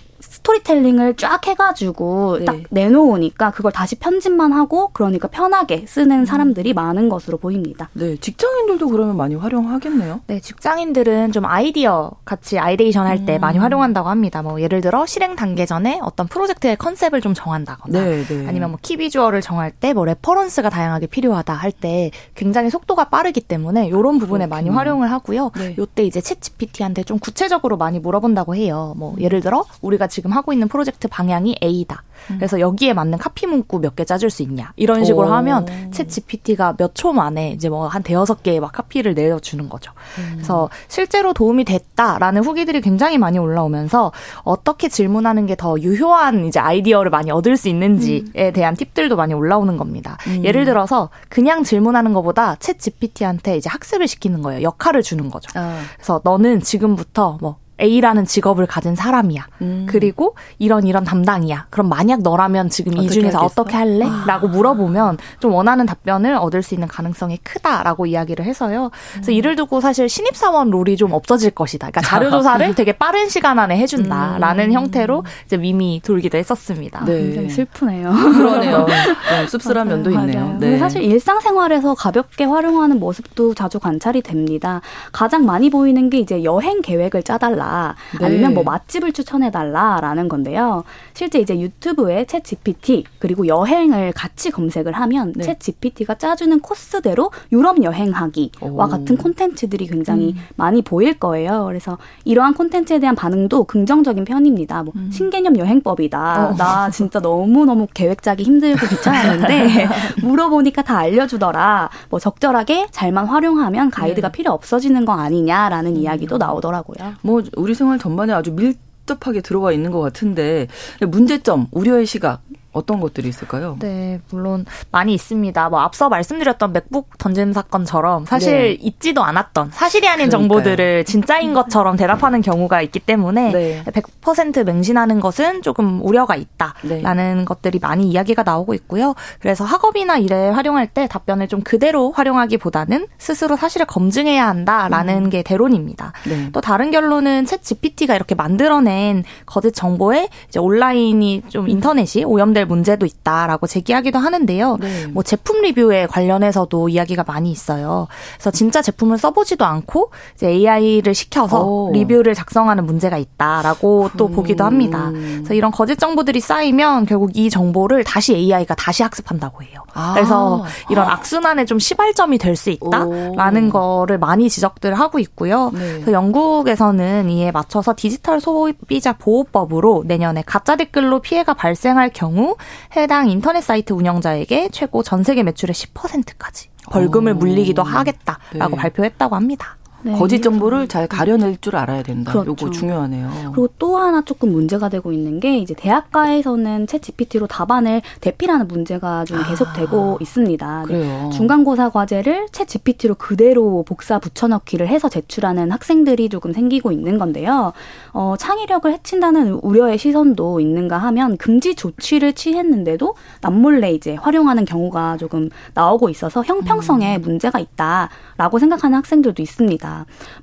스토리텔링을 0.43 1.15
쫙 1.15 1.45
해가지고 1.47 2.39
네. 2.39 2.45
딱 2.45 2.57
내놓으니까 2.69 3.51
그걸 3.51 3.71
다시 3.71 3.95
편집만 3.95 4.51
하고 4.51 4.89
그러니까 4.93 5.27
편하게 5.29 5.85
쓰는 5.87 6.19
음. 6.21 6.25
사람들이 6.25 6.73
많은 6.73 7.07
것으로 7.09 7.37
보입니다. 7.37 7.89
네, 7.93 8.17
직장인들도 8.17 8.89
그러면 8.89 9.15
많이 9.15 9.35
활용하겠네요. 9.35 10.21
네, 10.27 10.39
직장인들은 10.41 11.31
좀 11.31 11.45
아이디어 11.45 12.11
같이 12.25 12.59
ideation 12.59 13.07
할때 13.07 13.37
음. 13.37 13.41
많이 13.41 13.57
활용한다고 13.57 14.09
합니다. 14.09 14.41
뭐 14.41 14.61
예를 14.61 14.81
들어 14.81 15.05
실행 15.05 15.35
단계 15.35 15.65
전에 15.65 15.99
어떤 16.03 16.27
프로젝트의 16.27 16.75
컨셉을 16.75 17.21
좀 17.21 17.33
정한다거나 17.33 17.99
네, 18.03 18.23
네. 18.25 18.47
아니면 18.47 18.71
뭐 18.71 18.79
key 18.81 18.96
visual을 18.96 19.41
정할 19.41 19.71
때 19.71 19.93
뭐 19.93 20.05
reference가 20.05 20.69
다양하게 20.69 21.07
필요하다 21.07 21.53
할 21.53 21.71
때 21.73 22.11
굉장히 22.35 22.69
속도가 22.69 23.05
빠르기 23.05 23.41
때문에 23.41 23.87
이런 23.87 24.19
부분에 24.19 24.45
그렇군요. 24.45 24.47
많이 24.47 24.69
활용을 24.69 25.11
하고요. 25.11 25.51
네. 25.57 25.75
요때 25.77 26.03
이제 26.03 26.19
ChatGPT한테 26.19 27.03
좀 27.03 27.17
구체적으로 27.19 27.77
많이 27.77 27.99
물어본다고 27.99 28.55
해요. 28.55 28.93
뭐 28.97 29.15
예를 29.19 29.41
들어 29.41 29.65
우리가 29.81 30.05
지금 30.07 30.32
하고 30.33 30.53
있는 30.53 30.67
프로젝트 30.67 31.07
방향이 31.07 31.57
A다. 31.63 32.03
음. 32.31 32.35
그래서 32.37 32.59
여기에 32.59 32.93
맞는 32.93 33.17
카피 33.17 33.47
문구 33.47 33.79
몇 33.79 33.95
개 33.95 34.05
짜줄 34.05 34.29
수 34.29 34.43
있냐. 34.43 34.71
이런 34.77 35.03
식으로 35.03 35.27
오. 35.27 35.31
하면 35.33 35.65
챗 35.91 36.07
GPT가 36.07 36.75
몇 36.77 36.93
초 36.93 37.11
만에 37.11 37.51
이제 37.51 37.69
뭐 37.69 37.87
한 37.87 38.01
대여섯 38.03 38.43
개의 38.43 38.59
막 38.59 38.71
카피를 38.71 39.13
내려주는 39.13 39.67
거죠. 39.69 39.91
음. 40.19 40.31
그래서 40.35 40.69
실제로 40.87 41.33
도움이 41.33 41.65
됐다라는 41.65 42.43
후기들이 42.45 42.81
굉장히 42.81 43.17
많이 43.17 43.37
올라오면서 43.39 44.11
어떻게 44.43 44.87
질문하는 44.89 45.45
게 45.47 45.55
더 45.55 45.79
유효한 45.79 46.45
이제 46.45 46.59
아이디어를 46.59 47.11
많이 47.11 47.29
얻을 47.29 47.57
수 47.57 47.69
있는지에 47.69 48.23
음. 48.47 48.53
대한 48.53 48.75
팁들도 48.75 49.15
많이 49.15 49.33
올라오는 49.33 49.77
겁니다. 49.77 50.17
음. 50.27 50.43
예를 50.43 50.65
들어서 50.65 51.09
그냥 51.29 51.63
질문하는 51.63 52.13
것보다 52.13 52.55
챗 52.55 52.79
GPT한테 52.79 53.57
이제 53.57 53.69
학습을 53.69 54.07
시키는 54.07 54.41
거예요. 54.41 54.61
역할을 54.63 55.03
주는 55.03 55.29
거죠. 55.29 55.49
아. 55.59 55.79
그래서 55.95 56.21
너는 56.23 56.61
지금부터 56.61 57.37
뭐 57.41 57.57
A라는 57.83 58.25
직업을 58.25 58.65
가진 58.65 58.95
사람이야. 58.95 59.45
음. 59.61 59.85
그리고 59.89 60.35
이런 60.57 60.87
이런 60.87 61.03
담당이야. 61.03 61.67
그럼 61.69 61.89
만약 61.89 62.21
너라면 62.21 62.69
지금 62.69 62.97
이 62.97 63.09
중에서 63.09 63.39
하겠어? 63.39 63.61
어떻게 63.61 63.75
할래? 63.75 64.05
아. 64.05 64.23
라고 64.25 64.47
물어보면 64.47 65.17
좀 65.39 65.53
원하는 65.53 65.85
답변을 65.85 66.35
얻을 66.35 66.63
수 66.63 66.73
있는 66.73 66.87
가능성이 66.87 67.37
크다라고 67.43 68.05
이야기를 68.05 68.45
해서요. 68.45 68.89
그래서 69.13 69.31
음. 69.31 69.33
이를 69.33 69.55
두고 69.55 69.81
사실 69.81 70.07
신입사원 70.07 70.69
롤이 70.69 70.95
좀 70.95 71.11
없어질 71.11 71.51
것이다. 71.51 71.89
그러니까 71.89 72.01
자료조사를 72.01 72.73
되게 72.75 72.93
빠른 72.93 73.27
시간 73.27 73.59
안에 73.59 73.77
해준다라는 73.77 74.65
음. 74.69 74.73
형태로 74.73 75.23
이제 75.45 75.57
밈이 75.57 76.01
돌기도 76.05 76.37
했었습니다. 76.37 77.03
네. 77.05 77.21
굉장히 77.23 77.49
슬프네요. 77.49 78.11
그러네요. 78.11 78.85
네, 79.29 79.47
씁쓸한 79.47 79.87
면도 79.87 80.09
있네요. 80.11 80.55
네. 80.59 80.77
사실 80.77 81.03
일상생활에서 81.03 81.95
가볍게 81.95 82.45
활용하는 82.45 82.99
모습도 82.99 83.53
자주 83.53 83.79
관찰이 83.79 84.21
됩니다. 84.21 84.81
가장 85.11 85.45
많이 85.45 85.69
보이는 85.69 86.09
게 86.09 86.19
이제 86.19 86.43
여행 86.43 86.81
계획을 86.81 87.23
짜달라. 87.23 87.72
네. 88.19 88.25
아니면 88.25 88.53
뭐 88.53 88.63
맛집을 88.63 89.13
추천해 89.13 89.51
달라라는 89.51 90.29
건데요. 90.29 90.83
실제 91.13 91.39
이제 91.39 91.59
유튜브에 91.59 92.25
챗 92.25 92.43
GPT 92.43 93.03
그리고 93.19 93.47
여행을 93.47 94.13
같이 94.13 94.51
검색을 94.51 94.93
하면 94.93 95.33
네. 95.35 95.45
챗 95.45 95.59
GPT가 95.59 96.15
짜주는 96.15 96.59
코스대로 96.59 97.31
유럽 97.51 97.83
여행하기와 97.83 98.49
오. 98.61 98.77
같은 98.77 99.17
콘텐츠들이 99.17 99.87
굉장히 99.87 100.33
음. 100.33 100.41
많이 100.55 100.81
보일 100.81 101.19
거예요. 101.19 101.65
그래서 101.65 101.97
이러한 102.25 102.53
콘텐츠에 102.53 102.99
대한 102.99 103.15
반응도 103.15 103.65
긍정적인 103.65 104.25
편입니다. 104.25 104.83
뭐 104.83 104.93
음. 104.95 105.09
신개념 105.11 105.57
여행법이다. 105.57 106.49
어. 106.49 106.55
나 106.55 106.89
진짜 106.89 107.19
너무 107.19 107.65
너무 107.65 107.87
계획 107.93 108.21
짜기 108.21 108.43
힘들고 108.43 108.87
귀찮았는데 108.87 109.87
물어보니까 110.21 110.81
다 110.81 110.97
알려주더라. 110.99 111.89
뭐 112.09 112.19
적절하게 112.19 112.87
잘만 112.91 113.25
활용하면 113.25 113.89
가이드가 113.89 114.29
네. 114.29 114.31
필요 114.31 114.51
없어지는 114.51 115.05
거 115.05 115.13
아니냐라는 115.13 115.95
음. 115.95 115.97
이야기도 115.97 116.37
나오더라고요. 116.37 117.13
뭐 117.21 117.41
우리 117.55 117.73
생활 117.73 117.99
전반에 117.99 118.33
아주 118.33 118.51
밀접하게 118.51 119.41
들어와 119.41 119.71
있는 119.71 119.91
것 119.91 119.99
같은데 119.99 120.67
문제점, 121.01 121.67
우려의 121.71 122.05
시각 122.05 122.41
어떤 122.73 122.99
것들이 122.99 123.29
있을까요? 123.29 123.77
네, 123.79 124.19
물론 124.29 124.65
많이 124.91 125.13
있습니다. 125.13 125.69
뭐 125.69 125.79
앞서 125.79 126.09
말씀드렸던 126.09 126.73
맥북 126.73 127.17
던진 127.17 127.53
사건처럼 127.53 128.25
사실 128.25 128.51
네. 128.51 128.71
있지도 128.71 129.23
않았던 129.23 129.71
사실이 129.71 130.07
아닌 130.07 130.27
그러니까요. 130.27 130.41
정보들을 130.49 131.05
진짜인 131.05 131.53
것처럼 131.53 131.95
대답하는 131.95 132.41
경우가 132.41 132.81
있기 132.81 132.99
때문에 132.99 133.51
네. 133.51 133.83
100% 133.85 134.63
맹신하는 134.65 135.19
것은 135.19 135.61
조금 135.61 136.01
우려가 136.03 136.35
있다라는 136.35 137.37
네. 137.37 137.45
것들이 137.45 137.79
많이 137.79 138.09
이야기가 138.09 138.43
나오고 138.43 138.73
있고요. 138.73 139.13
그래서 139.39 139.63
학업이나 139.63 140.17
일에 140.17 140.49
활용할 140.49 140.87
때 140.87 141.07
답변을 141.07 141.47
좀 141.47 141.61
그대로 141.61 142.11
활용하기보다는 142.11 143.07
스스로 143.17 143.55
사실을 143.55 143.85
검증해야 143.85 144.47
한다라는 144.47 145.25
음. 145.25 145.29
게 145.29 145.43
대론입니다. 145.43 146.13
네. 146.27 146.49
또 146.51 146.61
다른 146.61 146.91
결론은 146.91 147.45
챗 147.45 147.61
GPT가 147.61 148.15
이렇게 148.15 148.35
만들어낸 148.35 149.23
거짓 149.45 149.71
정보에 149.73 150.29
이제 150.47 150.59
온라인이 150.59 151.43
좀 151.49 151.69
인터넷이 151.69 152.23
오염될 152.23 152.62
해결 152.63 152.65
문제도 152.65 153.05
있다라고 153.05 153.67
제기하기도 153.67 154.17
하는데요. 154.17 154.77
네. 154.79 155.07
뭐 155.07 155.23
제품 155.23 155.61
리뷰에 155.61 156.07
관련해서도 156.07 156.89
이야기가 156.89 157.23
많이 157.27 157.51
있어요. 157.51 158.07
그래서 158.35 158.51
진짜 158.51 158.81
제품을 158.81 159.17
써보지도 159.17 159.65
않고 159.65 160.11
이제 160.35 160.47
AI를 160.47 161.13
시켜서 161.13 161.63
오. 161.63 161.91
리뷰를 161.91 162.33
작성하는 162.33 162.85
문제가 162.85 163.17
있다라고 163.17 164.11
또 164.17 164.27
음. 164.27 164.31
보기도 164.33 164.63
합니다. 164.63 165.11
그래서 165.11 165.53
이런 165.53 165.71
거짓 165.71 165.99
정보들이 165.99 166.39
쌓이면 166.39 167.05
결국 167.05 167.31
이 167.35 167.49
정보를 167.49 168.03
다시 168.03 168.33
AI가 168.33 168.75
다시 168.75 169.03
학습한다고 169.03 169.63
해요. 169.63 169.83
아. 169.93 170.13
그래서 170.13 170.63
이런 170.89 171.07
악순환의 171.07 171.65
좀 171.65 171.79
시발점이 171.79 172.37
될 172.37 172.53
수 172.53 172.69
있다라는 172.69 173.69
오. 173.69 173.71
거를 173.71 174.19
많이 174.19 174.47
지적들 174.47 174.93
하고 174.93 175.17
있고요. 175.17 175.71
네. 175.73 175.93
그래서 175.93 176.11
영국에서는 176.11 177.29
이에 177.31 177.49
맞춰서 177.51 177.95
디지털 177.97 178.39
소비자 178.39 179.13
보호법으로 179.13 180.03
내년에 180.05 180.43
가짜 180.45 180.75
댓글로 180.75 181.19
피해가 181.19 181.55
발생할 181.55 182.11
경우 182.13 182.52
해당 182.95 183.29
인터넷 183.29 183.61
사이트 183.61 183.93
운영자에게 183.93 184.69
최고 184.71 185.03
전 185.03 185.23
세계 185.23 185.43
매출의 185.43 185.73
10%까지 185.73 186.69
벌금을 186.91 187.33
물리기도 187.35 187.83
하겠다라고 187.83 188.75
네. 188.75 188.81
발표했다고 188.81 189.35
합니다. 189.35 189.77
네. 190.03 190.13
거짓 190.13 190.41
정보를 190.41 190.87
잘 190.87 191.07
가려낼 191.07 191.57
줄 191.61 191.75
알아야 191.75 192.03
된다. 192.03 192.31
그렇죠. 192.31 192.51
요거 192.51 192.71
중요하네요. 192.71 193.51
그리고 193.53 193.69
또 193.79 193.97
하나 193.97 194.21
조금 194.21 194.51
문제가 194.51 194.89
되고 194.89 195.11
있는 195.11 195.39
게 195.39 195.57
이제 195.57 195.73
대학가에서는 195.73 196.87
채 196.87 196.99
GPT로 196.99 197.47
답안을 197.47 198.01
대필하는 198.21 198.67
문제가 198.67 199.23
좀 199.25 199.39
아, 199.39 199.47
계속되고 199.47 200.13
아, 200.13 200.17
있습니다. 200.21 200.83
그래요. 200.87 201.29
중간고사 201.33 201.89
과제를 201.89 202.47
채 202.51 202.65
GPT로 202.65 203.15
그대로 203.15 203.83
복사 203.87 204.19
붙여넣기를 204.19 204.87
해서 204.87 205.07
제출하는 205.09 205.71
학생들이 205.71 206.29
조금 206.29 206.53
생기고 206.53 206.91
있는 206.91 207.17
건데요. 207.17 207.73
어, 208.11 208.35
창의력을 208.37 208.91
해친다는 208.91 209.53
우려의 209.53 209.97
시선도 209.97 210.59
있는가 210.59 210.97
하면 210.97 211.37
금지 211.37 211.75
조치를 211.75 212.33
취했는데도 212.33 213.15
남몰래 213.41 213.93
이제 213.93 214.15
활용하는 214.15 214.65
경우가 214.65 215.17
조금 215.17 215.49
나오고 215.73 216.09
있어서 216.09 216.43
형평성에 216.43 217.17
음. 217.17 217.21
문제가 217.21 217.59
있다라고 217.59 218.59
생각하는 218.59 218.97
학생들도 218.97 219.41
있습니다. 219.41 219.92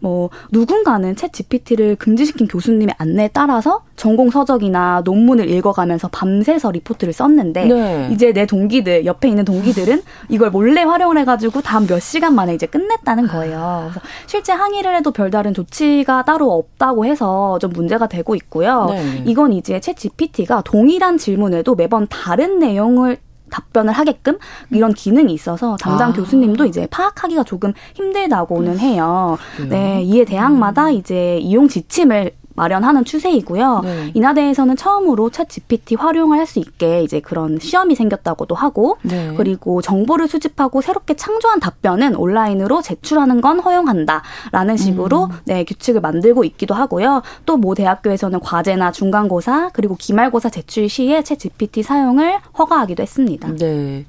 뭐 0.00 0.30
누군가는 0.50 1.14
챗 1.14 1.32
GPT를 1.32 1.96
금지시킨 1.96 2.48
교수님의 2.48 2.94
안내에 2.98 3.30
따라서 3.32 3.82
전공 3.96 4.30
서적이나 4.30 5.02
논문을 5.04 5.50
읽어가면서 5.50 6.08
밤새서 6.08 6.70
리포트를 6.70 7.12
썼는데 7.12 7.64
네. 7.66 8.08
이제 8.12 8.32
내 8.32 8.46
동기들 8.46 9.04
옆에 9.04 9.28
있는 9.28 9.44
동기들은 9.44 10.02
이걸 10.28 10.50
몰래 10.50 10.82
활용을 10.82 11.18
해가지고 11.18 11.60
다음 11.60 11.86
몇 11.86 12.00
시간 12.00 12.34
만에 12.34 12.54
이제 12.54 12.66
끝냈다는 12.66 13.26
거예요. 13.28 13.90
그래서 13.90 14.00
실제 14.26 14.52
항의를 14.52 14.96
해도 14.96 15.10
별다른 15.10 15.52
조치가 15.54 16.24
따로 16.24 16.52
없다고 16.52 17.04
해서 17.04 17.58
좀 17.58 17.72
문제가 17.72 18.06
되고 18.06 18.34
있고요. 18.34 18.86
네. 18.90 19.22
이건 19.26 19.52
이제 19.52 19.78
챗 19.80 19.96
GPT가 19.96 20.62
동일한 20.62 21.18
질문에도 21.18 21.74
매번 21.74 22.06
다른 22.08 22.58
내용을 22.58 23.18
답변을 23.50 23.92
하게끔 23.92 24.38
이런 24.70 24.94
기능이 24.94 25.32
있어서 25.32 25.76
담당 25.76 26.10
아. 26.10 26.12
교수님도 26.12 26.64
이제 26.66 26.86
파악하기가 26.90 27.44
조금 27.44 27.72
힘들다고는 27.94 28.78
해요. 28.78 29.38
네, 29.68 30.02
이에 30.02 30.24
대학마다 30.24 30.88
음. 30.88 30.94
이제 30.94 31.38
이용 31.38 31.68
지침을 31.68 32.32
마련하는 32.60 33.04
추세이고요. 33.06 33.80
네. 33.82 34.10
인하대에서는 34.14 34.76
처음으로 34.76 35.30
챗 35.30 35.48
GPT 35.48 35.94
활용을 35.94 36.38
할 36.38 36.50
수 36.50 36.58
있게 36.58 37.02
이제 37.04 37.20
그런 37.20 37.60
시험이 37.60 37.94
생겼다고도 37.94 38.56
하고 38.56 38.98
네. 39.02 39.32
그리고 39.36 39.80
정보를 39.80 40.26
수집하고 40.26 40.80
새롭게 40.80 41.14
창조한 41.14 41.60
답변은 41.60 42.16
온라인으로 42.16 42.82
제출하는 42.82 43.40
건 43.40 43.60
허용한다라는 43.60 44.76
식으로 44.76 45.24
음. 45.26 45.30
네, 45.44 45.62
규칙을 45.64 46.00
만들고 46.00 46.42
있기도 46.44 46.74
하고요. 46.74 47.22
또 47.46 47.56
모 47.56 47.74
대학교에서는 47.74 48.40
과제나 48.40 48.90
중간고사 48.90 49.70
그리고 49.74 49.94
기말고사 49.94 50.48
제출 50.48 50.88
시에 50.88 51.20
챗 51.20 51.38
GPT 51.38 51.82
사용을 51.82 52.38
허가하기도 52.58 53.02
했습니다. 53.02 53.54
네. 53.56 54.04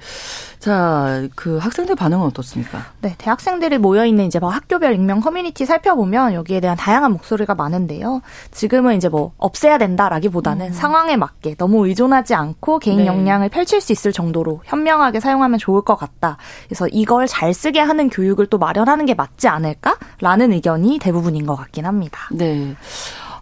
자, 0.62 1.28
그 1.34 1.58
학생들 1.58 1.96
반응은 1.96 2.24
어떻습니까? 2.28 2.86
네, 3.02 3.16
대학생들이 3.18 3.80
모여 3.80 4.06
있는 4.06 4.26
이제 4.26 4.38
뭐 4.38 4.50
학교별 4.50 4.94
익명 4.94 5.20
커뮤니티 5.20 5.66
살펴보면 5.66 6.36
여기에 6.36 6.60
대한 6.60 6.78
다양한 6.78 7.12
목소리가 7.14 7.56
많은데요. 7.56 8.22
지금은 8.52 8.96
이제 8.96 9.10
뭐 9.10 9.32
없애야 9.38 9.80
된다라기보다는 9.80 10.68
음. 10.68 10.72
상황에 10.72 11.18
맞게 11.18 11.56
너무 11.56 11.88
의존하지 11.88 12.36
않고 12.36 12.78
개인 12.78 13.00
네. 13.00 13.06
역량을 13.08 13.50
펼칠 13.50 13.82
수 13.82 13.92
있을 13.92 14.12
정도로 14.12 14.62
현명하게 14.66 15.20
사용하면 15.20 15.58
좋을 15.58 15.82
것 15.82 15.96
같다. 15.96 16.38
그래서 16.68 16.88
이걸 16.90 17.26
잘 17.26 17.56
쓰게 17.56 17.80
하는 17.80 18.12
교육을 18.12 18.46
또 18.46 18.60
마련하는 18.60 19.08
게 19.08 19.16
맞지 19.16 19.48
않을까라는 19.48 20.54
의견이 20.54 21.00
대부분인 21.00 21.48
것 21.48 21.56
같긴 21.56 21.88
합니다. 21.88 22.20
네. 22.30 22.76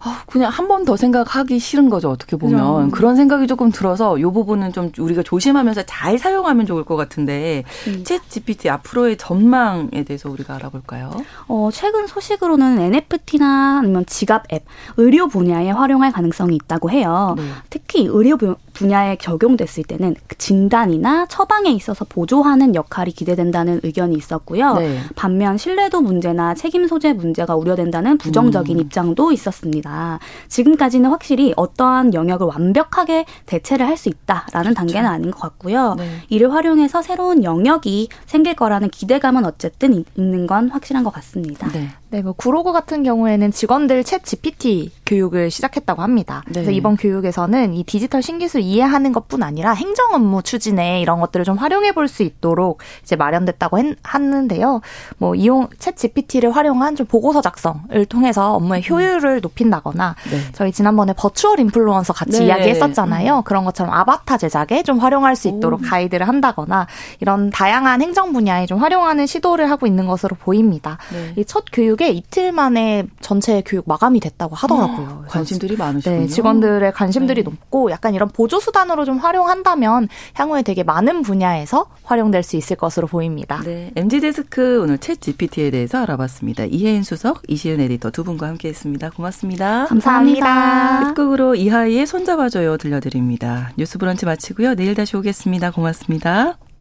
아, 0.01 0.23
그냥 0.27 0.49
한 0.51 0.67
번 0.67 0.85
더 0.85 0.95
생각하기 0.95 1.59
싫은 1.59 1.89
거죠, 1.89 2.09
어떻게 2.09 2.35
보면. 2.37 2.85
그죠. 2.85 2.95
그런 2.95 3.15
생각이 3.15 3.47
조금 3.47 3.69
들어서 3.71 4.17
이 4.17 4.23
부분은 4.23 4.71
좀 4.71 4.91
우리가 4.97 5.23
조심하면서 5.23 5.83
잘 5.87 6.17
사용하면 6.17 6.65
좋을 6.65 6.83
것 6.85 6.95
같은데, 6.95 7.63
음. 7.87 8.03
챗 8.03 8.21
GPT 8.29 8.69
앞으로의 8.69 9.17
전망에 9.17 10.03
대해서 10.05 10.29
우리가 10.29 10.55
알아볼까요? 10.55 11.11
어, 11.47 11.69
최근 11.73 12.07
소식으로는 12.07 12.79
NFT나 12.79 13.79
아니면 13.79 14.05
지갑 14.05 14.53
앱, 14.53 14.63
의료 14.97 15.27
분야에 15.27 15.71
활용할 15.71 16.11
가능성이 16.11 16.55
있다고 16.55 16.89
해요. 16.91 17.33
네. 17.37 17.43
특히 17.69 18.05
의료 18.05 18.37
분야에 18.73 19.17
적용됐을 19.17 19.83
때는 19.83 20.15
그 20.27 20.37
진단이나 20.37 21.25
처방에 21.25 21.71
있어서 21.71 22.05
보조하는 22.07 22.73
역할이 22.75 23.11
기대된다는 23.11 23.81
의견이 23.83 24.15
있었고요. 24.15 24.75
네. 24.75 24.99
반면 25.15 25.57
신뢰도 25.57 25.99
문제나 26.01 26.53
책임 26.53 26.87
소재 26.87 27.11
문제가 27.11 27.55
우려된다는 27.55 28.17
부정적인 28.17 28.77
음. 28.77 28.81
입장도 28.81 29.31
있었습니다. 29.33 29.88
같습니다. 29.89 30.19
지금까지는 30.47 31.09
확실히 31.09 31.53
어떠한 31.55 32.13
영역을 32.13 32.47
완벽하게 32.47 33.25
대체를 33.45 33.85
할 33.87 33.99
수 33.99 34.07
있다라는 34.07 34.47
그렇죠. 34.49 34.73
단계는 34.75 35.09
아닌 35.09 35.29
것 35.29 35.41
같고요. 35.41 35.95
네. 35.95 36.09
이를 36.29 36.53
활용해서 36.53 37.01
새로운 37.01 37.43
영역이 37.43 38.07
생길 38.25 38.55
거라는 38.55 38.89
기대감은 38.89 39.43
어쨌든 39.43 40.05
있는 40.15 40.47
건 40.47 40.69
확실한 40.69 41.03
것 41.03 41.11
같습니다. 41.15 41.67
네. 41.73 41.89
네, 42.12 42.24
뭐 42.24 42.34
구로구 42.34 42.74
같은 42.74 43.03
경우에는 43.03 43.51
직원들 43.51 44.03
챗 44.03 44.24
GPT 44.24 44.91
교육을 45.05 45.51
시작했다고 45.51 46.01
합니다. 46.01 46.43
네. 46.47 46.53
그래서 46.53 46.72
이번 46.72 46.97
교육에서는 46.97 47.76
이 47.76 47.84
디지털 47.84 48.24
신기술 48.24 48.62
이해하는 48.62 49.12
것뿐 49.12 49.43
아니라 49.43 49.74
행정 49.74 50.16
업무 50.16 50.41
추진에 50.41 51.01
이런 51.01 51.20
것들을 51.20 51.45
좀 51.45 51.57
활용해 51.57 51.91
볼 51.93 52.10
수 52.10 52.24
있도록 52.24 52.80
이제 53.03 53.16
마련됐다고 53.16 53.78
했, 53.78 53.95
하는데요. 54.01 54.82
뭐 55.20 55.36
이용 55.36 55.68
챗 55.78 55.95
GPT를 55.95 56.51
활용한 56.51 56.95
좀 56.95 57.05
보고서 57.05 57.41
작성을 57.41 58.05
통해서 58.07 58.55
업무의 58.55 58.89
효율을 58.89 59.41
높인다거나 59.41 60.16
네. 60.32 60.39
저희 60.53 60.72
지난번에 60.72 61.14
버추얼 61.14 61.60
인플루언서 61.60 62.14
같이 62.14 62.39
네. 62.39 62.45
이야기했었잖아요. 62.47 63.38
음. 63.38 63.43
그런 63.43 63.66
것처럼 63.66 63.93
아바타 63.93 64.38
제작에 64.38 64.82
좀 64.84 64.97
활용할 64.97 65.36
수 65.36 65.47
있도록 65.47 65.82
오. 65.82 65.84
가이드를 65.84 66.28
한다거나 66.28 66.88
이런 67.20 67.51
다양한 67.51 68.01
행정 68.01 68.34
분야에 68.34 68.66
좀 68.66 68.80
활용하는 68.80 69.28
시도를 69.28 69.70
하고 69.70 69.86
있는 69.86 70.07
것으로 70.07 70.36
보입니다. 70.39 70.97
네. 71.14 71.34
이첫 71.38 71.66
교육 71.72 71.98
교육에 71.99 72.09
이틀 72.11 72.51
만에 72.51 73.05
전체 73.19 73.61
교육 73.65 73.83
마감이 73.87 74.19
됐다고 74.21 74.55
하더라고요. 74.55 75.25
관심들이 75.27 75.75
많으시군요. 75.75 76.21
네, 76.21 76.27
직원들의 76.27 76.93
관심들이 76.93 77.43
네. 77.43 77.49
높고 77.49 77.91
약간 77.91 78.15
이런 78.15 78.29
보조 78.29 78.59
수단으로 78.59 79.03
좀 79.05 79.17
활용한다면 79.17 80.07
향후에 80.33 80.63
되게 80.63 80.83
많은 80.83 81.21
분야에서 81.21 81.87
활용될 82.03 82.41
수 82.43 82.55
있을 82.55 82.77
것으로 82.77 83.07
보입니다. 83.07 83.61
네, 83.63 83.91
MG 83.95 84.21
데스크 84.21 84.81
오늘 84.81 84.97
챗 84.97 85.19
GPT에 85.19 85.69
대해서 85.69 85.99
알아봤습니다. 85.99 86.65
이혜인 86.65 87.03
수석, 87.03 87.41
이시은 87.47 87.81
에디터 87.81 88.11
두 88.11 88.23
분과 88.23 88.47
함께했습니다. 88.47 89.11
고맙습니다. 89.11 89.85
감사합니다. 89.87 91.13
끝곡으로 91.13 91.55
이하이의 91.55 92.07
손잡아줘요 92.07 92.77
들려드립니다. 92.77 93.71
뉴스브런치 93.77 94.25
마치고요. 94.25 94.75
내일 94.75 94.95
다시 94.95 95.17
오겠습니다. 95.17 95.71
고맙습니다. 95.71 96.57